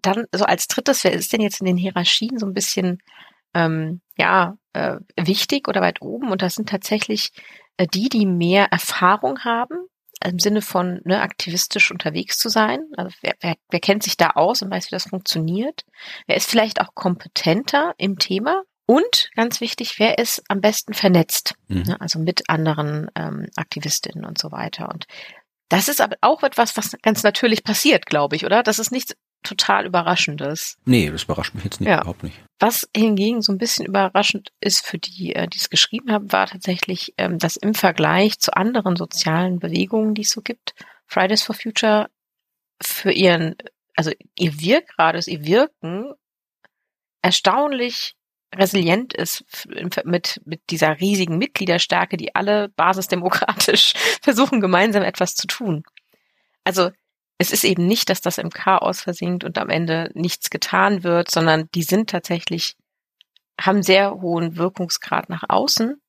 dann 0.00 0.26
so 0.34 0.44
als 0.44 0.66
drittes, 0.66 1.04
wer 1.04 1.12
ist 1.12 1.32
denn 1.32 1.40
jetzt 1.40 1.60
in 1.60 1.66
den 1.66 1.76
Hierarchien 1.76 2.38
so 2.38 2.46
ein 2.46 2.54
bisschen 2.54 2.98
ähm, 3.54 4.00
ja 4.16 4.56
äh, 4.72 4.96
wichtig 5.16 5.68
oder 5.68 5.80
weit 5.80 6.02
oben? 6.02 6.30
Und 6.30 6.42
das 6.42 6.54
sind 6.54 6.68
tatsächlich 6.68 7.30
äh, 7.76 7.86
die, 7.86 8.08
die 8.08 8.26
mehr 8.26 8.66
Erfahrung 8.72 9.40
haben 9.40 9.88
im 10.24 10.38
Sinne 10.38 10.62
von 10.62 11.00
ne, 11.04 11.20
aktivistisch 11.20 11.90
unterwegs 11.90 12.38
zu 12.38 12.48
sein. 12.48 12.80
Also 12.96 13.14
wer, 13.20 13.34
wer, 13.40 13.56
wer 13.70 13.80
kennt 13.80 14.02
sich 14.02 14.16
da 14.16 14.30
aus 14.30 14.62
und 14.62 14.70
weiß, 14.70 14.86
wie 14.86 14.94
das 14.94 15.08
funktioniert? 15.08 15.84
Wer 16.26 16.36
ist 16.36 16.50
vielleicht 16.50 16.80
auch 16.80 16.94
kompetenter 16.94 17.94
im 17.98 18.18
Thema? 18.18 18.62
Und 18.86 19.30
ganz 19.36 19.60
wichtig, 19.60 19.98
wer 19.98 20.18
ist 20.18 20.42
am 20.48 20.60
besten 20.60 20.92
vernetzt? 20.92 21.54
Mhm. 21.68 21.82
Ne, 21.82 22.00
also 22.00 22.18
mit 22.18 22.48
anderen 22.48 23.10
ähm, 23.14 23.46
Aktivistinnen 23.56 24.24
und 24.24 24.38
so 24.38 24.52
weiter. 24.52 24.88
Und 24.88 25.06
das 25.68 25.88
ist 25.88 26.00
aber 26.00 26.16
auch 26.20 26.42
etwas, 26.42 26.76
was 26.76 26.96
ganz 27.02 27.22
natürlich 27.22 27.64
passiert, 27.64 28.06
glaube 28.06 28.36
ich, 28.36 28.44
oder? 28.44 28.62
Das 28.62 28.78
ist 28.78 28.92
nichts 28.92 29.14
total 29.42 29.86
Überraschendes. 29.86 30.78
Nee, 30.84 31.10
das 31.10 31.24
überrascht 31.24 31.54
mich 31.54 31.64
jetzt 31.64 31.80
nicht, 31.80 31.88
ja. 31.88 32.00
überhaupt 32.00 32.22
nicht. 32.22 32.38
Was 32.58 32.88
hingegen 32.96 33.42
so 33.42 33.52
ein 33.52 33.58
bisschen 33.58 33.86
überraschend 33.86 34.52
ist 34.60 34.86
für 34.86 34.98
die, 34.98 35.34
äh, 35.34 35.48
die 35.48 35.58
es 35.58 35.70
geschrieben 35.70 36.12
haben, 36.12 36.32
war 36.32 36.46
tatsächlich, 36.46 37.14
ähm, 37.18 37.38
dass 37.38 37.56
im 37.56 37.74
Vergleich 37.74 38.38
zu 38.38 38.56
anderen 38.56 38.96
sozialen 38.96 39.58
Bewegungen, 39.58 40.14
die 40.14 40.22
es 40.22 40.30
so 40.30 40.42
gibt, 40.42 40.74
Fridays 41.06 41.42
for 41.42 41.54
Future 41.54 42.08
für 42.80 43.12
ihren, 43.12 43.56
also 43.96 44.12
ihr 44.36 44.60
Wirkradius, 44.60 45.26
ihr 45.26 45.44
Wirken 45.44 46.12
erstaunlich 47.22 48.14
resilient 48.54 49.14
ist 49.14 49.44
mit, 50.04 50.40
mit 50.44 50.60
dieser 50.70 51.00
riesigen 51.00 51.38
Mitgliederstärke, 51.38 52.16
die 52.16 52.34
alle 52.34 52.68
basisdemokratisch 52.70 53.94
versuchen, 54.22 54.60
gemeinsam 54.60 55.02
etwas 55.02 55.34
zu 55.34 55.46
tun. 55.46 55.84
Also 56.64 56.90
es 57.42 57.50
ist 57.50 57.64
eben 57.64 57.86
nicht, 57.86 58.08
dass 58.08 58.20
das 58.20 58.38
im 58.38 58.50
Chaos 58.50 59.00
versinkt 59.00 59.42
und 59.42 59.58
am 59.58 59.68
Ende 59.68 60.10
nichts 60.14 60.48
getan 60.48 61.02
wird, 61.02 61.28
sondern 61.28 61.68
die 61.74 61.82
sind 61.82 62.08
tatsächlich, 62.08 62.76
haben 63.60 63.82
sehr 63.82 64.12
hohen 64.20 64.56
Wirkungsgrad 64.56 65.28
nach 65.28 65.42
außen, 65.48 66.00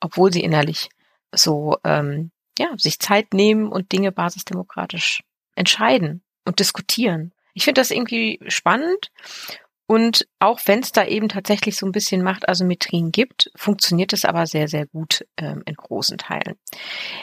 obwohl 0.00 0.32
sie 0.32 0.42
innerlich 0.42 0.88
so 1.30 1.76
ähm, 1.84 2.30
ja, 2.58 2.70
sich 2.78 2.98
Zeit 3.00 3.34
nehmen 3.34 3.70
und 3.70 3.92
Dinge 3.92 4.12
basisdemokratisch 4.12 5.22
entscheiden 5.54 6.22
und 6.46 6.58
diskutieren. 6.58 7.32
Ich 7.52 7.64
finde 7.64 7.82
das 7.82 7.90
irgendwie 7.90 8.40
spannend 8.48 9.10
und 9.90 10.28
auch 10.38 10.60
wenn 10.66 10.80
es 10.80 10.92
da 10.92 11.06
eben 11.06 11.30
tatsächlich 11.30 11.78
so 11.78 11.86
ein 11.86 11.92
bisschen 11.92 12.22
Machtasymmetrien 12.22 13.10
gibt, 13.10 13.50
funktioniert 13.56 14.12
es 14.12 14.26
aber 14.26 14.46
sehr, 14.46 14.68
sehr 14.68 14.86
gut 14.86 15.24
ähm, 15.38 15.62
in 15.64 15.76
großen 15.76 16.18
Teilen. 16.18 16.56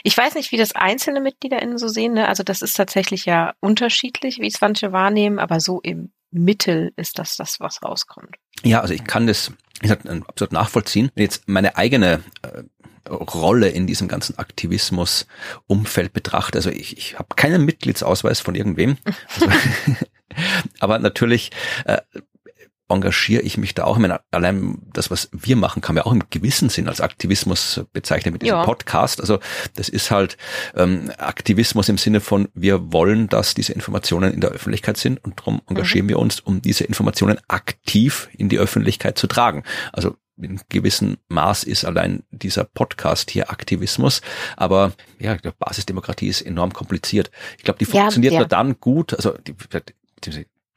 Ich 0.02 0.18
weiß 0.18 0.34
nicht, 0.34 0.52
wie 0.52 0.58
das 0.58 0.74
einzelne 0.74 1.22
MitgliederInnen 1.22 1.78
so 1.78 1.88
sehen. 1.88 2.14
Ne? 2.14 2.28
Also 2.28 2.42
das 2.42 2.64
ist 2.64 2.74
tatsächlich 2.74 3.26
ja 3.26 3.54
unterschiedlich, 3.60 4.40
wie 4.40 4.48
es 4.48 4.62
manche 4.62 4.92
wahrnehmen, 4.92 5.38
aber 5.38 5.60
so 5.60 5.80
im 5.80 6.12
Mittel 6.32 6.92
ist 6.96 7.20
das 7.20 7.38
das, 7.38 7.60
was 7.60 7.84
rauskommt. 7.84 8.36
Ja, 8.64 8.82
also 8.82 8.96
ich 8.96 9.04
kann 9.04 9.28
das 9.28 9.54
ich 9.84 9.90
sag, 9.90 10.04
absolut 10.28 10.52
nachvollziehen. 10.52 11.12
Wenn 11.14 11.24
jetzt 11.24 11.48
meine 11.48 11.78
eigene 11.78 12.24
äh, 12.42 12.64
Rolle 13.08 13.70
in 13.70 13.86
diesem 13.86 14.08
ganzen 14.08 14.40
Aktivismus-Umfeld 14.40 16.14
betrachte, 16.14 16.58
also 16.58 16.72
ich, 16.72 16.98
ich 16.98 17.20
habe 17.20 17.36
keinen 17.36 17.64
Mitgliedsausweis 17.64 18.40
von 18.40 18.56
irgendwem. 18.56 18.98
Also, 19.36 19.50
aber 20.80 21.00
natürlich 21.00 21.52
äh, 21.86 22.02
engagiere 22.88 23.42
ich 23.42 23.58
mich 23.58 23.74
da 23.74 23.86
auch. 23.86 23.96
Ich 23.96 24.02
meine, 24.02 24.22
allein 24.32 24.78
das, 24.94 25.10
was 25.10 25.30
wir 25.32 25.56
machen, 25.56 25.82
kann 25.82 25.96
man 25.96 26.04
auch 26.04 26.12
im 26.12 26.24
gewissen 26.30 26.70
Sinn 26.70 26.88
als 26.88 27.02
Aktivismus 27.02 27.82
bezeichnen 27.94 28.34
mit 28.34 28.44
diesem 28.44 28.58
ja. 28.58 28.64
Podcast. 28.64 29.20
Also 29.20 29.40
das 29.76 29.90
ist 29.90 30.12
halt 30.12 30.38
ähm, 30.76 31.12
Aktivismus 31.18 31.90
im 31.90 31.98
Sinne 31.98 32.22
von, 32.22 32.48
wir 32.54 32.92
wollen, 32.94 33.28
dass 33.28 33.56
diese 33.56 33.74
Informationen 33.74 34.34
in 34.34 34.42
der 34.42 34.52
Öffentlichkeit 34.52 34.98
sind 34.98 35.24
und 35.24 35.40
darum 35.40 35.62
engagieren 35.68 36.06
mhm. 36.06 36.10
wir 36.10 36.20
uns, 36.20 36.40
um 36.40 36.62
diese 36.62 36.84
Informationen 36.84 37.40
aktiv 37.48 38.30
in 38.38 38.50
die 38.50 38.60
Öffentlichkeit 38.60 39.18
zu 39.18 39.28
tragen. 39.28 39.64
Also 39.92 40.16
in 40.38 40.60
gewissem 40.70 41.18
Maß 41.30 41.64
ist 41.64 41.86
allein 41.86 42.24
dieser 42.30 42.66
Podcast 42.66 43.32
hier 43.32 43.50
Aktivismus, 43.50 44.22
aber 44.58 44.92
ja, 45.18 45.36
die 45.38 45.50
Basisdemokratie 45.58 46.28
ist 46.28 46.42
enorm 46.42 46.74
kompliziert. 46.74 47.32
Ich 47.58 47.64
glaube, 47.64 47.80
die 47.80 47.86
funktioniert 47.86 48.34
ja, 48.34 48.40
ja. 48.40 48.42
nur 48.42 48.50
dann 48.50 48.80
gut, 48.80 49.14
also 49.14 49.32
die, 49.38 49.56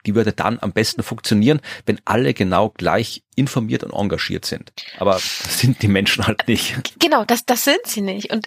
die 0.07 0.15
würde 0.15 0.33
dann 0.33 0.59
am 0.61 0.73
besten 0.73 1.03
funktionieren, 1.03 1.61
wenn 1.87 2.01
alle 2.05 2.35
genau 2.35 2.71
gleich 2.71 3.23
informiert 3.35 3.85
und 3.85 3.93
engagiert 3.93 4.45
sind. 4.45 4.73
Aber 4.99 5.13
das 5.15 5.59
sind 5.61 5.83
die 5.83 5.89
Menschen 5.89 6.27
halt 6.27 6.49
nicht. 6.49 6.99
Genau, 7.01 7.25
das, 7.25 7.45
das 7.45 7.65
sind 7.65 7.81
sie 7.85 8.01
nicht. 8.01 8.33
Und 8.33 8.47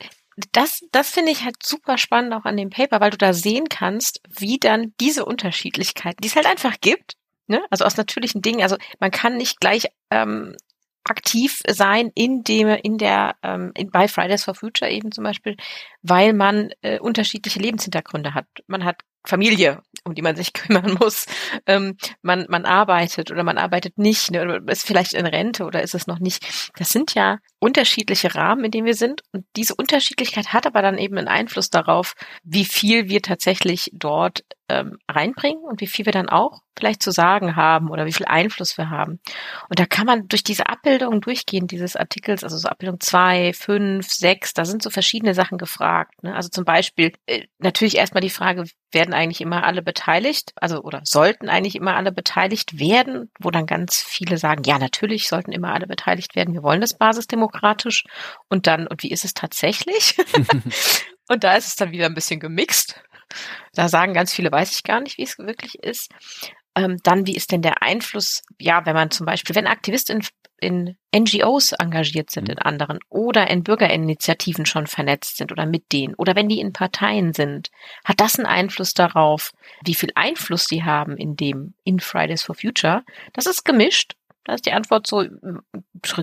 das, 0.52 0.82
das 0.92 1.10
finde 1.10 1.32
ich 1.32 1.44
halt 1.44 1.58
super 1.64 1.98
spannend 1.98 2.34
auch 2.34 2.46
an 2.46 2.58
dem 2.58 2.70
Paper, 2.70 3.00
weil 3.02 3.12
du 3.12 3.18
da 3.18 3.34
sehen 3.34 3.68
kannst, 3.70 4.22
wie 4.30 4.58
dann 4.58 4.94
diese 5.00 5.26
Unterschiedlichkeiten, 5.26 6.22
die 6.22 6.28
es 6.28 6.36
halt 6.36 6.46
einfach 6.46 6.80
gibt, 6.82 7.16
ne? 7.48 7.62
also 7.70 7.86
aus 7.86 7.98
natürlichen 7.98 8.42
Dingen, 8.42 8.62
also 8.62 8.78
man 9.00 9.12
kann 9.12 9.38
nicht 9.38 9.60
gleich 9.60 9.88
ähm, 10.10 10.56
aktiv 11.04 11.62
sein 11.68 12.12
in 12.14 12.44
dem 12.44 12.68
in 12.70 12.98
der 12.98 13.36
ähm, 13.42 13.72
in, 13.76 13.90
bei 13.90 14.08
Fridays 14.08 14.44
for 14.44 14.56
Future 14.56 14.90
eben 14.90 15.12
zum 15.12 15.24
Beispiel, 15.24 15.58
weil 16.02 16.34
man 16.34 16.72
äh, 16.82 17.00
unterschiedliche 17.00 17.60
Lebenshintergründe 17.60 18.34
hat. 18.34 18.46
Man 18.68 18.86
hat 18.86 18.98
Familie, 19.26 19.82
um 20.04 20.16
die 20.16 20.22
man 20.22 20.36
sich 20.36 20.54
kümmern 20.54 20.98
muss. 21.00 21.26
Ähm, 21.66 21.98
man, 22.22 22.46
man 22.50 22.66
arbeitet 22.66 23.32
oder 23.32 23.44
man 23.44 23.58
arbeitet 23.58 23.98
nicht, 23.98 24.32
ne, 24.32 24.42
oder 24.42 24.72
ist 24.72 24.86
vielleicht 24.86 25.14
in 25.14 25.26
Rente 25.26 25.66
oder 25.66 25.82
ist 25.82 25.96
es 25.96 26.08
noch 26.08 26.20
nicht. 26.20 26.72
Das 26.78 26.90
sind 26.90 27.14
ja 27.14 27.38
unterschiedliche 27.60 28.36
Rahmen, 28.36 28.66
in 28.66 28.72
denen 28.72 28.86
wir 28.86 28.96
sind. 28.96 29.22
Und 29.32 29.46
diese 29.56 29.76
Unterschiedlichkeit 29.76 30.54
hat 30.54 30.66
aber 30.66 30.82
dann 30.82 30.98
eben 30.98 31.18
einen 31.18 31.28
Einfluss 31.28 31.70
darauf, 31.70 32.14
wie 32.44 32.66
viel 32.66 33.10
wir 33.10 33.22
tatsächlich 33.22 33.90
dort 33.94 34.44
ähm, 34.72 34.98
reinbringen 35.10 35.64
und 35.64 35.82
wie 35.82 35.88
viel 35.88 36.06
wir 36.06 36.14
dann 36.14 36.30
auch 36.30 36.62
vielleicht 36.78 37.04
zu 37.04 37.12
sagen 37.12 37.56
haben 37.56 37.90
oder 37.90 38.06
wie 38.06 38.14
viel 38.14 38.26
Einfluss 38.26 38.78
wir 38.78 38.90
haben. 38.90 39.20
Und 39.70 39.80
da 39.80 39.86
kann 39.86 40.06
man 40.06 40.28
durch 40.28 40.44
diese 40.44 40.68
Abbildung 40.68 41.22
durchgehen, 41.22 41.68
dieses 41.68 41.96
Artikels, 41.96 42.44
also 42.44 42.58
so 42.58 42.70
Abbildung 42.70 43.00
zwei, 43.00 43.54
fünf, 43.54 44.10
sechs, 44.10 44.54
da 44.54 44.66
sind 44.66 44.82
so 44.82 44.90
verschiedene 44.90 45.34
Sachen 45.34 45.58
gefragt. 45.58 46.24
Ne? 46.24 46.34
Also 46.34 46.50
zum 46.50 46.64
Beispiel 46.64 47.12
äh, 47.26 47.46
natürlich 47.60 47.98
erstmal 47.98 48.22
die 48.22 48.30
Frage, 48.30 48.66
werden 48.94 49.14
eigentlich 49.14 49.42
immer 49.42 49.64
alle 49.64 49.82
beteiligt, 49.82 50.52
also 50.56 50.82
oder 50.82 51.02
sollten 51.04 51.50
eigentlich 51.50 51.76
immer 51.76 51.96
alle 51.96 52.12
beteiligt 52.12 52.80
werden, 52.80 53.32
wo 53.40 53.52
dann 53.52 53.66
ganz 53.66 54.02
viele 54.02 54.38
sagen, 54.38 54.64
ja, 54.66 54.80
natürlich 54.80 55.28
sollten 55.28 55.52
immer 55.52 55.74
alle 55.74 55.88
beteiligt 55.88 56.36
werden, 56.36 56.54
wir 56.54 56.64
wollen 56.64 56.82
das 56.82 56.98
basisdemokratisch. 56.98 58.04
Und 58.50 58.68
dann, 58.68 58.88
und 58.88 59.04
wie 59.04 59.12
ist 59.12 59.26
es 59.26 59.34
tatsächlich? 59.34 60.18
und 61.30 61.44
da 61.44 61.56
ist 61.56 61.68
es 61.68 61.76
dann 61.76 61.92
wieder 61.92 62.06
ein 62.06 62.16
bisschen 62.16 62.40
gemixt. 62.40 63.02
Da 63.74 63.88
sagen 63.88 64.14
ganz 64.14 64.34
viele, 64.34 64.52
weiß 64.52 64.74
ich 64.76 64.84
gar 64.84 65.02
nicht, 65.02 65.18
wie 65.18 65.24
es 65.24 65.38
wirklich 65.38 65.76
ist. 65.76 66.12
Ähm, 66.76 66.98
dann, 67.04 67.28
wie 67.28 67.36
ist 67.36 67.52
denn 67.52 67.62
der 67.62 67.82
Einfluss, 67.82 68.44
ja, 68.60 68.86
wenn 68.86 68.96
man 68.96 69.12
zum 69.12 69.26
Beispiel, 69.26 69.56
wenn 69.56 69.68
Aktivisten 69.68 70.22
in, 70.62 70.96
in 71.14 71.24
NGOs 71.24 71.74
engagiert 71.74 72.32
sind, 72.32 72.48
mhm. 72.48 72.54
in 72.54 72.60
anderen, 72.60 73.00
oder 73.10 73.50
in 73.50 73.64
Bürgerinitiativen 73.64 74.66
schon 74.66 74.88
vernetzt 74.88 75.38
sind 75.38 75.52
oder 75.52 75.66
mit 75.66 75.92
denen, 75.92 76.16
oder 76.16 76.36
wenn 76.36 76.48
die 76.48 76.62
in 76.62 76.72
Parteien 76.72 77.34
sind, 77.34 77.70
hat 78.06 78.22
das 78.22 78.38
einen 78.38 78.46
Einfluss 78.46 78.94
darauf, 78.94 79.52
wie 79.84 79.96
viel 79.96 80.12
Einfluss 80.16 80.66
die 80.66 80.84
haben 80.84 81.18
in 81.18 81.36
dem, 81.36 81.74
in 81.84 82.00
Fridays 82.00 82.44
for 82.44 82.56
Future? 82.56 83.04
Das 83.34 83.48
ist 83.48 83.66
gemischt. 83.66 84.16
Da 84.46 84.54
ist 84.54 84.66
die 84.66 84.72
Antwort 84.72 85.08
so, 85.08 85.26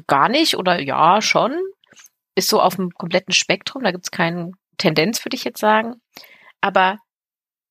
gar 0.07 0.29
nicht 0.29 0.57
oder 0.57 0.81
ja, 0.81 1.21
schon. 1.21 1.57
Ist 2.35 2.49
so 2.49 2.61
auf 2.61 2.77
dem 2.77 2.91
kompletten 2.91 3.33
Spektrum, 3.33 3.83
da 3.83 3.91
gibt 3.91 4.05
es 4.07 4.11
keine 4.11 4.53
Tendenz, 4.77 5.25
würde 5.25 5.37
ich 5.37 5.45
jetzt 5.45 5.61
sagen. 5.61 6.01
Aber 6.61 6.99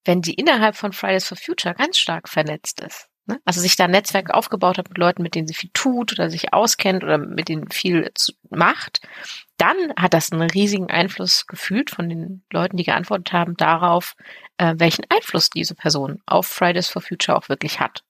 wenn 0.06 0.22
die 0.22 0.34
innerhalb 0.34 0.76
von 0.76 0.94
Fridays 0.94 1.28
for 1.28 1.38
Future 1.38 1.76
ganz 1.76 1.98
stark 1.98 2.30
vernetzt 2.30 2.82
ist, 2.82 3.10
ne? 3.26 3.40
also 3.46 3.60
sich 3.60 3.76
da 3.76 3.86
ein 3.86 3.92
Netzwerk 3.92 4.32
aufgebaut 4.32 4.78
hat 4.78 4.90
mit 4.90 4.98
Leuten, 4.98 5.22
mit 5.22 5.36
denen 5.36 5.48
sie 5.48 5.54
viel 5.54 5.70
tut 5.74 6.14
oder 6.14 6.30
sich 6.30 6.54
auskennt 6.54 7.04
oder 7.04 7.18
mit 7.18 7.50
denen 7.50 7.70
viel 7.70 8.12
macht, 8.50 9.02
dann 9.58 9.94
hat 9.98 10.14
das 10.14 10.32
einen 10.32 10.50
riesigen 10.50 10.90
Einfluss 10.90 11.46
gefühlt 11.48 11.90
von 11.90 12.10
den 12.10 12.44
Leuten, 12.52 12.78
die 12.78 12.84
geantwortet 12.86 13.34
haben, 13.34 13.58
darauf, 13.58 14.16
äh, 14.58 14.76
welchen 14.78 15.06
Einfluss 15.10 15.50
diese 15.50 15.76
Person 15.76 16.22
auf 16.26 16.48
Fridays 16.48 16.88
for 16.88 17.02
Future 17.02 17.38
auch 17.38 17.50
wirklich 17.50 17.80
hat. 17.80 18.04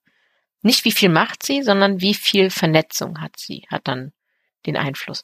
nicht 0.62 0.84
wie 0.84 0.92
viel 0.92 1.08
macht 1.08 1.44
sie, 1.44 1.62
sondern 1.62 2.00
wie 2.00 2.14
viel 2.14 2.50
Vernetzung 2.50 3.20
hat 3.20 3.38
sie, 3.38 3.64
hat 3.70 3.86
dann 3.86 4.12
den 4.66 4.76
Einfluss. 4.76 5.22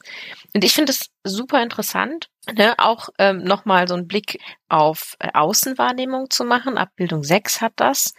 Und 0.53 0.63
ich 0.63 0.73
finde 0.73 0.91
es 0.91 1.09
super 1.23 1.61
interessant, 1.61 2.29
ne, 2.51 2.75
auch 2.77 3.09
ähm, 3.19 3.43
nochmal 3.43 3.87
so 3.87 3.93
einen 3.93 4.07
Blick 4.07 4.39
auf 4.69 5.15
äh, 5.19 5.29
Außenwahrnehmung 5.33 6.29
zu 6.29 6.45
machen. 6.45 6.77
Abbildung 6.77 7.23
6 7.23 7.61
hat 7.61 7.73
das. 7.75 8.13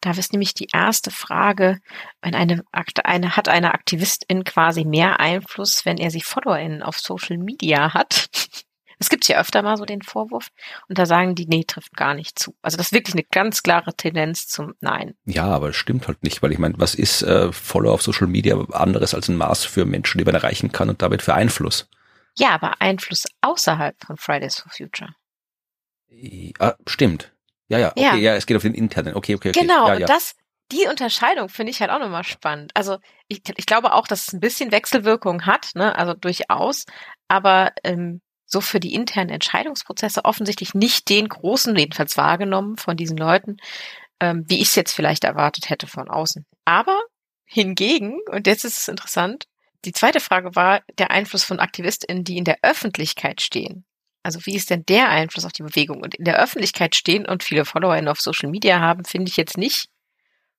Da 0.00 0.10
ist 0.10 0.32
nämlich 0.32 0.54
die 0.54 0.68
erste 0.72 1.10
Frage, 1.10 1.78
wenn 2.22 2.34
eine, 2.34 2.64
eine 3.04 3.36
hat 3.36 3.48
eine 3.48 3.72
Aktivistin 3.72 4.42
quasi 4.42 4.84
mehr 4.84 5.20
Einfluss, 5.20 5.84
wenn 5.84 5.96
er 5.96 6.10
sie 6.10 6.22
FollowerInnen 6.22 6.82
auf 6.82 6.98
Social 6.98 7.38
Media 7.38 7.94
hat. 7.94 8.28
Es 9.02 9.08
gibt 9.08 9.26
ja 9.26 9.40
öfter 9.40 9.62
mal 9.62 9.76
so 9.76 9.84
den 9.84 10.00
Vorwurf 10.00 10.50
und 10.88 10.96
da 10.96 11.06
sagen 11.06 11.34
die, 11.34 11.46
nee, 11.46 11.64
trifft 11.66 11.96
gar 11.96 12.14
nicht 12.14 12.38
zu. 12.38 12.54
Also 12.62 12.76
das 12.76 12.86
ist 12.86 12.92
wirklich 12.92 13.16
eine 13.16 13.24
ganz 13.24 13.64
klare 13.64 13.96
Tendenz 13.96 14.46
zum 14.46 14.74
Nein. 14.78 15.14
Ja, 15.24 15.46
aber 15.46 15.70
es 15.70 15.76
stimmt 15.76 16.06
halt 16.06 16.22
nicht, 16.22 16.40
weil 16.40 16.52
ich 16.52 16.60
meine, 16.60 16.74
was 16.78 16.94
ist 16.94 17.22
äh, 17.22 17.50
Follower 17.50 17.94
auf 17.94 18.02
Social 18.02 18.28
Media 18.28 18.56
anderes 18.70 19.12
als 19.12 19.28
ein 19.28 19.36
Maß 19.36 19.64
für 19.64 19.86
Menschen, 19.86 20.18
die 20.18 20.24
man 20.24 20.36
erreichen 20.36 20.70
kann 20.70 20.88
und 20.88 21.02
damit 21.02 21.20
für 21.20 21.34
Einfluss? 21.34 21.90
Ja, 22.38 22.50
aber 22.50 22.80
Einfluss 22.80 23.24
außerhalb 23.40 23.96
von 24.06 24.16
Fridays 24.18 24.60
for 24.60 24.70
Future. 24.70 25.10
Ja, 26.06 26.76
stimmt. 26.86 27.32
Ja, 27.66 27.78
ja, 27.78 27.90
okay, 27.90 28.02
ja, 28.02 28.14
ja 28.14 28.34
es 28.36 28.46
geht 28.46 28.56
auf 28.56 28.62
den 28.62 28.74
internen. 28.74 29.16
Okay, 29.16 29.34
okay, 29.34 29.48
okay. 29.48 29.62
Genau, 29.62 29.88
ja. 29.88 29.94
und 29.94 30.08
das, 30.08 30.36
die 30.70 30.86
Unterscheidung 30.88 31.48
finde 31.48 31.72
ich 31.72 31.80
halt 31.80 31.90
auch 31.90 31.98
nochmal 31.98 32.22
spannend. 32.22 32.70
Also 32.74 32.98
ich, 33.26 33.42
ich 33.56 33.66
glaube 33.66 33.94
auch, 33.94 34.06
dass 34.06 34.28
es 34.28 34.32
ein 34.32 34.38
bisschen 34.38 34.70
Wechselwirkung 34.70 35.44
hat, 35.44 35.70
ne? 35.74 35.92
also 35.96 36.14
durchaus, 36.14 36.84
aber 37.26 37.72
ähm, 37.82 38.20
so 38.52 38.60
für 38.60 38.80
die 38.80 38.94
internen 38.94 39.30
Entscheidungsprozesse 39.30 40.24
offensichtlich 40.24 40.74
nicht 40.74 41.08
den 41.08 41.28
großen, 41.28 41.74
jedenfalls 41.74 42.16
wahrgenommen 42.16 42.76
von 42.76 42.96
diesen 42.96 43.16
Leuten, 43.16 43.56
ähm, 44.20 44.44
wie 44.46 44.60
ich 44.60 44.68
es 44.68 44.74
jetzt 44.74 44.92
vielleicht 44.92 45.24
erwartet 45.24 45.70
hätte 45.70 45.86
von 45.86 46.08
außen. 46.08 46.44
Aber 46.64 47.00
hingegen, 47.44 48.20
und 48.30 48.46
jetzt 48.46 48.64
ist 48.64 48.78
es 48.78 48.88
interessant, 48.88 49.46
die 49.84 49.92
zweite 49.92 50.20
Frage 50.20 50.54
war 50.54 50.82
der 50.98 51.10
Einfluss 51.10 51.44
von 51.44 51.58
AktivistInnen, 51.58 52.24
die 52.24 52.36
in 52.36 52.44
der 52.44 52.58
Öffentlichkeit 52.62 53.40
stehen. 53.40 53.84
Also 54.22 54.44
wie 54.46 54.54
ist 54.54 54.70
denn 54.70 54.84
der 54.86 55.08
Einfluss 55.08 55.44
auf 55.44 55.52
die 55.52 55.64
Bewegung? 55.64 56.02
Und 56.02 56.14
in 56.14 56.24
der 56.24 56.38
Öffentlichkeit 56.38 56.94
stehen 56.94 57.26
und 57.26 57.42
viele 57.42 57.64
FollowerInnen 57.64 58.08
auf 58.08 58.20
Social 58.20 58.50
Media 58.50 58.78
haben, 58.80 59.04
finde 59.04 59.30
ich 59.30 59.36
jetzt 59.36 59.58
nicht 59.58 59.88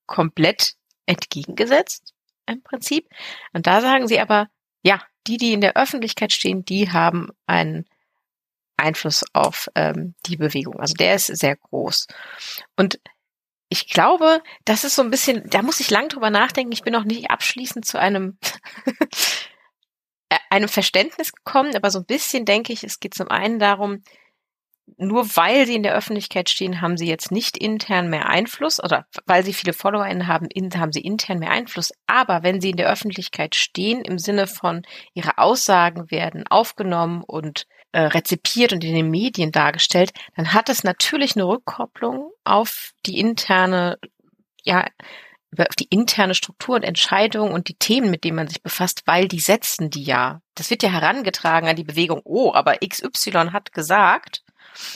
komplett 0.05 0.73
entgegengesetzt 1.05 2.13
im 2.45 2.61
Prinzip. 2.63 3.07
Und 3.53 3.67
da 3.67 3.79
sagen 3.79 4.07
sie 4.07 4.19
aber, 4.19 4.49
ja, 4.81 5.01
die, 5.27 5.37
die 5.37 5.53
in 5.53 5.61
der 5.61 5.75
Öffentlichkeit 5.77 6.31
stehen, 6.33 6.65
die 6.65 6.91
haben 6.91 7.29
einen 7.47 7.85
Einfluss 8.77 9.23
auf 9.33 9.69
ähm, 9.75 10.15
die 10.25 10.37
Bewegung. 10.37 10.79
Also 10.79 10.93
der 10.95 11.15
ist 11.15 11.27
sehr 11.27 11.55
groß. 11.55 12.07
Und 12.75 12.99
ich 13.69 13.89
glaube, 13.89 14.41
das 14.65 14.83
ist 14.83 14.95
so 14.95 15.01
ein 15.01 15.09
bisschen, 15.09 15.49
da 15.49 15.61
muss 15.61 15.79
ich 15.79 15.89
lang 15.89 16.09
drüber 16.09 16.29
nachdenken. 16.29 16.71
Ich 16.71 16.83
bin 16.83 16.93
noch 16.93 17.05
nicht 17.05 17.31
abschließend 17.31 17.85
zu 17.85 17.99
einem, 17.99 18.37
einem 20.49 20.69
Verständnis 20.69 21.31
gekommen, 21.31 21.75
aber 21.75 21.89
so 21.89 21.99
ein 21.99 22.05
bisschen 22.05 22.45
denke 22.45 22.73
ich, 22.73 22.83
es 22.83 22.99
geht 22.99 23.13
zum 23.13 23.29
einen 23.29 23.59
darum, 23.59 24.03
nur 24.97 25.35
weil 25.35 25.65
sie 25.65 25.75
in 25.75 25.83
der 25.83 25.95
Öffentlichkeit 25.95 26.49
stehen, 26.49 26.81
haben 26.81 26.97
sie 26.97 27.07
jetzt 27.07 27.31
nicht 27.31 27.57
intern 27.57 28.09
mehr 28.09 28.27
Einfluss 28.27 28.83
oder 28.83 29.05
weil 29.25 29.43
sie 29.43 29.53
viele 29.53 29.73
FollowerInnen 29.73 30.27
haben, 30.27 30.47
haben 30.75 30.91
sie 30.91 31.01
intern 31.01 31.39
mehr 31.39 31.51
Einfluss. 31.51 31.93
Aber 32.05 32.43
wenn 32.43 32.61
sie 32.61 32.71
in 32.71 32.77
der 32.77 32.89
Öffentlichkeit 32.89 33.55
stehen, 33.55 34.01
im 34.01 34.19
Sinne 34.19 34.47
von 34.47 34.83
ihre 35.13 35.37
Aussagen 35.37 36.11
werden 36.11 36.45
aufgenommen 36.47 37.23
und 37.23 37.65
äh, 37.93 38.01
rezipiert 38.01 38.73
und 38.73 38.83
in 38.83 38.95
den 38.95 39.09
Medien 39.09 39.51
dargestellt, 39.51 40.11
dann 40.35 40.53
hat 40.53 40.69
es 40.69 40.83
natürlich 40.83 41.35
eine 41.35 41.47
Rückkopplung 41.47 42.31
auf 42.43 42.91
die 43.05 43.19
interne, 43.19 43.97
ja, 44.63 44.85
auf 45.57 45.75
die 45.75 45.87
interne 45.89 46.33
Struktur 46.33 46.75
und 46.75 46.83
Entscheidung 46.83 47.51
und 47.51 47.67
die 47.67 47.75
Themen, 47.75 48.09
mit 48.09 48.23
denen 48.23 48.37
man 48.37 48.47
sich 48.47 48.63
befasst, 48.63 49.03
weil 49.05 49.27
die 49.27 49.39
setzen 49.39 49.89
die 49.89 50.03
ja. 50.03 50.41
Das 50.55 50.69
wird 50.69 50.83
ja 50.83 50.89
herangetragen 50.89 51.69
an 51.69 51.75
die 51.75 51.83
Bewegung, 51.83 52.21
oh, 52.23 52.51
aber 52.53 52.77
XY 52.77 53.51
hat 53.51 53.71
gesagt, 53.71 54.43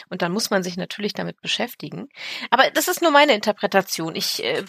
und 0.10 0.22
dann 0.22 0.32
muss 0.32 0.50
man 0.50 0.64
sich 0.64 0.78
natürlich 0.78 1.14
damit 1.14 1.42
beschäftigen. 1.42 2.10
Aber 2.50 2.70
das 2.72 2.88
ist 2.88 3.02
nur 3.02 3.12
meine 3.12 3.34
Interpretation. 3.34 4.16
Ich 4.16 4.44
äh, 4.44 4.64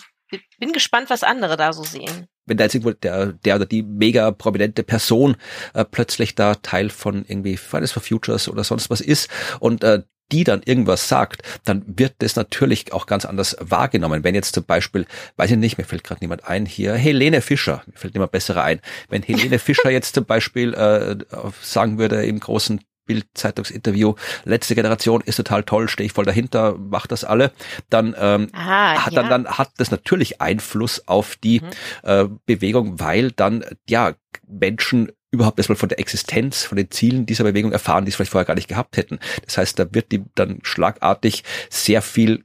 bin 0.58 0.72
gespannt, 0.72 1.10
was 1.10 1.22
andere 1.22 1.56
da 1.56 1.72
so 1.72 1.84
sehen. 1.84 2.26
Wenn 2.46 2.56
da 2.56 2.64
jetzt 2.64 2.74
irgendwo 2.74 2.92
der, 2.92 3.32
der 3.32 3.56
oder 3.56 3.66
die 3.66 3.82
mega 3.82 4.30
prominente 4.30 4.82
Person 4.82 5.36
äh, 5.74 5.84
plötzlich 5.84 6.34
da 6.34 6.54
Teil 6.54 6.90
von 6.90 7.24
irgendwie 7.26 7.56
Fridays 7.56 7.92
for 7.92 8.02
Futures 8.02 8.48
oder 8.48 8.64
sonst 8.64 8.90
was 8.90 9.00
ist 9.00 9.28
und 9.60 9.84
äh, 9.84 10.02
die 10.32 10.44
dann 10.44 10.62
irgendwas 10.62 11.08
sagt, 11.08 11.42
dann 11.64 11.82
wird 11.86 12.16
das 12.18 12.36
natürlich 12.36 12.92
auch 12.92 13.06
ganz 13.06 13.24
anders 13.24 13.56
wahrgenommen. 13.60 14.24
Wenn 14.24 14.34
jetzt 14.34 14.54
zum 14.54 14.64
Beispiel, 14.64 15.06
weiß 15.36 15.50
ich 15.52 15.56
nicht, 15.56 15.78
mir 15.78 15.84
fällt 15.84 16.04
gerade 16.04 16.20
niemand 16.20 16.44
ein, 16.44 16.66
hier 16.66 16.94
Helene 16.94 17.40
Fischer, 17.40 17.82
mir 17.86 17.98
fällt 17.98 18.14
niemand 18.14 18.32
bessere 18.32 18.62
ein. 18.62 18.80
Wenn 19.08 19.22
Helene 19.22 19.58
Fischer 19.58 19.90
jetzt 19.90 20.14
zum 20.14 20.26
Beispiel 20.26 20.74
äh, 20.74 21.16
sagen 21.62 21.98
würde 21.98 22.24
im 22.24 22.40
großen 22.40 22.80
Bild-Zeitungsinterview, 23.08 24.14
letzte 24.44 24.76
Generation 24.76 25.22
ist 25.22 25.36
total 25.36 25.64
toll, 25.64 25.88
stehe 25.88 26.06
ich 26.06 26.12
voll 26.12 26.24
dahinter, 26.24 26.76
macht 26.78 27.10
das 27.10 27.24
alle, 27.24 27.50
dann, 27.90 28.14
ähm, 28.18 28.48
ah, 28.52 29.04
hat, 29.04 29.12
ja. 29.12 29.22
dann, 29.22 29.44
dann 29.44 29.58
hat 29.58 29.70
das 29.78 29.90
natürlich 29.90 30.40
Einfluss 30.40 31.08
auf 31.08 31.34
die 31.34 31.60
mhm. 31.60 31.68
äh, 32.04 32.26
Bewegung, 32.46 33.00
weil 33.00 33.32
dann 33.32 33.64
ja 33.88 34.14
Menschen 34.46 35.10
überhaupt 35.30 35.58
erstmal 35.58 35.76
von 35.76 35.88
der 35.88 35.98
Existenz, 35.98 36.64
von 36.64 36.76
den 36.76 36.90
Zielen 36.90 37.26
dieser 37.26 37.44
Bewegung 37.44 37.72
erfahren, 37.72 38.04
die 38.04 38.10
es 38.10 38.16
vielleicht 38.16 38.30
vorher 38.30 38.46
gar 38.46 38.54
nicht 38.54 38.68
gehabt 38.68 38.96
hätten. 38.96 39.18
Das 39.44 39.58
heißt, 39.58 39.78
da 39.78 39.92
wird 39.92 40.12
die 40.12 40.24
dann 40.34 40.60
schlagartig 40.62 41.44
sehr 41.68 42.00
viel 42.00 42.44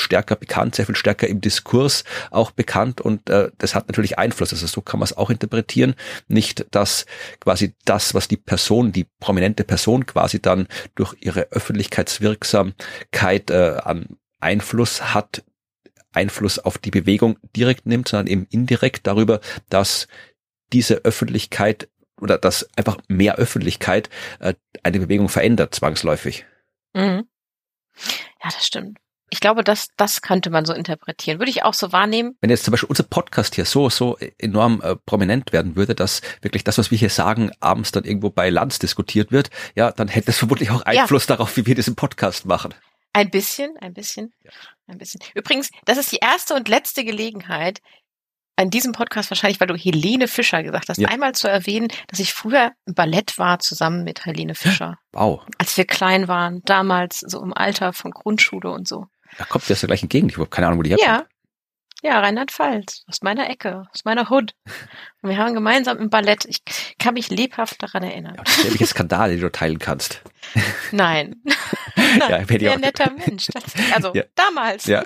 stärker 0.00 0.36
bekannt, 0.36 0.74
sehr 0.74 0.86
viel 0.86 0.96
stärker 0.96 1.28
im 1.28 1.40
Diskurs 1.40 2.04
auch 2.30 2.50
bekannt 2.50 3.00
und 3.00 3.30
äh, 3.30 3.50
das 3.58 3.74
hat 3.74 3.88
natürlich 3.88 4.18
Einfluss. 4.18 4.52
Also 4.52 4.66
so 4.66 4.80
kann 4.80 4.98
man 5.00 5.04
es 5.04 5.16
auch 5.16 5.30
interpretieren. 5.30 5.94
Nicht, 6.28 6.66
dass 6.72 7.06
quasi 7.40 7.74
das, 7.84 8.14
was 8.14 8.28
die 8.28 8.36
Person, 8.36 8.92
die 8.92 9.06
prominente 9.20 9.64
Person 9.64 10.06
quasi 10.06 10.40
dann 10.40 10.66
durch 10.94 11.14
ihre 11.20 11.52
Öffentlichkeitswirksamkeit 11.52 13.50
äh, 13.50 13.78
an 13.84 14.06
Einfluss 14.40 15.14
hat, 15.14 15.44
Einfluss 16.12 16.58
auf 16.58 16.78
die 16.78 16.90
Bewegung 16.90 17.38
direkt 17.54 17.86
nimmt, 17.86 18.08
sondern 18.08 18.26
eben 18.26 18.46
indirekt 18.50 19.06
darüber, 19.06 19.40
dass 19.68 20.08
diese 20.72 21.04
Öffentlichkeit 21.04 21.88
oder 22.20 22.38
dass 22.38 22.68
einfach 22.76 22.98
mehr 23.08 23.36
Öffentlichkeit 23.36 24.10
äh, 24.40 24.54
eine 24.82 25.00
Bewegung 25.00 25.28
verändert, 25.28 25.74
zwangsläufig. 25.74 26.46
Mhm. 26.94 27.28
Ja, 28.42 28.50
das 28.50 28.66
stimmt. 28.66 28.98
Ich 29.30 29.40
glaube, 29.40 29.62
das, 29.62 29.88
das 29.96 30.22
könnte 30.22 30.50
man 30.50 30.64
so 30.64 30.72
interpretieren. 30.72 31.38
Würde 31.38 31.50
ich 31.50 31.62
auch 31.62 31.74
so 31.74 31.92
wahrnehmen. 31.92 32.36
Wenn 32.40 32.50
jetzt 32.50 32.64
zum 32.64 32.72
Beispiel 32.72 32.88
unser 32.88 33.04
Podcast 33.04 33.54
hier 33.54 33.64
so, 33.64 33.88
so 33.88 34.18
enorm 34.38 34.80
äh, 34.82 34.96
prominent 34.96 35.52
werden 35.52 35.76
würde, 35.76 35.94
dass 35.94 36.20
wirklich 36.42 36.64
das, 36.64 36.78
was 36.78 36.90
wir 36.90 36.98
hier 36.98 37.10
sagen, 37.10 37.52
abends 37.60 37.92
dann 37.92 38.04
irgendwo 38.04 38.30
bei 38.30 38.50
Lanz 38.50 38.78
diskutiert 38.78 39.30
wird, 39.30 39.50
ja, 39.74 39.92
dann 39.92 40.08
hätte 40.08 40.30
es 40.30 40.38
vermutlich 40.40 40.70
auch 40.70 40.82
Einfluss 40.82 41.28
ja. 41.28 41.36
darauf, 41.36 41.56
wie 41.56 41.66
wir 41.66 41.74
diesen 41.74 41.94
Podcast 41.94 42.44
machen. 42.44 42.74
Ein 43.12 43.30
bisschen, 43.30 43.76
ein 43.80 43.92
bisschen, 43.92 44.32
ja. 44.42 44.50
ein 44.86 44.98
bisschen. 44.98 45.20
Übrigens, 45.34 45.70
das 45.84 45.98
ist 45.98 46.12
die 46.12 46.18
erste 46.20 46.54
und 46.54 46.68
letzte 46.68 47.04
Gelegenheit, 47.04 47.80
in 48.60 48.70
diesem 48.70 48.92
Podcast 48.92 49.30
wahrscheinlich, 49.30 49.60
weil 49.60 49.68
du 49.68 49.74
Helene 49.74 50.28
Fischer 50.28 50.62
gesagt 50.62 50.88
hast, 50.88 50.98
ja. 50.98 51.08
einmal 51.08 51.34
zu 51.34 51.48
erwähnen, 51.48 51.88
dass 52.08 52.18
ich 52.18 52.32
früher 52.32 52.72
im 52.84 52.94
Ballett 52.94 53.38
war 53.38 53.58
zusammen 53.58 54.04
mit 54.04 54.26
Helene 54.26 54.54
Fischer. 54.54 54.98
Wow. 55.12 55.42
Als 55.58 55.76
wir 55.76 55.86
klein 55.86 56.28
waren, 56.28 56.60
damals 56.64 57.20
so 57.20 57.42
im 57.42 57.54
Alter 57.54 57.92
von 57.92 58.10
Grundschule 58.10 58.70
und 58.70 58.86
so. 58.86 59.06
Da 59.38 59.44
kommt 59.44 59.68
der 59.68 59.74
aus 59.74 59.80
der 59.80 59.88
gleichen 59.88 60.08
Gegend. 60.08 60.32
Ich 60.32 60.38
habe 60.38 60.48
keine 60.48 60.66
Ahnung, 60.66 60.78
wo 60.78 60.82
die 60.82 60.90
herkommt. 60.90 61.08
Ja. 61.08 61.26
Ja, 62.02 62.20
Rheinland-Pfalz, 62.20 63.04
aus 63.08 63.20
meiner 63.20 63.50
Ecke, 63.50 63.86
aus 63.92 64.06
meiner 64.06 64.30
Hood. 64.30 64.54
Und 65.20 65.28
wir 65.28 65.36
haben 65.36 65.52
gemeinsam 65.52 65.98
im 65.98 66.08
Ballett, 66.08 66.46
ich 66.46 66.62
kann 66.98 67.14
mich 67.14 67.28
lebhaft 67.28 67.82
daran 67.82 68.02
erinnern. 68.02 68.36
Ja, 68.36 68.42
das 68.42 68.54
sind 68.54 68.64
nämlich 68.70 68.88
Skandale, 68.88 69.34
die 69.34 69.40
du 69.40 69.52
teilen 69.52 69.78
kannst. 69.78 70.22
Nein. 70.92 71.36
Nein 71.96 72.30
ja, 72.30 72.40
ich 72.40 72.70
ein 72.70 72.80
netter 72.80 73.10
Mensch. 73.10 73.48
Das, 73.52 73.64
also 73.94 74.14
ja. 74.14 74.24
damals. 74.34 74.86
Ja. 74.86 75.04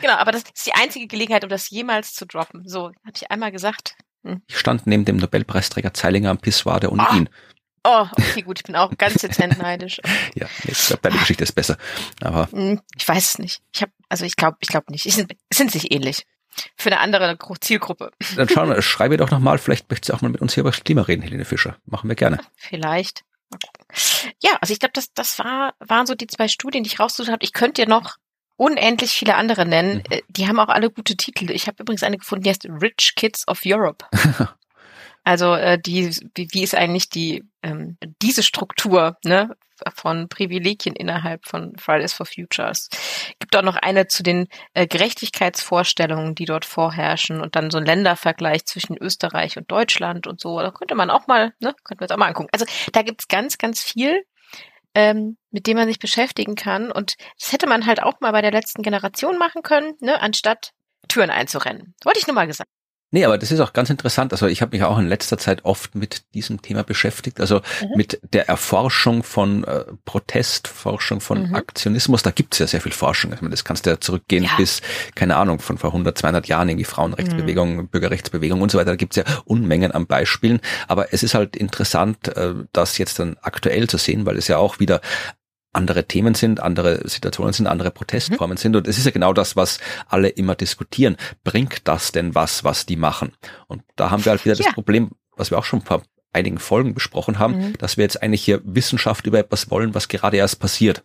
genau, 0.00 0.14
aber 0.14 0.32
das 0.32 0.42
ist 0.42 0.66
die 0.66 0.74
einzige 0.74 1.06
Gelegenheit, 1.06 1.44
um 1.44 1.50
das 1.50 1.70
jemals 1.70 2.14
zu 2.14 2.26
droppen. 2.26 2.66
So, 2.66 2.86
habe 2.86 3.12
ich 3.14 3.30
einmal 3.30 3.52
gesagt. 3.52 3.94
Hm. 4.24 4.42
Ich 4.48 4.58
stand 4.58 4.86
neben 4.88 5.04
dem 5.04 5.16
Nobelpreisträger 5.16 5.94
Zeilinger 5.94 6.30
am 6.30 6.38
Pissoir 6.38 6.80
der 6.80 6.90
Uni 6.90 7.04
oh. 7.08 7.24
Oh, 7.84 8.06
okay, 8.12 8.42
gut, 8.42 8.60
ich 8.60 8.64
bin 8.64 8.76
auch 8.76 8.96
ganz 8.96 9.14
dezent 9.14 9.58
neidisch. 9.58 10.00
ja, 10.34 10.46
ich 10.64 10.86
glaube, 10.86 11.02
deine 11.02 11.18
Geschichte 11.18 11.42
ist 11.42 11.52
besser. 11.52 11.76
Aber 12.20 12.48
hm, 12.52 12.80
ich 12.96 13.06
weiß 13.06 13.30
es 13.30 13.38
nicht. 13.38 13.60
Ich 13.74 13.82
habe, 13.82 13.92
also 14.08 14.24
ich 14.24 14.36
glaube, 14.36 14.56
ich 14.60 14.68
glaube 14.68 14.92
nicht. 14.92 15.06
Es 15.06 15.14
sind, 15.14 15.34
sind 15.52 15.72
sich 15.72 15.92
ähnlich. 15.92 16.26
Für 16.76 16.90
eine 16.90 17.00
andere 17.00 17.38
Zielgruppe. 17.60 18.12
Dann 18.36 18.48
schauen 18.48 18.68
wir, 18.68 18.80
schreibe 18.82 19.16
doch 19.16 19.30
nochmal, 19.30 19.58
vielleicht 19.58 19.90
möchtest 19.90 20.10
du 20.10 20.14
auch 20.14 20.20
mal 20.20 20.28
mit 20.28 20.42
uns 20.42 20.54
hier 20.54 20.60
über 20.60 20.70
das 20.70 20.84
Klima 20.84 21.02
reden, 21.02 21.22
Helene 21.22 21.44
Fischer. 21.44 21.76
Machen 21.86 22.08
wir 22.08 22.16
gerne. 22.16 22.40
Vielleicht. 22.56 23.24
Ja, 24.40 24.52
also 24.60 24.72
ich 24.72 24.78
glaube, 24.78 24.92
das, 24.94 25.12
das 25.14 25.38
war, 25.38 25.74
waren 25.80 26.06
so 26.06 26.14
die 26.14 26.26
zwei 26.26 26.48
Studien, 26.48 26.84
die 26.84 26.88
ich 26.88 27.00
rausgesucht 27.00 27.32
habe. 27.32 27.44
Ich 27.44 27.52
könnte 27.52 27.82
dir 27.82 27.88
noch 27.88 28.16
unendlich 28.56 29.12
viele 29.12 29.34
andere 29.34 29.66
nennen. 29.66 29.96
Mhm. 29.96 30.02
Äh, 30.10 30.22
die 30.28 30.46
haben 30.46 30.60
auch 30.60 30.68
alle 30.68 30.90
gute 30.90 31.16
Titel. 31.16 31.50
Ich 31.50 31.66
habe 31.66 31.82
übrigens 31.82 32.02
eine 32.02 32.18
gefunden, 32.18 32.44
die 32.44 32.50
heißt 32.50 32.66
Rich 32.66 33.14
Kids 33.16 33.48
of 33.48 33.60
Europe. 33.64 34.06
Also 35.24 35.54
äh, 35.54 35.78
die, 35.78 36.10
wie, 36.34 36.48
wie 36.50 36.62
ist 36.62 36.74
eigentlich 36.74 37.08
die 37.08 37.44
ähm, 37.62 37.96
diese 38.20 38.42
Struktur 38.42 39.16
ne, 39.24 39.56
von 39.94 40.28
Privilegien 40.28 40.96
innerhalb 40.96 41.46
von 41.46 41.76
Fridays 41.78 42.12
for 42.12 42.26
Futures? 42.26 42.88
Gibt 43.38 43.54
auch 43.56 43.62
noch 43.62 43.76
eine 43.76 44.08
zu 44.08 44.22
den 44.22 44.48
äh, 44.74 44.86
Gerechtigkeitsvorstellungen, 44.86 46.34
die 46.34 46.44
dort 46.44 46.64
vorherrschen 46.64 47.40
und 47.40 47.54
dann 47.54 47.70
so 47.70 47.78
ein 47.78 47.86
Ländervergleich 47.86 48.64
zwischen 48.64 48.96
Österreich 48.96 49.56
und 49.56 49.70
Deutschland 49.70 50.26
und 50.26 50.40
so. 50.40 50.58
Da 50.60 50.70
könnte 50.70 50.94
man 50.94 51.10
auch 51.10 51.26
mal, 51.26 51.52
ne, 51.60 51.74
könnten 51.84 52.00
wir 52.00 52.04
uns 52.06 52.12
auch 52.12 52.18
mal 52.18 52.28
angucken. 52.28 52.50
Also 52.52 52.64
da 52.92 53.02
gibt's 53.02 53.28
ganz, 53.28 53.58
ganz 53.58 53.82
viel 53.82 54.24
ähm, 54.94 55.36
mit 55.50 55.66
dem 55.66 55.76
man 55.76 55.88
sich 55.88 55.98
beschäftigen 55.98 56.54
kann. 56.54 56.90
Und 56.90 57.16
das 57.38 57.52
hätte 57.52 57.66
man 57.66 57.86
halt 57.86 58.02
auch 58.02 58.20
mal 58.20 58.32
bei 58.32 58.42
der 58.42 58.52
letzten 58.52 58.82
Generation 58.82 59.38
machen 59.38 59.62
können, 59.62 59.94
ne, 60.00 60.20
anstatt 60.20 60.72
Türen 61.08 61.30
einzurennen. 61.30 61.94
Wollte 62.04 62.20
ich 62.20 62.26
nur 62.26 62.34
mal 62.34 62.46
gesagt. 62.46 62.68
Nee, 63.14 63.26
aber 63.26 63.36
das 63.36 63.52
ist 63.52 63.60
auch 63.60 63.74
ganz 63.74 63.90
interessant. 63.90 64.32
Also 64.32 64.46
ich 64.46 64.62
habe 64.62 64.74
mich 64.74 64.82
auch 64.84 64.98
in 64.98 65.06
letzter 65.06 65.36
Zeit 65.36 65.66
oft 65.66 65.94
mit 65.94 66.22
diesem 66.32 66.62
Thema 66.62 66.82
beschäftigt, 66.82 67.40
also 67.40 67.56
mhm. 67.82 67.88
mit 67.94 68.18
der 68.32 68.48
Erforschung 68.48 69.22
von 69.22 69.64
äh, 69.64 69.84
Protest, 70.06 70.66
Forschung 70.66 71.20
von 71.20 71.48
mhm. 71.48 71.54
Aktionismus. 71.54 72.22
Da 72.22 72.30
gibt 72.30 72.54
es 72.54 72.60
ja 72.60 72.66
sehr 72.66 72.80
viel 72.80 72.92
Forschung. 72.92 73.34
Ich 73.34 73.42
meine, 73.42 73.50
das 73.50 73.64
kannst 73.64 73.84
du 73.84 73.90
ja 73.90 74.00
zurückgehen 74.00 74.44
ja. 74.44 74.56
bis, 74.56 74.80
keine 75.14 75.36
Ahnung, 75.36 75.58
von 75.58 75.76
vor 75.76 75.90
100, 75.90 76.16
200 76.16 76.48
Jahren, 76.48 76.70
irgendwie 76.70 76.86
Frauenrechtsbewegung, 76.86 77.76
mhm. 77.76 77.88
Bürgerrechtsbewegung 77.88 78.62
und 78.62 78.72
so 78.72 78.78
weiter. 78.78 78.92
Da 78.92 78.96
gibt 78.96 79.14
es 79.14 79.22
ja 79.22 79.24
Unmengen 79.44 79.92
an 79.92 80.06
Beispielen. 80.06 80.60
Aber 80.88 81.12
es 81.12 81.22
ist 81.22 81.34
halt 81.34 81.54
interessant, 81.54 82.34
äh, 82.34 82.54
das 82.72 82.96
jetzt 82.96 83.18
dann 83.18 83.36
aktuell 83.42 83.88
zu 83.88 83.98
sehen, 83.98 84.24
weil 84.24 84.38
es 84.38 84.48
ja 84.48 84.56
auch 84.56 84.80
wieder 84.80 85.02
andere 85.72 86.04
Themen 86.06 86.34
sind, 86.34 86.60
andere 86.60 87.08
Situationen 87.08 87.52
sind, 87.52 87.66
andere 87.66 87.90
Protestformen 87.90 88.56
mhm. 88.56 88.60
sind. 88.60 88.76
Und 88.76 88.88
es 88.88 88.98
ist 88.98 89.04
ja 89.04 89.10
genau 89.10 89.32
das, 89.32 89.56
was 89.56 89.78
alle 90.08 90.28
immer 90.28 90.54
diskutieren. 90.54 91.16
Bringt 91.44 91.88
das 91.88 92.12
denn 92.12 92.34
was, 92.34 92.64
was 92.64 92.86
die 92.86 92.96
machen? 92.96 93.32
Und 93.68 93.82
da 93.96 94.10
haben 94.10 94.24
wir 94.24 94.30
halt 94.30 94.44
wieder 94.44 94.54
ja. 94.54 94.64
das 94.64 94.74
Problem, 94.74 95.10
was 95.36 95.50
wir 95.50 95.58
auch 95.58 95.64
schon 95.64 95.80
vor 95.80 96.02
einigen 96.32 96.58
Folgen 96.58 96.94
besprochen 96.94 97.38
haben, 97.38 97.58
mhm. 97.58 97.78
dass 97.78 97.96
wir 97.96 98.04
jetzt 98.04 98.22
eigentlich 98.22 98.42
hier 98.42 98.60
Wissenschaft 98.64 99.26
über 99.26 99.38
etwas 99.38 99.70
wollen, 99.70 99.94
was 99.94 100.08
gerade 100.08 100.38
erst 100.38 100.60
passiert. 100.60 101.02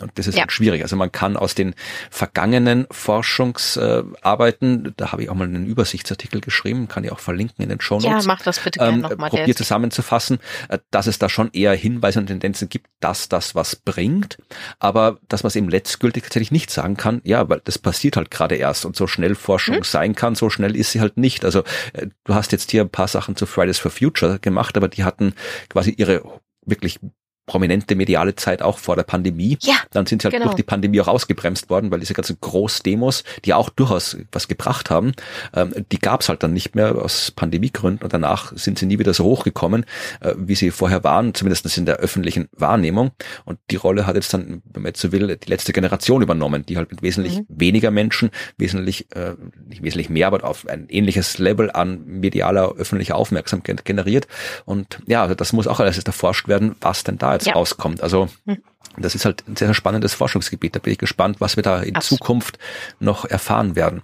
Und 0.00 0.10
das 0.16 0.26
ist 0.26 0.36
ja. 0.36 0.46
schwierig. 0.48 0.82
Also 0.82 0.96
man 0.96 1.12
kann 1.12 1.36
aus 1.36 1.54
den 1.54 1.74
vergangenen 2.10 2.86
Forschungsarbeiten, 2.90 4.92
da 4.96 5.12
habe 5.12 5.22
ich 5.22 5.30
auch 5.30 5.34
mal 5.34 5.44
einen 5.44 5.66
Übersichtsartikel 5.66 6.40
geschrieben, 6.40 6.88
kann 6.88 7.04
ich 7.04 7.12
auch 7.12 7.20
verlinken 7.20 7.62
in 7.62 7.68
den 7.68 7.80
Show 7.80 8.00
Notes. 8.00 8.24
Ja, 8.24 8.26
mach 8.26 8.42
das 8.42 8.58
bitte 8.58 8.80
gerne 8.80 8.94
ähm, 8.94 9.00
nochmal. 9.02 9.30
Probiert 9.30 9.56
zusammenzufassen, 9.56 10.40
äh, 10.68 10.78
dass 10.90 11.06
es 11.06 11.20
da 11.20 11.28
schon 11.28 11.50
eher 11.52 11.74
Hinweise 11.74 12.18
und 12.18 12.26
Tendenzen 12.26 12.68
gibt, 12.68 12.88
dass 12.98 13.28
das 13.28 13.54
was 13.54 13.76
bringt, 13.76 14.38
aber 14.80 15.18
dass 15.28 15.44
man 15.44 15.48
es 15.48 15.56
eben 15.56 15.68
letztgültig 15.68 16.24
tatsächlich 16.24 16.50
nicht 16.50 16.70
sagen 16.70 16.96
kann, 16.96 17.20
ja, 17.24 17.48
weil 17.48 17.60
das 17.64 17.78
passiert 17.78 18.16
halt 18.16 18.32
gerade 18.32 18.56
erst 18.56 18.84
und 18.84 18.96
so 18.96 19.06
schnell 19.06 19.36
Forschung 19.36 19.76
mhm. 19.76 19.84
sein 19.84 20.14
kann, 20.14 20.34
so 20.34 20.50
schnell 20.50 20.74
ist 20.74 20.92
sie 20.92 21.00
halt 21.00 21.16
nicht. 21.16 21.44
Also 21.44 21.62
äh, 21.92 22.08
du 22.24 22.34
hast 22.34 22.50
jetzt 22.50 22.72
hier 22.72 22.82
ein 22.82 22.90
paar 22.90 23.08
Sachen 23.08 23.36
zu 23.36 23.46
Fridays 23.46 23.78
for 23.78 23.90
Future 23.90 24.38
gemacht, 24.40 24.63
gemacht, 24.64 24.76
aber 24.76 24.88
die 24.88 25.04
hatten 25.04 25.34
quasi 25.68 25.90
ihre 25.90 26.22
wirklich 26.64 27.00
prominente 27.46 27.94
mediale 27.94 28.34
Zeit 28.34 28.62
auch 28.62 28.78
vor 28.78 28.96
der 28.96 29.02
Pandemie. 29.02 29.58
Ja, 29.62 29.74
Dann 29.90 30.06
sind 30.06 30.22
sie 30.22 30.26
halt 30.26 30.34
genau. 30.34 30.46
durch 30.46 30.56
die 30.56 30.62
Pandemie 30.62 31.00
auch 31.00 31.08
ausgebremst 31.08 31.68
worden, 31.68 31.90
weil 31.90 32.00
diese 32.00 32.14
ganzen 32.14 32.38
Großdemos, 32.40 33.24
die 33.44 33.52
auch 33.52 33.68
durchaus 33.68 34.16
was 34.32 34.48
gebracht 34.48 34.90
haben, 34.90 35.12
ähm, 35.54 35.74
die 35.92 35.98
gab 35.98 36.22
es 36.22 36.28
halt 36.28 36.42
dann 36.42 36.52
nicht 36.52 36.74
mehr 36.74 36.94
aus 36.96 37.30
Pandemiegründen 37.30 38.04
und 38.04 38.12
danach 38.12 38.52
sind 38.56 38.78
sie 38.78 38.86
nie 38.86 38.98
wieder 38.98 39.12
so 39.12 39.24
hochgekommen, 39.24 39.84
äh, 40.20 40.34
wie 40.36 40.54
sie 40.54 40.70
vorher 40.70 41.04
waren, 41.04 41.34
zumindest 41.34 41.76
in 41.76 41.86
der 41.86 41.96
öffentlichen 41.96 42.48
Wahrnehmung. 42.52 43.10
Und 43.44 43.58
die 43.70 43.76
Rolle 43.76 44.06
hat 44.06 44.14
jetzt 44.14 44.32
dann, 44.32 44.62
wenn 44.72 44.82
man 44.82 44.90
jetzt 44.90 45.00
so 45.00 45.12
will, 45.12 45.36
die 45.36 45.50
letzte 45.50 45.72
Generation 45.72 46.22
übernommen, 46.22 46.64
die 46.66 46.76
halt 46.76 46.90
mit 46.90 47.02
wesentlich 47.02 47.40
mhm. 47.40 47.46
weniger 47.48 47.90
Menschen, 47.90 48.30
wesentlich, 48.56 49.14
äh, 49.14 49.34
nicht 49.66 49.82
wesentlich 49.82 50.08
mehr, 50.08 50.28
aber 50.28 50.44
auf 50.44 50.66
ein 50.66 50.86
ähnliches 50.88 51.38
Level 51.38 51.70
an 51.70 52.04
medialer 52.06 52.74
öffentlicher 52.76 53.16
Aufmerksamkeit 53.16 53.84
generiert. 53.84 54.26
Und 54.64 54.98
ja, 55.06 55.22
also 55.22 55.34
das 55.34 55.52
muss 55.52 55.66
auch 55.66 55.80
alles 55.80 55.98
erforscht 55.98 56.48
werden, 56.48 56.76
was 56.80 57.04
denn 57.04 57.18
da 57.18 57.33
jetzt 57.34 57.46
ja. 57.46 57.54
rauskommt. 57.54 58.02
Also 58.02 58.28
hm. 58.46 58.58
das 58.96 59.14
ist 59.14 59.24
halt 59.24 59.44
ein 59.48 59.56
sehr 59.56 59.74
spannendes 59.74 60.14
Forschungsgebiet. 60.14 60.74
Da 60.74 60.80
bin 60.80 60.92
ich 60.92 60.98
gespannt, 60.98 61.40
was 61.40 61.56
wir 61.56 61.62
da 61.62 61.80
in 61.80 61.96
Absolut. 61.96 62.20
Zukunft 62.20 62.58
noch 63.00 63.24
erfahren 63.24 63.76
werden 63.76 64.02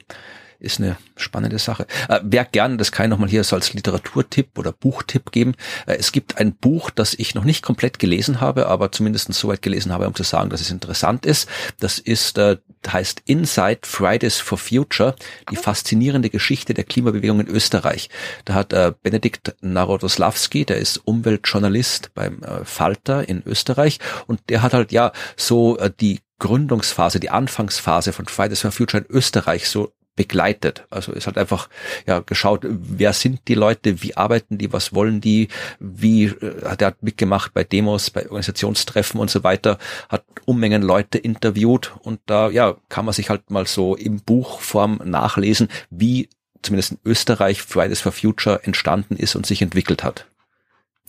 ist 0.61 0.79
eine 0.79 0.97
spannende 1.17 1.59
Sache. 1.59 1.87
Äh, 2.09 2.21
wer 2.23 2.45
gern, 2.45 2.79
das 2.79 2.93
kann 2.93 3.07
ich 3.07 3.11
nochmal 3.11 3.29
hier 3.29 3.43
so 3.45 3.57
als 3.57 3.73
Literaturtipp 3.73 4.59
oder 4.59 4.73
Buchtipp 4.73 5.33
geben. 5.33 5.55
Äh, 5.87 5.97
es 5.97 6.13
gibt 6.13 6.39
ein 6.39 6.55
Buch, 6.55 6.91
das 6.91 7.15
ich 7.15 7.35
noch 7.35 7.45
nicht 7.45 7.63
komplett 7.63 7.99
gelesen 7.99 8.41
habe, 8.41 8.67
aber 8.67 8.93
zumindest 8.93 9.33
so 9.33 9.49
weit 9.49 9.63
gelesen 9.63 9.93
habe, 9.93 10.07
um 10.07 10.15
zu 10.15 10.23
sagen, 10.23 10.51
dass 10.51 10.61
es 10.61 10.71
interessant 10.71 11.27
ist. 11.27 11.49
Das 11.81 11.99
ist, 11.99 12.39
äh, 12.39 12.59
heißt 12.89 13.23
Inside 13.27 13.81
Fridays 13.83 14.39
for 14.39 14.59
Future, 14.59 15.15
die 15.51 15.57
faszinierende 15.57 16.31
Geschichte 16.31 16.75
der 16.75 16.85
Klimabewegung 16.85 17.41
in 17.41 17.49
Österreich. 17.49 18.11
Da 18.45 18.55
hat 18.55 18.73
äh, 18.73 18.93
Benedikt 19.03 19.55
Narodoslawski, 19.61 20.65
der 20.65 20.79
ist 20.79 20.99
Umweltjournalist 20.99 22.15
beim 22.15 22.43
äh, 22.43 22.65
Falter 22.65 23.29
in 23.29 23.43
Österreich 23.45 23.99
und 24.27 24.41
der 24.49 24.63
hat 24.63 24.75
halt 24.75 24.93
ja 24.93 25.13
so 25.37 25.77
äh, 25.79 25.91
die 26.01 26.21
Gründungsphase, 26.39 27.21
die 27.21 27.31
Anfangsphase 27.31 28.13
von 28.13 28.27
Fridays 28.27 28.63
for 28.63 28.73
Future 28.73 29.05
in 29.05 29.15
Österreich 29.15 29.69
so 29.69 29.93
begleitet. 30.21 30.87
Also 30.91 31.15
es 31.15 31.27
hat 31.27 31.39
einfach 31.39 31.71
ja 32.07 32.19
geschaut, 32.19 32.67
wer 32.69 33.15
sind 33.15 33.41
die 33.49 33.55
Leute, 33.55 34.03
wie 34.03 34.19
arbeiten 34.19 34.59
die, 34.59 34.71
was 34.71 34.95
wollen 34.95 35.23
die, 35.23 35.49
wie 35.79 36.27
äh, 36.27 36.67
hat 36.67 36.83
er 36.83 36.95
mitgemacht 37.01 37.55
bei 37.55 37.65
Demos, 37.65 38.11
bei 38.11 38.25
Organisationstreffen 38.25 39.19
und 39.19 39.31
so 39.31 39.45
weiter, 39.45 39.79
hat 40.11 40.23
Unmengen 40.45 40.83
Leute 40.83 41.17
interviewt 41.17 41.95
und 42.03 42.21
da 42.27 42.51
ja 42.51 42.77
kann 42.91 43.07
man 43.07 43.15
sich 43.15 43.31
halt 43.31 43.51
mal 43.51 43.67
so 43.67 43.97
im 43.97 44.21
Buchform 44.21 45.01
nachlesen, 45.05 45.69
wie 45.89 46.29
zumindest 46.61 46.93
in 46.93 46.99
Österreich 47.07 47.63
Fridays 47.63 48.03
for 48.03 48.13
Future 48.13 48.63
entstanden 48.65 49.17
ist 49.17 49.37
und 49.37 49.47
sich 49.47 49.63
entwickelt 49.63 50.05
hat. 50.05 50.27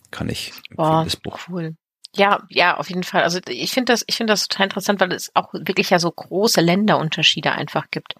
Kann 0.09 0.29
ich 0.29 0.53
Boah, 0.73 1.03
das 1.03 1.17
Buch. 1.17 1.37
Cool. 1.49 1.75
Ja, 2.15 2.43
ja, 2.49 2.77
auf 2.77 2.89
jeden 2.89 3.03
Fall. 3.03 3.23
Also 3.23 3.39
ich 3.47 3.71
finde 3.71 3.93
das, 3.93 4.03
ich 4.07 4.17
finde 4.17 4.33
das 4.33 4.47
total 4.47 4.65
interessant, 4.65 4.99
weil 4.99 5.13
es 5.13 5.31
auch 5.33 5.53
wirklich 5.53 5.89
ja 5.91 5.99
so 5.99 6.11
große 6.11 6.59
Länderunterschiede 6.59 7.51
einfach 7.51 7.89
gibt. 7.89 8.15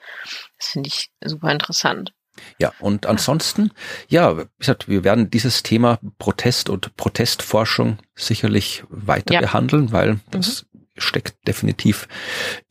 Das 0.58 0.70
finde 0.70 0.88
ich 0.88 1.10
super 1.22 1.52
interessant. 1.52 2.14
Ja, 2.58 2.72
und 2.80 3.06
ansonsten, 3.06 3.72
ja, 4.08 4.38
wie 4.38 4.46
gesagt, 4.58 4.88
wir 4.88 5.04
werden 5.04 5.30
dieses 5.30 5.64
Thema 5.64 6.00
Protest 6.18 6.70
und 6.70 6.96
Protestforschung 6.96 7.98
sicherlich 8.16 8.84
weiter 8.90 9.34
ja. 9.34 9.42
behandeln, 9.42 9.92
weil 9.92 10.20
das 10.32 10.64
mhm 10.64 10.71
steckt 11.02 11.48
definitiv 11.48 12.08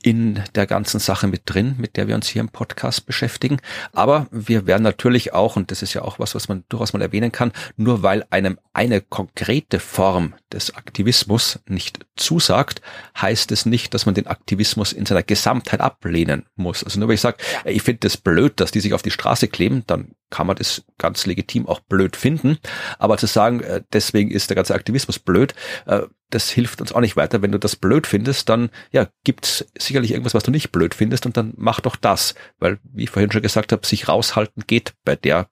in 0.03 0.43
der 0.55 0.67
ganzen 0.67 1.01
Sache 1.01 1.27
mit 1.27 1.43
drin, 1.45 1.75
mit 1.79 1.97
der 1.97 2.09
wir 2.09 2.15
uns 2.15 2.29
hier 2.29 2.41
im 2.41 2.49
Podcast 2.49 3.07
beschäftigen. 3.07 3.61
Aber 3.93 4.27
wir 4.31 4.67
werden 4.67 4.83
natürlich 4.83 5.35
auch, 5.35 5.57
und 5.57 5.71
das 5.71 5.83
ist 5.83 5.95
ja 5.95 6.03
auch 6.03 6.19
was, 6.19 6.35
was 6.35 6.49
man 6.49 6.65
durchaus 6.69 6.93
mal 6.93 7.03
erwähnen 7.03 7.33
kann, 7.33 7.53
nur 7.77 8.03
weil 8.03 8.25
einem 8.31 8.59
eine 8.73 9.01
konkrete 9.01 9.81
Form 9.81 10.35
des 10.53 10.75
Aktivismus 10.75 11.59
nicht 11.67 12.01
zusagt, 12.17 12.81
heißt 13.21 13.53
es 13.53 13.67
nicht, 13.67 13.93
dass 13.95 14.07
man 14.07 14.15
den 14.15 14.27
Aktivismus 14.27 14.93
in 14.93 15.07
seiner 15.07 15.23
Gesamtheit 15.23 15.81
ablehnen 15.81 16.47
muss. 16.57 16.83
Also 16.83 16.99
nur 16.99 17.09
weil 17.09 17.17
ich 17.17 17.21
sage, 17.21 17.39
ich 17.65 17.83
finde 17.83 18.01
das 18.01 18.17
blöd, 18.17 18.61
dass 18.61 18.71
die 18.71 18.81
sich 18.81 18.95
auf 18.95 19.03
die 19.03 19.11
Straße 19.11 19.49
kleben, 19.49 19.85
dann 19.87 20.13
kann 20.31 20.47
man 20.47 20.57
das 20.57 20.85
ganz 20.99 21.27
legitim 21.27 21.67
auch 21.67 21.81
blöd 21.81 22.17
finden. 22.17 22.59
Aber 22.99 23.19
zu 23.19 23.27
sagen, 23.27 23.61
äh, 23.61 23.83
deswegen 23.93 24.31
ist 24.31 24.51
der 24.51 24.55
ganze 24.55 24.75
Aktivismus 24.75 25.19
blöd, 25.19 25.55
äh, 25.87 26.03
das 26.31 26.49
hilft 26.49 26.81
uns 26.81 26.93
auch 26.93 27.01
nicht 27.01 27.17
weiter. 27.17 27.43
Wenn 27.43 27.53
du 27.53 27.59
das 27.59 27.77
blöd 27.77 28.07
findest, 28.07 28.49
dann 28.49 28.71
ja, 28.93 29.09
gibt's 29.25 29.67
sicherlich 29.77 30.13
irgendwas, 30.13 30.35
was 30.35 30.45
du 30.45 30.51
nicht 30.51 30.71
blöd 30.71 30.95
findest 30.95 31.27
und 31.27 31.37
dann 31.37 31.53
mach 31.57 31.81
doch 31.81 31.97
das. 31.97 32.35
Weil, 32.59 32.79
wie 32.85 33.05
ich 33.05 33.11
vorhin 33.11 33.33
schon 33.33 33.43
gesagt 33.43 33.73
habe, 33.73 33.87
sich 33.87 34.09
raushalten 34.09 34.65
geht 34.67 34.95
bei 35.05 35.17
der, 35.17 35.49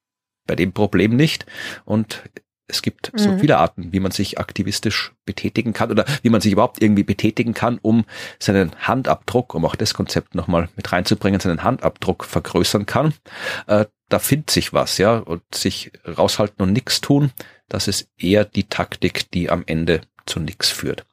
bei 0.47 0.55
dem 0.55 0.73
Problem 0.73 1.17
nicht. 1.17 1.47
Und 1.85 2.23
es 2.69 2.83
gibt 2.83 3.13
mhm. 3.13 3.19
so 3.19 3.39
viele 3.39 3.59
Arten, 3.59 3.93
wie 3.93 4.01
man 4.01 4.13
sich 4.13 4.39
aktivistisch 4.39 5.13
betätigen 5.25 5.73
kann 5.73 5.91
oder 5.91 6.05
wie 6.23 6.29
man 6.29 6.41
sich 6.41 6.53
überhaupt 6.53 6.81
irgendwie 6.83 7.03
betätigen 7.03 7.55
kann, 7.55 7.79
um 7.81 8.05
seinen 8.39 8.73
Handabdruck, 8.87 9.55
um 9.55 9.65
auch 9.65 9.75
das 9.75 9.95
Konzept 9.95 10.35
nochmal 10.35 10.69
mit 10.77 10.93
reinzubringen, 10.93 11.41
seinen 11.41 11.65
Handabdruck 11.65 12.25
vergrößern 12.25 12.87
kann. 12.87 13.15
Äh, 13.67 13.87
da 14.09 14.19
findet 14.19 14.51
sich 14.51 14.73
was, 14.73 14.99
ja, 14.99 15.19
und 15.19 15.43
sich 15.55 15.93
raushalten 16.07 16.63
und 16.63 16.73
nichts 16.73 17.01
tun, 17.01 17.31
das 17.69 17.89
ist 17.89 18.09
eher 18.17 18.45
die 18.45 18.65
Taktik, 18.65 19.31
die 19.31 19.51
am 19.51 19.63
Ende 19.67 20.01
zu 20.27 20.41
nichts 20.41 20.71
führt. 20.71 21.05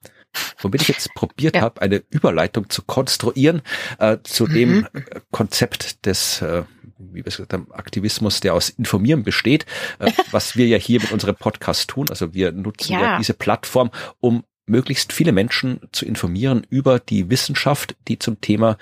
Womit 0.60 0.82
ich 0.82 0.88
jetzt 0.89 1.14
probiert 1.14 1.56
ja. 1.56 1.62
habe, 1.62 1.82
eine 1.82 2.04
Überleitung 2.10 2.70
zu 2.70 2.82
konstruieren 2.82 3.62
äh, 4.00 4.18
zu 4.24 4.46
mhm. 4.46 4.54
dem 4.54 4.88
Konzept 5.32 6.06
des 6.06 6.41
äh, 6.41 6.64
wie 6.98 7.24
wir 7.24 7.28
es 7.28 7.38
gesagt 7.38 7.54
haben, 7.54 7.68
Aktivismus, 7.72 8.39
der 8.39 8.54
aus 8.54 8.70
Informieren 8.70 9.24
besteht, 9.24 9.66
äh, 10.00 10.12
was 10.32 10.56
wir 10.56 10.68
ja 10.68 10.78
hier 10.78 11.02
mit 11.02 11.12
unserem 11.12 11.36
Podcast 11.36 11.89
tun. 11.89 12.10
Also 12.10 12.34
wir 12.34 12.52
nutzen 12.52 12.93
ja. 12.93 13.02
ja 13.02 13.18
diese 13.18 13.34
Plattform, 13.34 13.91
um 14.20 14.43
möglichst 14.66 15.13
viele 15.13 15.32
Menschen 15.32 15.80
zu 15.91 16.05
informieren 16.05 16.66
über 16.70 16.99
die 16.99 17.30
Wissenschaft, 17.30 17.95
die 18.07 18.20
zum 18.20 18.41
Thema 18.41 18.78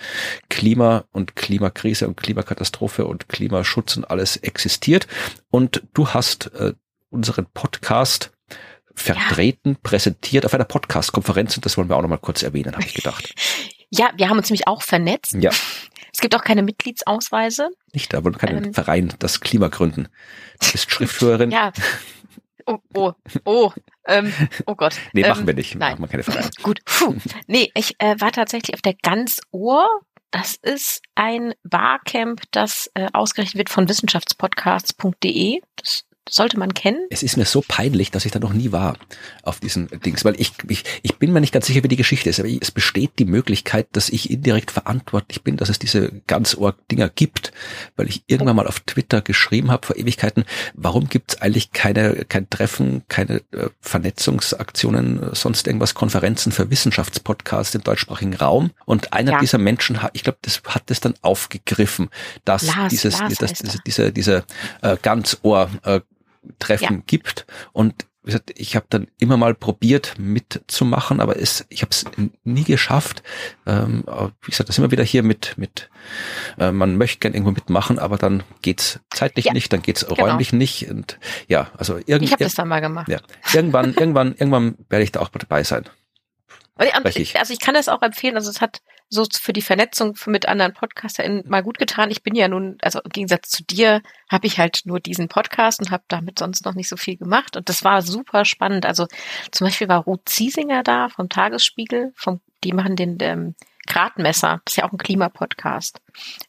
Klima 0.49 1.05
und 1.11 1.35
Klimakrise 1.35 2.07
und 2.07 2.17
Klimakatastrophe 2.17 3.05
und 3.05 3.29
Klimaschutz 3.29 3.97
und 3.97 4.05
alles 4.05 4.37
existiert. 4.37 5.07
Und 5.49 5.83
du 5.93 6.09
hast 6.09 6.53
äh, 6.53 6.73
unseren 7.09 7.45
Podcast 7.53 8.31
vertreten, 8.95 9.71
ja. 9.71 9.77
präsentiert 9.81 10.45
auf 10.45 10.53
einer 10.53 10.65
Podcast-Konferenz 10.65 11.55
und 11.55 11.65
das 11.65 11.77
wollen 11.77 11.89
wir 11.89 11.95
auch 11.95 12.01
noch 12.01 12.09
mal 12.09 12.17
kurz 12.17 12.43
erwähnen, 12.43 12.73
habe 12.73 12.85
ich 12.85 12.93
gedacht. 12.93 13.33
Ja, 13.95 14.09
wir 14.17 14.27
haben 14.27 14.39
uns 14.39 14.49
nämlich 14.49 14.65
auch 14.65 14.81
vernetzt. 14.81 15.35
Ja 15.39 15.51
Es 16.11 16.19
gibt 16.19 16.35
auch 16.35 16.43
keine 16.43 16.63
Mitgliedsausweise. 16.63 17.69
Nicht, 17.93 18.15
aber 18.15 18.31
keinen 18.31 18.65
ähm, 18.65 18.73
Verein, 18.73 19.13
das 19.19 19.39
Klima 19.39 19.67
gründen. 19.67 20.07
Du 20.59 20.71
bist 20.71 20.89
Schriftführerin. 20.91 21.51
ja. 21.51 21.71
Oh, 22.65 22.79
oh, 22.93 23.13
oh, 23.45 23.71
ähm, 24.05 24.33
oh 24.65 24.75
Gott. 24.75 24.95
Nee, 25.13 25.21
machen 25.21 25.41
ähm, 25.41 25.47
wir 25.47 25.53
nicht. 25.53 25.75
Nein. 25.75 25.91
Machen 25.91 26.03
wir 26.03 26.07
keine 26.07 26.23
Vereine. 26.23 26.49
Gut. 26.61 26.83
Puh. 26.85 27.15
Nee, 27.47 27.71
ich 27.75 27.95
äh, 27.99 28.15
war 28.19 28.31
tatsächlich 28.31 28.73
auf 28.73 28.81
der 28.81 28.95
ganz 28.95 29.41
Ohr. 29.51 29.87
Das 30.31 30.55
ist 30.55 31.01
ein 31.13 31.53
Barcamp, 31.63 32.41
das 32.51 32.89
äh, 32.95 33.07
ausgerichtet 33.13 33.57
wird 33.57 33.69
von 33.69 33.87
wissenschaftspodcasts.de. 33.87 35.61
Das 35.75 36.05
sollte 36.29 36.57
man 36.57 36.73
kennen. 36.73 37.05
Es 37.09 37.23
ist 37.23 37.37
mir 37.37 37.45
so 37.45 37.63
peinlich, 37.67 38.11
dass 38.11 38.25
ich 38.25 38.31
da 38.31 38.39
noch 38.39 38.53
nie 38.53 38.71
war 38.71 38.97
auf 39.43 39.59
diesen 39.59 39.87
Dings, 39.87 40.23
weil 40.23 40.39
ich, 40.39 40.53
ich, 40.69 40.83
ich 41.01 41.17
bin 41.17 41.31
mir 41.33 41.41
nicht 41.41 41.53
ganz 41.53 41.67
sicher, 41.67 41.83
wie 41.83 41.87
die 41.87 41.95
Geschichte 41.95 42.29
ist, 42.29 42.39
aber 42.39 42.49
es 42.49 42.71
besteht 42.71 43.11
die 43.19 43.25
Möglichkeit, 43.25 43.87
dass 43.91 44.09
ich 44.09 44.29
indirekt 44.29 44.71
verantwortlich 44.71 45.43
bin, 45.43 45.57
dass 45.57 45.69
es 45.69 45.79
diese 45.79 46.11
ganz 46.27 46.57
Dinger 46.91 47.09
gibt, 47.09 47.51
weil 47.95 48.07
ich 48.07 48.23
irgendwann 48.27 48.55
mal 48.55 48.67
auf 48.67 48.79
Twitter 48.81 49.21
geschrieben 49.21 49.71
habe 49.71 49.85
vor 49.85 49.97
Ewigkeiten, 49.97 50.45
warum 50.73 51.09
gibt 51.09 51.33
es 51.33 51.41
eigentlich 51.41 51.71
keine, 51.71 52.25
kein 52.25 52.49
Treffen, 52.49 53.03
keine 53.09 53.41
äh, 53.51 53.69
Vernetzungsaktionen, 53.81 55.33
sonst 55.33 55.67
irgendwas, 55.67 55.93
Konferenzen 55.93 56.51
für 56.51 56.69
Wissenschaftspodcasts 56.69 57.75
im 57.75 57.83
deutschsprachigen 57.83 58.33
Raum? 58.33 58.71
Und 58.85 59.13
einer 59.13 59.33
ja. 59.33 59.39
dieser 59.39 59.57
Menschen, 59.57 60.01
hat, 60.01 60.11
ich 60.13 60.23
glaube, 60.23 60.39
das 60.41 60.61
hat 60.67 60.83
das 60.87 60.99
dann 60.99 61.15
aufgegriffen, 61.21 62.09
dass 62.45 62.63
Lars, 62.63 62.89
dieses, 62.89 63.19
Lars 63.19 63.35
das, 63.35 63.53
diese, 63.53 63.79
diese, 63.85 64.11
diese 64.11 64.43
äh, 64.81 64.97
Ganzohr 65.01 65.69
äh, 65.83 66.01
Treffen 66.59 66.97
ja. 66.97 67.03
gibt. 67.05 67.45
Und 67.71 68.05
wie 68.23 68.27
gesagt, 68.27 68.51
ich 68.55 68.77
habe 68.77 68.85
dann 68.89 69.07
immer 69.19 69.35
mal 69.35 69.53
probiert 69.53 70.13
mitzumachen, 70.17 71.19
aber 71.19 71.37
es, 71.37 71.65
ich 71.67 71.81
habe 71.81 71.91
es 71.91 72.05
nie 72.45 72.63
geschafft. 72.63 73.21
Ähm, 73.65 74.05
wie 74.41 74.51
gesagt, 74.51 74.69
das 74.69 74.77
immer 74.77 74.91
wieder 74.91 75.03
hier 75.03 75.23
mit, 75.23 75.57
mit 75.57 75.89
äh, 76.57 76.71
man 76.71 76.95
möchte 76.95 77.19
gern 77.19 77.33
irgendwo 77.33 77.51
mitmachen, 77.51 77.99
aber 77.99 78.17
dann 78.17 78.43
geht's 78.61 79.01
zeitlich 79.09 79.45
ja. 79.45 79.53
nicht, 79.53 79.73
dann 79.73 79.81
geht's 79.81 80.07
genau. 80.07 80.25
räumlich 80.25 80.53
nicht. 80.53 80.89
Und 80.89 81.19
ja, 81.49 81.69
also 81.77 81.97
irgendwie. 81.97 82.25
Ich 82.25 82.31
habe 82.31 82.45
das 82.45 82.55
dann 82.55 82.69
mal 82.69 82.79
gemacht. 82.79 83.09
Ja, 83.09 83.19
irgendwann, 83.53 83.93
irgendwann, 83.93 84.33
irgendwann 84.33 84.75
werde 84.89 85.03
ich 85.03 85.11
da 85.11 85.19
auch 85.19 85.29
dabei 85.29 85.63
sein. 85.63 85.83
Also 86.75 87.53
ich 87.53 87.59
kann 87.59 87.75
das 87.75 87.89
auch 87.89 88.01
empfehlen. 88.01 88.35
Also 88.35 88.49
es 88.49 88.61
hat 88.61 88.81
so 89.13 89.25
für 89.31 89.53
die 89.53 89.61
Vernetzung 89.61 90.17
mit 90.25 90.47
anderen 90.47 90.73
PodcasterInnen 90.73 91.43
mal 91.47 91.63
gut 91.63 91.77
getan. 91.77 92.11
Ich 92.11 92.23
bin 92.23 92.35
ja 92.35 92.47
nun, 92.47 92.77
also 92.81 92.99
im 92.99 93.11
Gegensatz 93.11 93.49
zu 93.49 93.63
dir, 93.63 94.01
habe 94.29 94.47
ich 94.47 94.57
halt 94.57 94.81
nur 94.85 94.99
diesen 94.99 95.27
Podcast 95.27 95.79
und 95.79 95.91
habe 95.91 96.03
damit 96.07 96.39
sonst 96.39 96.65
noch 96.65 96.73
nicht 96.73 96.89
so 96.89 96.97
viel 96.97 97.17
gemacht. 97.17 97.55
Und 97.55 97.69
das 97.69 97.83
war 97.83 98.01
super 98.01 98.45
spannend. 98.45 98.85
Also 98.85 99.07
zum 99.51 99.67
Beispiel 99.67 99.87
war 99.87 100.03
Ruth 100.03 100.27
Ziesinger 100.27 100.83
da 100.83 101.09
vom 101.09 101.29
Tagesspiegel, 101.29 102.11
vom, 102.15 102.41
die 102.63 102.73
machen 102.73 102.95
den 102.95 103.17
ähm, 103.21 103.55
Gradmesser, 103.87 104.61
das 104.65 104.73
ist 104.73 104.77
ja 104.77 104.85
auch 104.85 104.91
ein 104.91 104.97
Klimapodcast, 104.97 106.01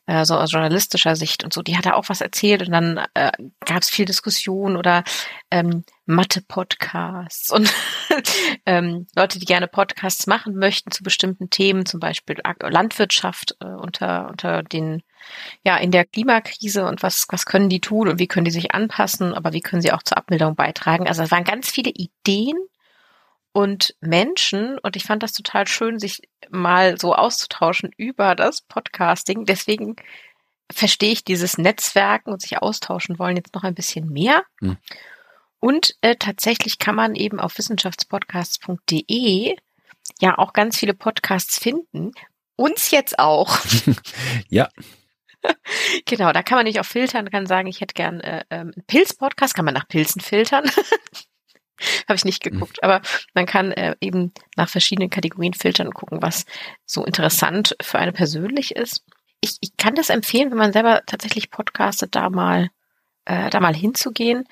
äh, 0.06 0.24
so 0.24 0.36
aus 0.36 0.52
journalistischer 0.52 1.16
Sicht 1.16 1.44
und 1.44 1.52
so, 1.52 1.62
die 1.62 1.76
hat 1.76 1.86
da 1.86 1.94
auch 1.94 2.08
was 2.08 2.20
erzählt 2.20 2.62
und 2.62 2.72
dann 2.72 3.00
äh, 3.14 3.32
gab 3.64 3.82
es 3.82 3.90
viel 3.90 4.04
Diskussion 4.04 4.76
oder 4.76 5.04
ähm, 5.50 5.84
Mathe-Podcasts 6.06 7.50
und 7.50 7.72
ähm, 8.66 9.06
Leute, 9.16 9.38
die 9.38 9.46
gerne 9.46 9.68
Podcasts 9.68 10.26
machen 10.26 10.56
möchten 10.56 10.90
zu 10.90 11.02
bestimmten 11.02 11.50
Themen, 11.50 11.86
zum 11.86 11.98
Beispiel 12.00 12.36
Landwirtschaft 12.60 13.56
äh, 13.60 13.66
unter, 13.66 14.28
unter 14.30 14.62
den, 14.62 15.02
ja, 15.64 15.76
in 15.76 15.90
der 15.90 16.04
Klimakrise 16.04 16.86
und 16.86 17.02
was, 17.02 17.26
was 17.30 17.46
können 17.46 17.68
die 17.68 17.80
tun 17.80 18.08
und 18.08 18.18
wie 18.18 18.28
können 18.28 18.44
die 18.44 18.50
sich 18.50 18.74
anpassen, 18.74 19.34
aber 19.34 19.52
wie 19.52 19.62
können 19.62 19.82
sie 19.82 19.92
auch 19.92 20.02
zur 20.02 20.18
Abmilderung 20.18 20.56
beitragen. 20.56 21.08
Also 21.08 21.22
es 21.22 21.30
waren 21.30 21.44
ganz 21.44 21.70
viele 21.70 21.90
Ideen 21.90 22.56
und 23.54 23.96
Menschen 24.00 24.78
und 24.80 24.96
ich 24.96 25.04
fand 25.04 25.22
das 25.22 25.32
total 25.32 25.68
schön, 25.68 26.00
sich 26.00 26.22
mal 26.50 26.98
so 26.98 27.14
auszutauschen 27.14 27.92
über 27.96 28.34
das 28.34 28.62
Podcasting. 28.62 29.44
Deswegen 29.44 29.94
verstehe 30.70 31.12
ich 31.12 31.22
dieses 31.22 31.56
Netzwerken 31.56 32.32
und 32.32 32.42
sich 32.42 32.58
austauschen 32.58 33.20
wollen 33.20 33.36
jetzt 33.36 33.54
noch 33.54 33.62
ein 33.62 33.76
bisschen 33.76 34.10
mehr. 34.10 34.42
Hm. 34.60 34.76
Und 35.60 35.94
äh, 36.00 36.16
tatsächlich 36.16 36.80
kann 36.80 36.96
man 36.96 37.14
eben 37.14 37.38
auf 37.38 37.56
wissenschaftspodcasts.de 37.56 39.56
ja 40.20 40.36
auch 40.36 40.52
ganz 40.52 40.76
viele 40.76 40.94
Podcasts 40.94 41.60
finden. 41.60 42.10
Uns 42.56 42.90
jetzt 42.90 43.20
auch. 43.20 43.56
ja. 44.48 44.68
genau, 46.06 46.32
da 46.32 46.42
kann 46.42 46.56
man 46.56 46.64
nicht 46.64 46.80
auch 46.80 46.84
filtern, 46.84 47.30
kann 47.30 47.46
sagen, 47.46 47.68
ich 47.68 47.80
hätte 47.80 47.94
gern 47.94 48.20
äh, 48.20 48.44
ähm, 48.50 48.72
einen 48.74 48.84
Pilz-Podcast, 48.86 49.54
kann 49.54 49.64
man 49.64 49.74
nach 49.74 49.86
Pilzen 49.86 50.20
filtern. 50.20 50.68
Habe 52.08 52.16
ich 52.16 52.24
nicht 52.24 52.42
geguckt, 52.42 52.82
aber 52.82 53.00
man 53.34 53.46
kann 53.46 53.72
äh, 53.72 53.96
eben 54.00 54.32
nach 54.56 54.68
verschiedenen 54.68 55.10
Kategorien 55.10 55.54
filtern 55.54 55.88
und 55.88 55.94
gucken, 55.94 56.22
was 56.22 56.44
so 56.84 57.04
interessant 57.04 57.76
für 57.80 57.98
eine 57.98 58.12
persönlich 58.12 58.76
ist. 58.76 59.04
Ich, 59.40 59.56
ich 59.60 59.76
kann 59.76 59.94
das 59.94 60.10
empfehlen, 60.10 60.50
wenn 60.50 60.58
man 60.58 60.72
selber 60.72 61.02
tatsächlich 61.06 61.50
podcastet, 61.50 62.14
da 62.14 62.30
mal, 62.30 62.70
äh, 63.24 63.50
da 63.50 63.60
mal 63.60 63.74
hinzugehen. 63.74 64.44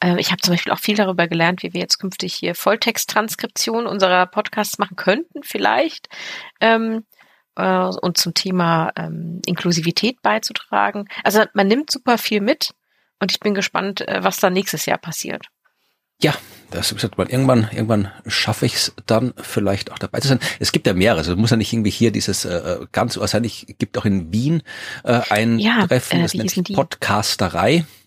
Äh, 0.00 0.20
ich 0.20 0.30
habe 0.30 0.42
zum 0.42 0.54
Beispiel 0.54 0.72
auch 0.72 0.78
viel 0.78 0.96
darüber 0.96 1.28
gelernt, 1.28 1.62
wie 1.62 1.72
wir 1.72 1.80
jetzt 1.80 1.98
künftig 1.98 2.34
hier 2.34 2.54
Volltexttranskription 2.54 3.86
unserer 3.86 4.26
Podcasts 4.26 4.78
machen 4.78 4.96
könnten, 4.96 5.42
vielleicht. 5.42 6.08
Ähm, 6.60 7.04
äh, 7.56 7.88
und 8.02 8.18
zum 8.18 8.34
Thema 8.34 8.92
ähm, 8.96 9.40
Inklusivität 9.46 10.20
beizutragen. 10.22 11.08
Also 11.22 11.44
man 11.54 11.68
nimmt 11.68 11.90
super 11.90 12.18
viel 12.18 12.40
mit 12.40 12.74
und 13.20 13.32
ich 13.32 13.40
bin 13.40 13.54
gespannt, 13.54 14.06
äh, 14.06 14.22
was 14.22 14.38
da 14.38 14.50
nächstes 14.50 14.86
Jahr 14.86 14.98
passiert. 14.98 15.46
Ja, 16.22 16.34
das 16.70 16.92
gesagt, 16.94 17.18
man 17.18 17.28
irgendwann, 17.28 17.68
irgendwann 17.72 18.10
schaffe 18.26 18.66
ich 18.66 18.74
es 18.74 18.92
dann 19.06 19.32
vielleicht 19.36 19.92
auch 19.92 19.98
dabei 19.98 20.20
zu 20.20 20.28
sein. 20.28 20.40
Es 20.58 20.72
gibt 20.72 20.86
ja 20.86 20.92
mehrere, 20.92 21.18
also 21.18 21.36
muss 21.36 21.50
ja 21.50 21.56
nicht 21.56 21.72
irgendwie 21.72 21.90
hier 21.90 22.10
dieses 22.10 22.44
äh, 22.44 22.56
äh 22.56 22.86
ganz 22.92 23.14
sein. 23.14 23.44
Ich 23.44 23.76
gibt 23.78 23.96
auch 23.96 24.04
in 24.04 24.32
Wien 24.32 24.62
äh, 25.04 25.20
ein 25.30 25.58
ja, 25.58 25.86
Treffen, 25.86 26.18
äh, 26.18 26.22
das 26.22 26.34
nennt 26.34 26.50
sich 26.50 26.74
Podcasterei. 26.74 27.78
Da 27.80 28.03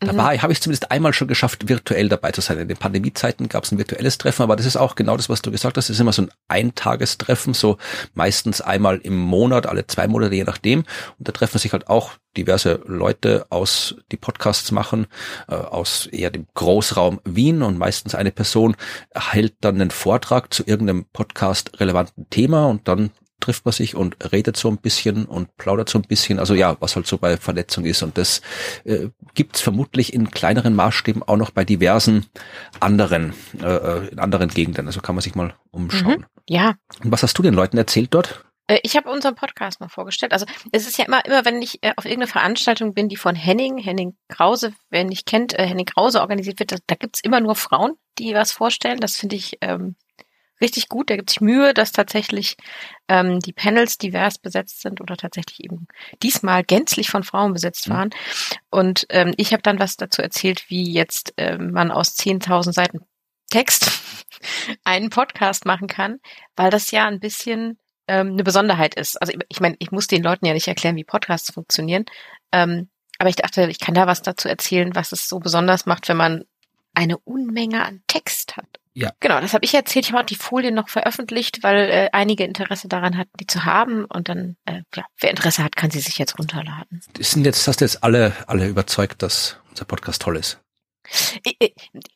war, 0.00 0.32
mhm. 0.32 0.42
habe 0.42 0.52
ich 0.52 0.60
zumindest 0.60 0.90
einmal 0.90 1.12
schon 1.12 1.28
geschafft, 1.28 1.68
virtuell 1.68 2.08
dabei 2.08 2.32
zu 2.32 2.40
sein. 2.40 2.58
In 2.58 2.68
den 2.68 2.76
Pandemiezeiten 2.76 3.48
gab 3.48 3.64
es 3.64 3.72
ein 3.72 3.78
virtuelles 3.78 4.18
Treffen, 4.18 4.42
aber 4.42 4.56
das 4.56 4.66
ist 4.66 4.76
auch 4.76 4.94
genau 4.94 5.16
das, 5.16 5.28
was 5.28 5.42
du 5.42 5.50
gesagt 5.50 5.76
hast. 5.76 5.88
Das 5.88 5.96
ist 5.96 6.00
immer 6.00 6.12
so 6.12 6.22
ein 6.22 6.30
Eintagestreffen, 6.48 7.54
so 7.54 7.78
meistens 8.14 8.60
einmal 8.60 8.98
im 8.98 9.16
Monat, 9.16 9.66
alle 9.66 9.86
zwei 9.86 10.06
Monate, 10.06 10.34
je 10.34 10.44
nachdem. 10.44 10.80
Und 11.18 11.28
da 11.28 11.32
treffen 11.32 11.58
sich 11.58 11.72
halt 11.72 11.88
auch 11.88 12.12
diverse 12.36 12.80
Leute 12.86 13.46
aus, 13.50 13.96
die 14.12 14.16
Podcasts 14.16 14.70
machen, 14.72 15.06
äh, 15.48 15.54
aus 15.54 16.06
eher 16.06 16.30
dem 16.30 16.46
Großraum 16.54 17.20
Wien 17.24 17.62
und 17.62 17.78
meistens 17.78 18.14
eine 18.14 18.30
Person 18.30 18.76
hält 19.14 19.54
dann 19.60 19.80
einen 19.80 19.90
Vortrag 19.90 20.52
zu 20.52 20.64
irgendeinem 20.66 21.06
Podcast 21.12 21.80
relevanten 21.80 22.28
Thema 22.30 22.66
und 22.66 22.86
dann 22.88 23.10
trifft 23.48 23.64
man 23.64 23.72
sich 23.72 23.94
und 23.94 24.14
redet 24.30 24.58
so 24.58 24.68
ein 24.68 24.76
bisschen 24.76 25.24
und 25.24 25.56
plaudert 25.56 25.88
so 25.88 25.98
ein 25.98 26.02
bisschen. 26.02 26.38
Also 26.38 26.54
ja, 26.54 26.76
was 26.80 26.96
halt 26.96 27.06
so 27.06 27.16
bei 27.16 27.38
Vernetzung 27.38 27.86
ist. 27.86 28.02
Und 28.02 28.18
das 28.18 28.42
äh, 28.84 29.08
gibt's 29.32 29.62
vermutlich 29.62 30.12
in 30.12 30.30
kleineren 30.30 30.76
Maßstäben 30.76 31.22
auch 31.22 31.38
noch 31.38 31.50
bei 31.50 31.64
diversen 31.64 32.26
anderen, 32.78 33.32
äh, 33.62 33.64
äh 33.64 34.08
in 34.08 34.18
anderen 34.18 34.50
Gegenden. 34.50 34.86
Also 34.86 35.00
kann 35.00 35.14
man 35.14 35.22
sich 35.22 35.34
mal 35.34 35.54
umschauen. 35.70 36.18
Mhm, 36.18 36.26
ja. 36.46 36.74
Und 37.02 37.10
was 37.10 37.22
hast 37.22 37.38
du 37.38 37.42
den 37.42 37.54
Leuten 37.54 37.78
erzählt 37.78 38.12
dort? 38.12 38.44
Äh, 38.66 38.80
ich 38.82 38.98
habe 38.98 39.10
unseren 39.10 39.34
Podcast 39.34 39.80
mal 39.80 39.88
vorgestellt. 39.88 40.34
Also 40.34 40.44
es 40.72 40.86
ist 40.86 40.98
ja 40.98 41.06
immer, 41.06 41.24
immer 41.24 41.46
wenn 41.46 41.62
ich 41.62 41.82
äh, 41.82 41.94
auf 41.96 42.04
irgendeine 42.04 42.30
Veranstaltung 42.30 42.92
bin, 42.92 43.08
die 43.08 43.16
von 43.16 43.34
Henning, 43.34 43.78
Henning 43.78 44.14
Krause, 44.28 44.74
wer 44.90 45.04
nicht 45.04 45.24
kennt, 45.24 45.56
Henning 45.56 45.86
Krause 45.86 46.20
organisiert 46.20 46.58
wird, 46.58 46.72
da, 46.72 46.76
da 46.86 46.96
gibt's 46.96 47.20
immer 47.22 47.40
nur 47.40 47.54
Frauen, 47.54 47.94
die 48.18 48.34
was 48.34 48.52
vorstellen. 48.52 49.00
Das 49.00 49.16
finde 49.16 49.36
ich 49.36 49.56
ähm, 49.62 49.96
richtig 50.60 50.88
gut. 50.88 51.08
Der 51.08 51.16
gibt 51.16 51.30
sich 51.30 51.40
Mühe, 51.40 51.74
dass 51.74 51.92
tatsächlich 51.92 52.56
ähm, 53.08 53.40
die 53.40 53.52
Panels 53.52 53.98
divers 53.98 54.38
besetzt 54.38 54.80
sind 54.80 55.00
oder 55.00 55.16
tatsächlich 55.16 55.64
eben 55.64 55.86
diesmal 56.22 56.64
gänzlich 56.64 57.10
von 57.10 57.24
Frauen 57.24 57.52
besetzt 57.52 57.88
mhm. 57.88 57.92
waren. 57.92 58.10
Und 58.70 59.06
ähm, 59.10 59.34
ich 59.36 59.52
habe 59.52 59.62
dann 59.62 59.78
was 59.78 59.96
dazu 59.96 60.22
erzählt, 60.22 60.64
wie 60.68 60.92
jetzt 60.92 61.34
ähm, 61.36 61.72
man 61.72 61.90
aus 61.90 62.16
10.000 62.16 62.72
Seiten 62.72 63.00
Text 63.50 63.90
einen 64.84 65.10
Podcast 65.10 65.64
machen 65.64 65.88
kann, 65.88 66.18
weil 66.56 66.70
das 66.70 66.90
ja 66.90 67.06
ein 67.06 67.20
bisschen 67.20 67.78
ähm, 68.06 68.32
eine 68.32 68.44
Besonderheit 68.44 68.94
ist. 68.94 69.20
Also 69.20 69.32
ich, 69.32 69.38
ich 69.48 69.60
meine, 69.60 69.76
ich 69.78 69.90
muss 69.90 70.06
den 70.06 70.22
Leuten 70.22 70.46
ja 70.46 70.54
nicht 70.54 70.68
erklären, 70.68 70.96
wie 70.96 71.04
Podcasts 71.04 71.52
funktionieren. 71.52 72.04
Ähm, 72.52 72.88
aber 73.18 73.30
ich 73.30 73.36
dachte, 73.36 73.68
ich 73.68 73.80
kann 73.80 73.94
da 73.94 74.06
was 74.06 74.22
dazu 74.22 74.48
erzählen, 74.48 74.94
was 74.94 75.12
es 75.12 75.28
so 75.28 75.40
besonders 75.40 75.86
macht, 75.86 76.08
wenn 76.08 76.16
man 76.16 76.44
eine 76.94 77.18
Unmenge 77.18 77.84
an 77.84 78.02
Text 78.06 78.56
hat. 78.56 78.77
Ja. 78.98 79.12
Genau, 79.20 79.40
das 79.40 79.54
habe 79.54 79.64
ich 79.64 79.72
erzählt. 79.74 80.06
Ich 80.06 80.12
habe 80.12 80.22
auch 80.22 80.26
die 80.26 80.34
Folien 80.34 80.74
noch 80.74 80.88
veröffentlicht, 80.88 81.62
weil 81.62 81.88
äh, 81.88 82.08
einige 82.12 82.42
Interesse 82.42 82.88
daran 82.88 83.16
hatten, 83.16 83.30
die 83.38 83.46
zu 83.46 83.64
haben. 83.64 84.04
Und 84.06 84.28
dann, 84.28 84.56
äh, 84.64 84.82
ja, 84.92 85.04
wer 85.20 85.30
Interesse 85.30 85.62
hat, 85.62 85.76
kann 85.76 85.92
sie 85.92 86.00
sich 86.00 86.18
jetzt 86.18 86.36
runterladen. 86.36 87.00
Sind 87.16 87.46
jetzt, 87.46 87.68
hast 87.68 87.80
du 87.80 87.84
jetzt 87.84 88.02
alle, 88.02 88.32
alle 88.48 88.66
überzeugt, 88.66 89.22
dass 89.22 89.60
unser 89.70 89.84
Podcast 89.84 90.22
toll 90.22 90.36
ist? 90.36 90.60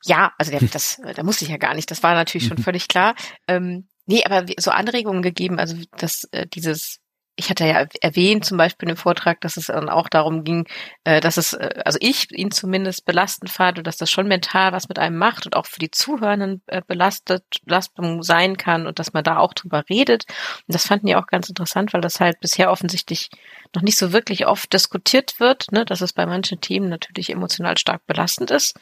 Ja, 0.05 0.33
also 0.39 0.59
das, 0.59 1.01
da 1.15 1.23
musste 1.23 1.45
ich 1.45 1.53
ja 1.53 1.57
gar 1.57 1.75
nicht. 1.75 1.89
Das 1.89 2.03
war 2.03 2.15
natürlich 2.15 2.49
schon 2.49 2.59
völlig 2.63 2.89
klar. 2.89 3.15
Ähm, 3.47 3.87
nee, 4.07 4.25
aber 4.25 4.45
so 4.59 4.73
Anregungen 4.73 5.23
gegeben, 5.23 5.61
also 5.61 5.77
dass 5.99 6.25
äh, 6.33 6.49
dieses 6.49 6.99
ich 7.37 7.49
hatte 7.49 7.65
ja 7.65 7.87
erwähnt, 8.01 8.45
zum 8.45 8.59
Beispiel 8.59 8.91
im 8.91 8.97
Vortrag, 8.97 9.41
dass 9.41 9.57
es 9.57 9.67
dann 9.67 9.89
auch 9.89 10.09
darum 10.09 10.45
ging, 10.45 10.67
äh, 11.05 11.21
dass 11.21 11.39
es, 11.39 11.55
äh, 11.55 11.81
also 11.85 11.99
ich 12.01 12.31
ihn 12.31 12.51
zumindest 12.51 13.07
belastend 13.07 13.51
fand 13.51 13.79
und 13.79 13.87
dass 13.87 13.97
das 13.97 14.11
schon 14.11 14.29
mental 14.29 14.73
was 14.73 14.89
mit 14.89 14.99
einem 14.99 15.17
macht 15.17 15.47
und 15.47 15.57
auch 15.57 15.67
für 15.67 15.79
die 15.79 15.91
Zuhörenden 15.91 16.63
äh, 16.67 16.83
belastet, 16.87 17.45
Belastung 17.65 18.23
sein 18.23 18.57
kann 18.59 18.87
und 18.87 18.99
dass 18.99 19.15
man 19.15 19.25
da 19.25 19.39
auch 19.39 19.55
drüber 19.55 19.85
redet. 19.89 20.27
Und 20.69 20.75
das 20.75 20.87
fanden 20.87 21.07
die 21.07 21.17
auch 21.17 21.27
ganz 21.27 21.49
interessant, 21.49 21.95
weil 21.95 22.03
das 22.03 22.21
halt 22.21 22.39
bisher 22.41 22.71
offensichtlich 22.71 23.31
noch 23.75 23.83
nicht 23.83 23.97
so 23.97 24.13
wirklich 24.13 24.47
oft 24.47 24.73
diskutiert 24.73 25.41
wird, 25.41 25.73
ne, 25.73 25.87
dass 25.87 26.03
es 26.03 26.13
bei 26.13 26.27
manchen 26.27 26.61
Themen 26.61 26.91
natürlich 26.91 27.31
emotional 27.31 27.79
stark 27.79 28.07
belastend 28.07 28.51
ist. 28.51 28.79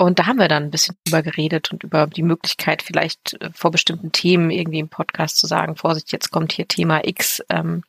Und 0.00 0.20
da 0.20 0.26
haben 0.26 0.38
wir 0.38 0.46
dann 0.46 0.64
ein 0.64 0.70
bisschen 0.70 0.96
drüber 1.04 1.22
geredet 1.22 1.72
und 1.72 1.82
über 1.82 2.06
die 2.06 2.22
Möglichkeit, 2.22 2.82
vielleicht 2.82 3.34
äh, 3.40 3.50
vor 3.52 3.72
bestimmten 3.72 4.12
Themen 4.12 4.50
irgendwie 4.50 4.78
im 4.78 4.88
Podcast 4.88 5.38
zu 5.38 5.46
sagen, 5.46 5.76
Vorsicht, 5.76 6.12
jetzt 6.12 6.30
kommt 6.30 6.52
hier 6.52 6.68
Thema 6.68 7.06
X, 7.06 7.42
ähm, 7.50 7.82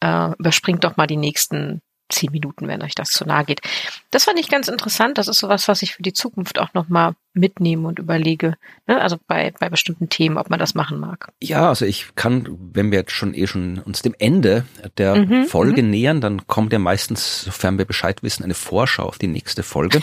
äh, 0.00 0.30
überspringt 0.38 0.84
doch 0.84 0.96
mal 0.96 1.06
die 1.06 1.18
nächsten 1.18 1.82
zehn 2.08 2.30
Minuten, 2.30 2.68
wenn 2.68 2.82
euch 2.82 2.94
das 2.94 3.10
zu 3.10 3.24
nahe 3.24 3.44
geht. 3.44 3.60
Das 4.10 4.24
fand 4.24 4.38
ich 4.38 4.48
ganz 4.48 4.68
interessant. 4.68 5.18
Das 5.18 5.28
ist 5.28 5.38
sowas, 5.38 5.68
was 5.68 5.82
ich 5.82 5.94
für 5.94 6.02
die 6.02 6.12
Zukunft 6.12 6.58
auch 6.58 6.74
nochmal 6.74 7.14
mitnehme 7.32 7.88
und 7.88 7.98
überlege. 7.98 8.56
Ne? 8.86 9.00
Also 9.00 9.16
bei, 9.26 9.52
bei 9.58 9.68
bestimmten 9.68 10.08
Themen, 10.08 10.38
ob 10.38 10.50
man 10.50 10.58
das 10.58 10.74
machen 10.74 11.00
mag. 11.00 11.32
Ja, 11.42 11.68
also 11.68 11.84
ich 11.84 12.14
kann, 12.14 12.46
wenn 12.72 12.90
wir 12.90 12.98
jetzt 12.98 13.12
schon 13.12 13.34
eh 13.34 13.46
schon 13.46 13.78
uns 13.78 14.02
dem 14.02 14.14
Ende 14.18 14.64
der 14.98 15.16
mhm, 15.16 15.46
Folge 15.46 15.82
mhm. 15.82 15.90
nähern, 15.90 16.20
dann 16.20 16.46
kommt 16.46 16.72
ja 16.72 16.78
meistens, 16.78 17.42
sofern 17.42 17.78
wir 17.78 17.84
Bescheid 17.84 18.22
wissen, 18.22 18.44
eine 18.44 18.54
Vorschau 18.54 19.04
auf 19.04 19.18
die 19.18 19.26
nächste 19.26 19.62
Folge. 19.62 20.00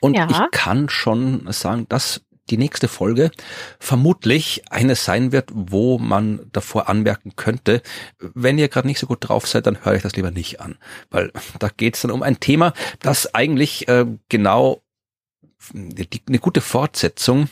Und 0.00 0.16
ja. 0.16 0.28
ich 0.30 0.40
kann 0.52 0.88
schon 0.88 1.50
sagen, 1.52 1.86
dass 1.88 2.22
die 2.50 2.58
nächste 2.58 2.88
Folge 2.88 3.30
vermutlich 3.78 4.62
eine 4.70 4.94
sein 4.94 5.32
wird, 5.32 5.50
wo 5.52 5.98
man 5.98 6.40
davor 6.52 6.88
anmerken 6.88 7.32
könnte, 7.36 7.82
wenn 8.18 8.58
ihr 8.58 8.68
gerade 8.68 8.88
nicht 8.88 8.98
so 8.98 9.06
gut 9.06 9.18
drauf 9.20 9.46
seid, 9.46 9.66
dann 9.66 9.84
höre 9.84 9.94
ich 9.94 10.02
das 10.02 10.16
lieber 10.16 10.30
nicht 10.30 10.60
an. 10.60 10.76
Weil 11.10 11.32
da 11.58 11.68
geht 11.68 11.96
es 11.96 12.02
dann 12.02 12.10
um 12.10 12.22
ein 12.22 12.40
Thema, 12.40 12.72
das 13.00 13.34
eigentlich 13.34 13.88
äh, 13.88 14.06
genau 14.28 14.82
die, 15.72 16.20
eine 16.26 16.38
gute 16.38 16.60
Fortsetzung 16.60 17.48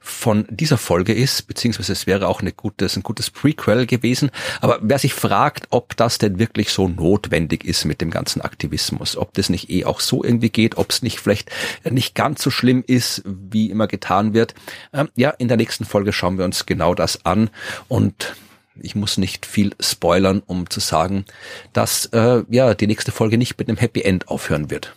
von 0.00 0.46
dieser 0.50 0.78
Folge 0.78 1.12
ist, 1.12 1.46
beziehungsweise 1.46 1.92
es 1.92 2.06
wäre 2.06 2.28
auch 2.28 2.40
eine 2.40 2.52
gutes, 2.52 2.96
ein 2.96 3.02
gutes 3.02 3.30
Prequel 3.30 3.86
gewesen. 3.86 4.30
Aber 4.60 4.78
wer 4.82 4.98
sich 4.98 5.14
fragt, 5.14 5.66
ob 5.70 5.96
das 5.96 6.18
denn 6.18 6.38
wirklich 6.38 6.70
so 6.70 6.88
notwendig 6.88 7.64
ist 7.64 7.84
mit 7.84 8.00
dem 8.00 8.10
ganzen 8.10 8.40
Aktivismus, 8.40 9.16
ob 9.16 9.34
das 9.34 9.50
nicht 9.50 9.70
eh 9.70 9.84
auch 9.84 10.00
so 10.00 10.24
irgendwie 10.24 10.50
geht, 10.50 10.76
ob 10.78 10.90
es 10.90 11.02
nicht 11.02 11.20
vielleicht 11.20 11.50
nicht 11.88 12.14
ganz 12.14 12.42
so 12.42 12.50
schlimm 12.50 12.84
ist, 12.86 13.22
wie 13.24 13.70
immer 13.70 13.86
getan 13.86 14.34
wird. 14.34 14.54
Ähm, 14.92 15.08
ja, 15.16 15.30
in 15.30 15.48
der 15.48 15.56
nächsten 15.56 15.84
Folge 15.84 16.12
schauen 16.12 16.38
wir 16.38 16.44
uns 16.44 16.66
genau 16.66 16.94
das 16.94 17.24
an 17.24 17.50
und 17.88 18.34
ich 18.80 18.94
muss 18.94 19.18
nicht 19.18 19.44
viel 19.44 19.74
spoilern, 19.80 20.42
um 20.46 20.70
zu 20.70 20.80
sagen, 20.80 21.24
dass 21.72 22.06
äh, 22.06 22.44
ja 22.48 22.74
die 22.74 22.86
nächste 22.86 23.10
Folge 23.10 23.36
nicht 23.36 23.58
mit 23.58 23.68
einem 23.68 23.76
Happy 23.76 24.02
End 24.02 24.28
aufhören 24.28 24.70
wird. 24.70 24.94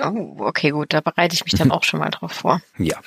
Oh, 0.00 0.36
okay, 0.40 0.70
gut, 0.70 0.92
da 0.92 1.00
bereite 1.00 1.34
ich 1.34 1.44
mich 1.44 1.54
dann 1.54 1.70
auch 1.70 1.84
schon 1.84 2.00
mal 2.00 2.10
drauf 2.10 2.32
vor. 2.32 2.60
Ja. 2.78 2.98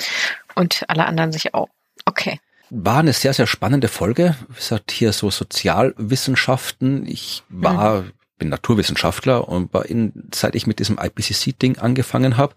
Und 0.56 0.84
alle 0.88 1.06
anderen 1.06 1.32
sich 1.32 1.54
auch. 1.54 1.70
Okay. 2.06 2.40
War 2.70 3.00
eine 3.00 3.14
sehr, 3.14 3.34
sehr 3.34 3.48
spannende 3.48 3.88
Folge. 3.88 4.36
Wie 4.48 4.56
gesagt, 4.56 4.92
hier 4.92 5.12
so 5.14 5.30
Sozialwissenschaften. 5.30 7.06
Ich 7.06 7.44
war, 7.50 8.02
mhm. 8.02 8.12
bin 8.38 8.50
Naturwissenschaftler 8.50 9.48
und 9.48 9.74
war 9.74 9.86
in, 9.86 10.30
seit 10.34 10.56
ich 10.56 10.68
mit 10.68 10.80
diesem 10.80 10.98
IPCC-Ding 10.98 11.80
angefangen 11.80 12.38
habe, 12.38 12.56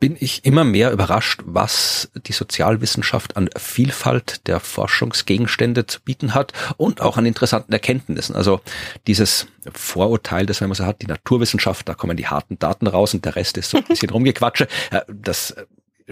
bin 0.00 0.16
ich 0.18 0.44
immer 0.44 0.64
mehr 0.64 0.92
überrascht, 0.92 1.40
was 1.44 2.10
die 2.26 2.32
Sozialwissenschaft 2.32 3.36
an 3.36 3.48
Vielfalt 3.56 4.46
der 4.46 4.60
Forschungsgegenstände 4.60 5.86
zu 5.86 6.00
bieten 6.00 6.34
hat 6.34 6.52
und 6.76 7.00
auch 7.00 7.16
an 7.16 7.26
interessanten 7.26 7.72
Erkenntnissen. 7.72 8.36
Also 8.36 8.60
dieses 9.06 9.46
Vorurteil, 9.72 10.46
das 10.46 10.60
man 10.60 10.72
so 10.74 10.84
hat, 10.86 11.02
die 11.02 11.06
Naturwissenschaft, 11.06 11.88
da 11.88 11.94
kommen 11.94 12.16
die 12.16 12.28
harten 12.28 12.58
Daten 12.58 12.86
raus 12.86 13.14
und 13.14 13.24
der 13.24 13.36
Rest 13.36 13.58
ist 13.58 13.70
so 13.70 13.78
ein 13.78 13.84
bisschen 13.88 14.10
rumgequatsche. 14.10 14.68
Das 15.08 15.54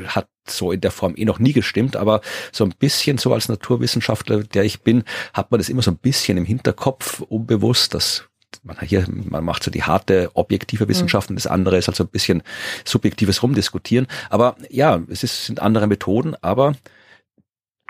hat 0.05 0.29
so 0.47 0.73
in 0.73 0.81
der 0.81 0.91
Form 0.91 1.15
eh 1.17 1.25
noch 1.25 1.39
nie 1.39 1.53
gestimmt, 1.53 1.97
aber 1.97 2.21
so 2.53 2.65
ein 2.65 2.75
bisschen 2.79 3.19
so 3.19 3.33
als 3.33 3.49
Naturwissenschaftler, 3.49 4.43
der 4.43 4.65
ich 4.65 4.83
bin, 4.83 5.05
hat 5.33 5.51
man 5.51 5.59
das 5.59 5.69
immer 5.69 5.83
so 5.83 5.91
ein 5.91 5.97
bisschen 5.97 6.37
im 6.39 6.45
Hinterkopf 6.45 7.21
unbewusst, 7.21 7.95
dass 7.95 8.25
man 8.67 8.79
hier, 8.81 9.07
man 9.09 9.45
macht 9.45 9.63
so 9.63 9.71
die 9.71 9.85
harte, 9.85 10.31
objektive 10.35 10.85
mhm. 10.85 10.89
Wissenschaft 10.89 11.31
und 11.31 11.37
das 11.37 11.47
andere 11.47 11.77
ist 11.79 11.89
halt 11.89 11.97
so 11.97 12.05
ein 12.05 12.09
bisschen 12.09 12.43
subjektives 12.85 13.43
Rumdiskutieren. 13.43 14.07
Aber 14.31 14.57
ja, 14.71 15.01
es 15.09 15.23
ist, 15.23 15.47
sind 15.47 15.61
andere 15.61 15.87
Methoden, 15.87 16.35
aber 16.43 16.75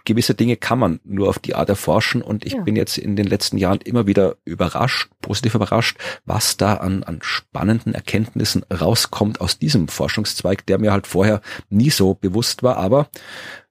gewisse 0.07 0.35
Dinge 0.35 0.57
kann 0.57 0.79
man 0.79 1.01
nur 1.05 1.29
auf 1.29 1.39
die 1.39 1.55
Art 1.55 1.69
erforschen 1.69 2.23
und 2.23 2.47
ich 2.47 2.55
ja. 2.55 2.63
bin 2.63 2.77
jetzt 2.77 2.97
in 2.97 3.17
den 3.17 3.27
letzten 3.27 3.59
Jahren 3.59 3.81
immer 3.81 4.07
wieder 4.07 4.37
überrascht, 4.45 5.11
positiv 5.21 5.55
überrascht, 5.55 5.99
was 6.25 6.57
da 6.57 6.75
an, 6.75 7.03
an 7.03 7.19
spannenden 7.23 7.93
Erkenntnissen 7.93 8.65
rauskommt 8.73 9.41
aus 9.41 9.59
diesem 9.59 9.89
Forschungszweig, 9.89 10.65
der 10.67 10.79
mir 10.79 10.93
halt 10.93 11.07
vorher 11.07 11.43
nie 11.69 11.91
so 11.91 12.15
bewusst 12.15 12.63
war, 12.63 12.77
aber 12.77 13.09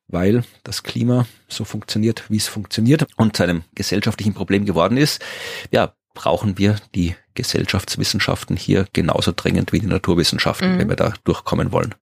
weil 0.08 0.44
das 0.64 0.84
Klima 0.84 1.26
so 1.48 1.64
funktioniert, 1.64 2.26
wie 2.30 2.38
es 2.38 2.48
funktioniert 2.48 3.08
und 3.16 3.36
zu 3.36 3.44
einem 3.44 3.64
gesellschaftlichen 3.74 4.36
Problem 4.36 4.66
geworden 4.66 4.98
ist, 4.98 5.24
ja, 5.72 5.94
brauchen 6.16 6.58
wir 6.58 6.78
die 6.96 7.16
Gesellschaftswissenschaften 7.36 8.58
hier 8.58 8.88
genauso 8.94 9.32
dringend 9.36 9.72
wie 9.72 9.80
die 9.80 9.86
Naturwissenschaften, 9.86 10.74
mhm. 10.74 10.80
wenn 10.80 10.90
wir 10.90 10.96
da 10.96 11.14
durchkommen 11.24 11.72
wollen. 11.72 11.94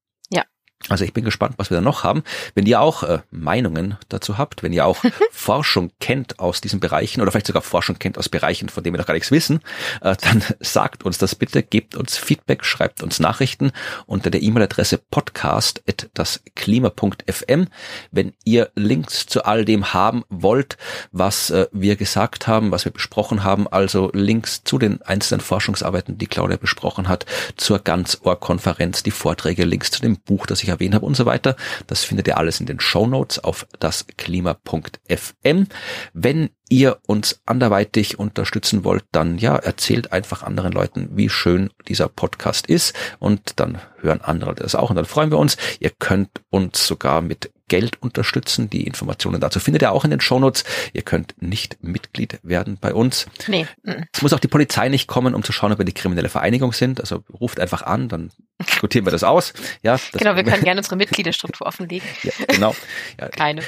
Also 0.89 1.05
ich 1.05 1.13
bin 1.13 1.23
gespannt, 1.23 1.53
was 1.57 1.69
wir 1.69 1.75
da 1.75 1.81
noch 1.81 2.03
haben. 2.03 2.23
Wenn 2.55 2.65
ihr 2.65 2.81
auch 2.81 3.03
äh, 3.03 3.19
Meinungen 3.31 3.97
dazu 4.09 4.37
habt, 4.37 4.63
wenn 4.63 4.73
ihr 4.73 4.85
auch 4.85 4.97
Forschung 5.31 5.91
kennt 5.99 6.39
aus 6.39 6.59
diesen 6.59 6.81
Bereichen 6.81 7.21
oder 7.21 7.31
vielleicht 7.31 7.47
sogar 7.47 7.61
Forschung 7.61 7.99
kennt 7.99 8.17
aus 8.17 8.27
Bereichen, 8.27 8.67
von 8.67 8.83
denen 8.83 8.95
wir 8.95 8.99
noch 8.99 9.05
gar 9.05 9.13
nichts 9.13 9.31
wissen, 9.31 9.61
äh, 10.01 10.17
dann 10.19 10.43
sagt 10.59 11.03
uns 11.03 11.17
das 11.17 11.35
bitte, 11.35 11.63
gebt 11.63 11.95
uns 11.95 12.17
Feedback, 12.17 12.65
schreibt 12.65 13.01
uns 13.01 13.19
Nachrichten 13.19 13.71
unter 14.07 14.29
der 14.29 14.41
E-Mail-Adresse 14.41 14.97
podcast.dasklima.fm. 14.97 17.67
Wenn 18.11 18.33
ihr 18.43 18.71
Links 18.75 19.25
zu 19.25 19.45
all 19.45 19.63
dem 19.63 19.93
haben 19.93 20.25
wollt, 20.29 20.75
was 21.13 21.49
äh, 21.49 21.67
wir 21.71 21.95
gesagt 21.95 22.47
haben, 22.47 22.71
was 22.71 22.83
wir 22.83 22.91
besprochen 22.91 23.45
haben, 23.45 23.69
also 23.69 24.11
Links 24.13 24.65
zu 24.65 24.77
den 24.77 25.01
einzelnen 25.03 25.39
Forschungsarbeiten, 25.39 26.17
die 26.17 26.27
Claudia 26.27 26.57
besprochen 26.57 27.07
hat, 27.07 27.25
zur 27.55 27.79
Ganzohr-Konferenz, 27.79 29.03
die 29.03 29.11
Vorträge, 29.11 29.63
Links 29.63 29.91
zu 29.91 30.01
dem 30.01 30.17
Buch, 30.17 30.45
das 30.45 30.61
ich 30.61 30.72
erwähnt 30.73 30.95
habe 30.95 31.05
und 31.05 31.15
so 31.15 31.25
weiter. 31.25 31.55
Das 31.87 32.03
findet 32.03 32.27
ihr 32.27 32.37
alles 32.37 32.59
in 32.59 32.65
den 32.65 32.79
Show 32.79 33.03
auf 33.43 33.67
dasklima.fm. 33.79 35.67
Wenn 36.13 36.49
ihr 36.69 36.97
uns 37.05 37.41
anderweitig 37.45 38.17
unterstützen 38.17 38.83
wollt, 38.83 39.05
dann 39.11 39.37
ja, 39.37 39.55
erzählt 39.55 40.11
einfach 40.11 40.41
anderen 40.41 40.71
Leuten, 40.71 41.09
wie 41.11 41.29
schön 41.29 41.69
dieser 41.87 42.07
Podcast 42.07 42.67
ist 42.67 42.95
und 43.19 43.59
dann 43.59 43.79
hören 43.99 44.21
andere 44.21 44.55
das 44.55 44.73
auch 44.73 44.89
und 44.89 44.95
dann 44.95 45.05
freuen 45.05 45.31
wir 45.31 45.37
uns. 45.37 45.57
Ihr 45.79 45.91
könnt 45.91 46.29
uns 46.49 46.87
sogar 46.87 47.21
mit 47.21 47.51
Geld 47.67 48.01
unterstützen. 48.01 48.69
Die 48.69 48.85
Informationen 48.85 49.39
dazu 49.39 49.59
findet 49.59 49.81
ihr 49.81 49.91
auch 49.91 50.03
in 50.03 50.11
den 50.11 50.19
Shownotes. 50.19 50.63
Ihr 50.93 51.01
könnt 51.01 51.35
nicht 51.41 51.77
Mitglied 51.81 52.39
werden 52.43 52.77
bei 52.79 52.93
uns. 52.93 53.27
Nee. 53.47 53.67
Es 54.11 54.21
muss 54.21 54.33
auch 54.33 54.39
die 54.39 54.47
Polizei 54.47 54.89
nicht 54.89 55.07
kommen, 55.07 55.33
um 55.33 55.43
zu 55.43 55.51
schauen, 55.51 55.71
ob 55.71 55.77
wir 55.77 55.85
die 55.85 55.93
kriminelle 55.93 56.29
Vereinigung 56.29 56.73
sind. 56.73 56.99
Also 56.99 57.23
ruft 57.39 57.59
einfach 57.59 57.81
an, 57.83 58.09
dann 58.09 58.31
diskutieren 58.61 59.05
wir 59.05 59.11
das 59.11 59.23
aus. 59.23 59.53
Ja, 59.81 59.93
das 59.93 60.11
genau, 60.11 60.35
wir 60.35 60.43
können 60.43 60.63
gerne 60.63 60.79
unsere 60.79 60.95
Mitgliederstruktur 60.95 61.67
offenlegen. 61.67 62.07
Ja, 62.23 62.31
genau. 62.47 62.75
Ja, 63.19 63.29
Keine. 63.29 63.61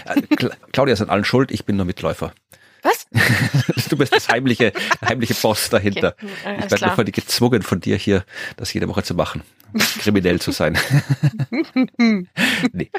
Claudia 0.72 0.94
ist 0.94 1.02
an 1.02 1.10
allen 1.10 1.26
schuld, 1.26 1.52
ich 1.52 1.66
bin 1.66 1.76
nur 1.76 1.86
Mitläufer. 1.86 2.34
Was? 2.86 3.08
du 3.90 3.98
bist 3.98 4.14
das 4.14 4.30
heimliche, 4.30 4.72
heimliche 5.04 5.34
Boss 5.34 5.70
dahinter. 5.70 6.16
Okay, 6.20 6.60
ich 6.64 6.72
werde 6.72 6.90
von 6.92 7.06
dir 7.06 7.12
gezwungen, 7.12 7.64
von 7.64 7.80
dir 7.82 7.98
hier 7.98 8.24
das 8.58 8.72
jede 8.74 8.88
Woche 8.88 9.02
zu 9.02 9.16
machen. 9.16 9.42
Kriminell 10.00 10.40
zu 10.40 10.52
sein. 10.52 10.78
nee. 12.72 12.92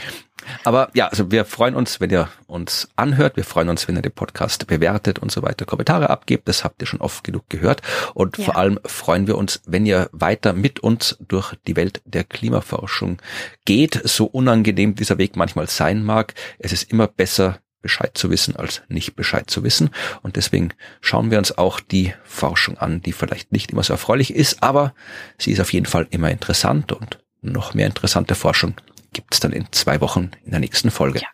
Aber 0.64 0.91
ja, 0.93 1.07
also 1.07 1.30
wir 1.30 1.45
freuen 1.45 1.74
uns, 1.74 2.01
wenn 2.01 2.11
ihr 2.11 2.28
uns 2.47 2.89
anhört. 2.97 3.37
Wir 3.37 3.45
freuen 3.45 3.68
uns, 3.68 3.87
wenn 3.87 3.97
ihr 3.97 4.03
den 4.03 4.12
Podcast 4.12 4.66
bewertet 4.66 5.20
und 5.20 5.30
so 5.30 5.43
weiter, 5.43 5.64
Kommentare 5.64 6.11
abgebt. 6.11 6.49
Das 6.49 6.64
habt 6.64 6.82
ihr 6.82 6.87
schon 6.87 7.01
oft 7.01 7.22
genug 7.22 7.49
gehört. 7.49 7.82
Und 8.12 8.39
ja. 8.39 8.45
vor 8.45 8.57
allem 8.57 8.80
freuen 8.84 9.26
wir 9.28 9.39
uns, 9.39 9.62
wenn 9.66 9.87
ihr 9.87 10.11
weiter 10.12 10.53
mit 10.53 10.80
uns 10.80 11.16
durch 11.20 11.55
die 11.66 11.76
Welt 11.76 12.03
der 12.05 12.24
Klimaforschung 12.24 13.18
geht. 13.64 14.01
So 14.05 14.26
unangenehm 14.26 14.97
dieser 14.97 15.18
Weg 15.18 15.37
manchmal 15.37 15.68
sein 15.68 16.03
mag. 16.03 16.34
Es 16.59 16.72
ist 16.72 16.91
immer 16.91 17.07
besser, 17.07 17.61
Bescheid 17.87 18.18
zu 18.18 18.30
wissen, 18.30 18.57
als 18.57 18.82
nicht 18.89 19.14
Bescheid 19.14 19.49
zu 19.49 19.62
wissen. 19.62 19.91
Und 20.22 20.34
deswegen 20.34 20.70
schauen 21.01 21.30
wir 21.30 21.39
uns 21.39 21.57
auch 21.57 21.78
die 21.78 22.12
Forschung 22.24 22.78
an, 22.78 23.01
die 23.01 23.12
vielleicht 23.12 23.53
nicht 23.53 23.70
immer 23.70 23.84
so 23.84 23.93
erfreulich 23.93 24.34
ist, 24.34 24.61
aber 24.61 24.93
sie 25.39 25.53
ist 25.53 25.61
auf 25.61 25.72
jeden 25.72 25.87
Fall 25.87 26.09
immer 26.11 26.32
interessant 26.32 26.91
und 26.91 27.20
noch 27.43 27.74
mehr 27.74 27.87
interessante 27.87 28.34
Forschung 28.34 28.74
gibt 29.12 29.34
es 29.34 29.41
dann 29.41 29.53
in 29.53 29.66
zwei 29.70 30.01
Wochen 30.01 30.32
in 30.45 30.51
der 30.51 30.59
nächsten 30.59 30.91
Folge. 30.91 31.20
Ja. 31.20 31.28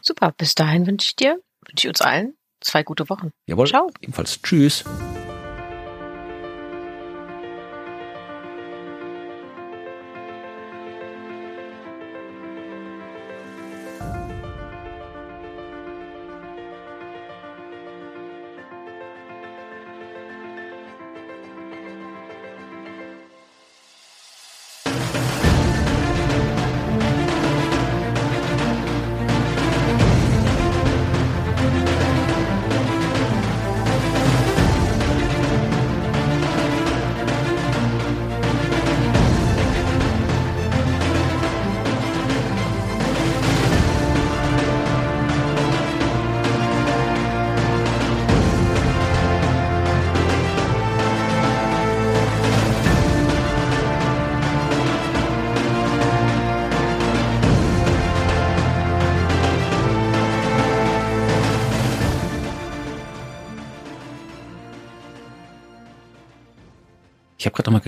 Super. 0.00 0.32
Bis 0.38 0.54
dahin 0.54 0.86
wünsche 0.86 1.08
ich 1.08 1.16
dir, 1.16 1.40
wünsche 1.66 1.86
ich 1.86 1.88
uns 1.88 2.00
allen 2.00 2.34
zwei 2.60 2.84
gute 2.84 3.08
Wochen. 3.10 3.30
Jawohl. 3.46 3.66
Ciao. 3.66 3.90
Ebenfalls. 4.00 4.40
Tschüss. 4.40 4.84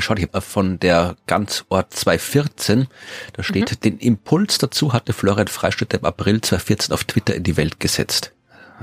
Geschaut, 0.08 0.18
ich 0.18 0.34
habe 0.34 0.40
von 0.40 0.78
der 0.78 1.16
Ganzort 1.26 1.92
2014, 1.92 2.88
da 3.34 3.42
steht, 3.42 3.70
mhm. 3.70 3.80
den 3.80 3.98
Impuls 3.98 4.58
dazu 4.58 4.92
hatte 4.92 5.12
Florian 5.12 5.48
Freistetter 5.48 5.98
im 5.98 6.04
April 6.04 6.40
2014 6.40 6.94
auf 6.94 7.04
Twitter 7.04 7.34
in 7.34 7.42
die 7.42 7.56
Welt 7.56 7.80
gesetzt. 7.80 8.32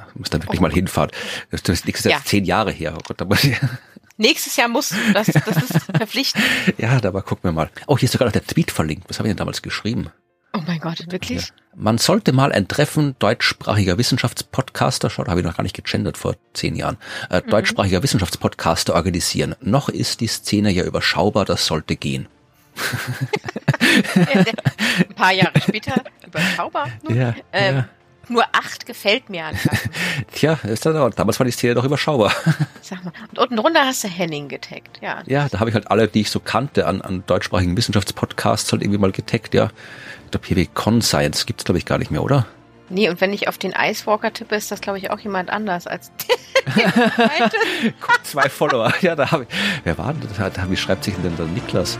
Ich 0.10 0.20
muss 0.20 0.30
da 0.30 0.42
wirklich 0.42 0.60
oh. 0.60 0.64
mal 0.64 0.72
hinfahren. 0.72 1.12
Das 1.52 1.62
ist 1.62 1.86
nächstes 1.86 2.12
Jahr 2.12 2.20
ja. 2.20 2.26
zehn 2.26 2.46
Jahre 2.46 2.72
her. 2.72 2.94
Oh 2.98 3.02
Gott, 3.06 3.22
aber 3.22 3.38
Nächstes 4.18 4.56
Jahr 4.56 4.70
musst 4.70 4.92
du, 4.92 4.96
das, 5.14 5.28
das 5.28 5.58
ist 5.58 5.84
verpflichtend. 5.98 6.44
ja, 6.78 6.92
aber 7.04 7.22
gucken 7.22 7.44
wir 7.44 7.52
mal. 7.52 7.70
Oh, 7.88 7.98
hier 7.98 8.06
ist 8.06 8.14
sogar 8.14 8.28
noch 8.28 8.34
der 8.34 8.46
Tweet 8.46 8.72
verlinkt. 8.72 9.10
Was 9.10 9.20
habe 9.20 9.28
ich 9.28 9.32
denn 9.32 9.38
damals 9.38 9.62
geschrieben? 9.62 10.10
Oh 10.56 10.62
mein 10.66 10.80
Gott, 10.80 11.12
wirklich? 11.12 11.47
Ja. 11.47 11.53
Man 11.76 11.97
sollte 11.97 12.32
mal 12.32 12.53
ein 12.53 12.70
Treffen 12.70 13.16
deutschsprachiger 13.20 13.97
Wissenschaftspodcaster, 13.97 15.10
schau, 15.10 15.26
da 15.26 15.32
habe 15.32 15.41
ich 15.41 15.45
noch 15.45 15.58
gar 15.58 15.64
nicht 15.64 15.76
gegendert 15.76 16.18
vor 16.18 16.36
zehn 16.53 16.76
Jahren, 16.76 16.97
äh, 17.30 17.41
mhm. 17.41 17.49
deutschsprachiger 17.49 18.01
Wissenschaftspodcaster 18.01 18.95
organisieren. 18.95 19.56
Noch 19.60 19.89
ist 19.89 20.22
die 20.22 20.28
Szene 20.28 20.72
ja 20.72 20.86
überschaubar, 20.86 21.43
das 21.43 21.66
sollte 21.66 21.97
gehen. 21.97 22.28
ein 24.16 25.16
paar 25.16 25.32
Jahre 25.34 25.60
später 25.62 26.01
überschaubar. 26.26 26.89
Nun. 27.03 27.18
Ja, 27.18 27.36
ähm, 27.51 27.76
ja. 27.76 27.89
Nur 28.30 28.44
acht 28.52 28.86
gefällt 28.86 29.30
mir 29.30 29.46
an. 29.46 29.56
Tja, 30.34 30.60
ist 30.64 30.86
das, 30.86 31.16
damals 31.16 31.40
war 31.40 31.46
die 31.46 31.52
Szene 31.52 31.76
doch 31.76 31.84
überschaubar. 31.84 32.32
Sag 32.82 33.04
mal. 33.04 33.14
Und 33.32 33.40
unten 33.40 33.56
drunter 33.58 33.86
hast 33.86 34.04
du 34.04 34.08
Henning 34.08 34.48
getaggt, 34.48 35.00
ja. 35.02 35.24
Ja, 35.26 35.48
da 35.50 35.60
habe 35.60 35.70
ich 35.70 35.76
halt 35.76 35.90
alle, 35.92 36.08
die 36.08 36.22
ich 36.22 36.30
so 36.30 36.40
kannte, 36.40 36.88
an, 36.88 37.02
an 37.02 37.24
deutschsprachigen 37.26 37.78
Wissenschaftspodcasts 37.78 38.72
halt 38.72 38.82
irgendwie 38.82 39.00
mal 39.00 39.12
getaggt, 39.12 39.54
ja. 39.54 39.70
Ich 40.26 40.32
glaube, 40.32 40.48
hier 40.48 40.58
wie 40.58 40.68
Conscience 40.68 41.46
gibt's 41.46 41.64
glaube 41.66 41.78
ich 41.78 41.86
gar 41.86 41.98
nicht 41.98 42.12
mehr, 42.12 42.24
oder? 42.24 42.46
Nee, 42.90 43.10
und 43.10 43.20
wenn 43.20 43.34
ich 43.34 43.48
auf 43.48 43.58
den 43.58 43.74
Icewalker 43.76 44.32
tippe, 44.32 44.56
ist 44.56 44.72
das, 44.72 44.80
glaube 44.80 45.00
ich, 45.00 45.10
auch 45.10 45.20
jemand 45.20 45.50
anders 45.50 45.88
als 45.88 46.12
Zwei 48.24 48.50
Follower. 48.50 48.94
Ja, 49.02 49.16
da 49.16 49.32
habe 49.32 49.44
ich. 49.44 49.50
Wer 49.84 49.98
war 49.98 50.14
denn 50.14 50.28
das? 50.38 50.70
Wie 50.70 50.78
schreibt 50.78 51.04
sich 51.04 51.16
denn 51.16 51.36
der 51.36 51.46
Niklas? 51.48 51.98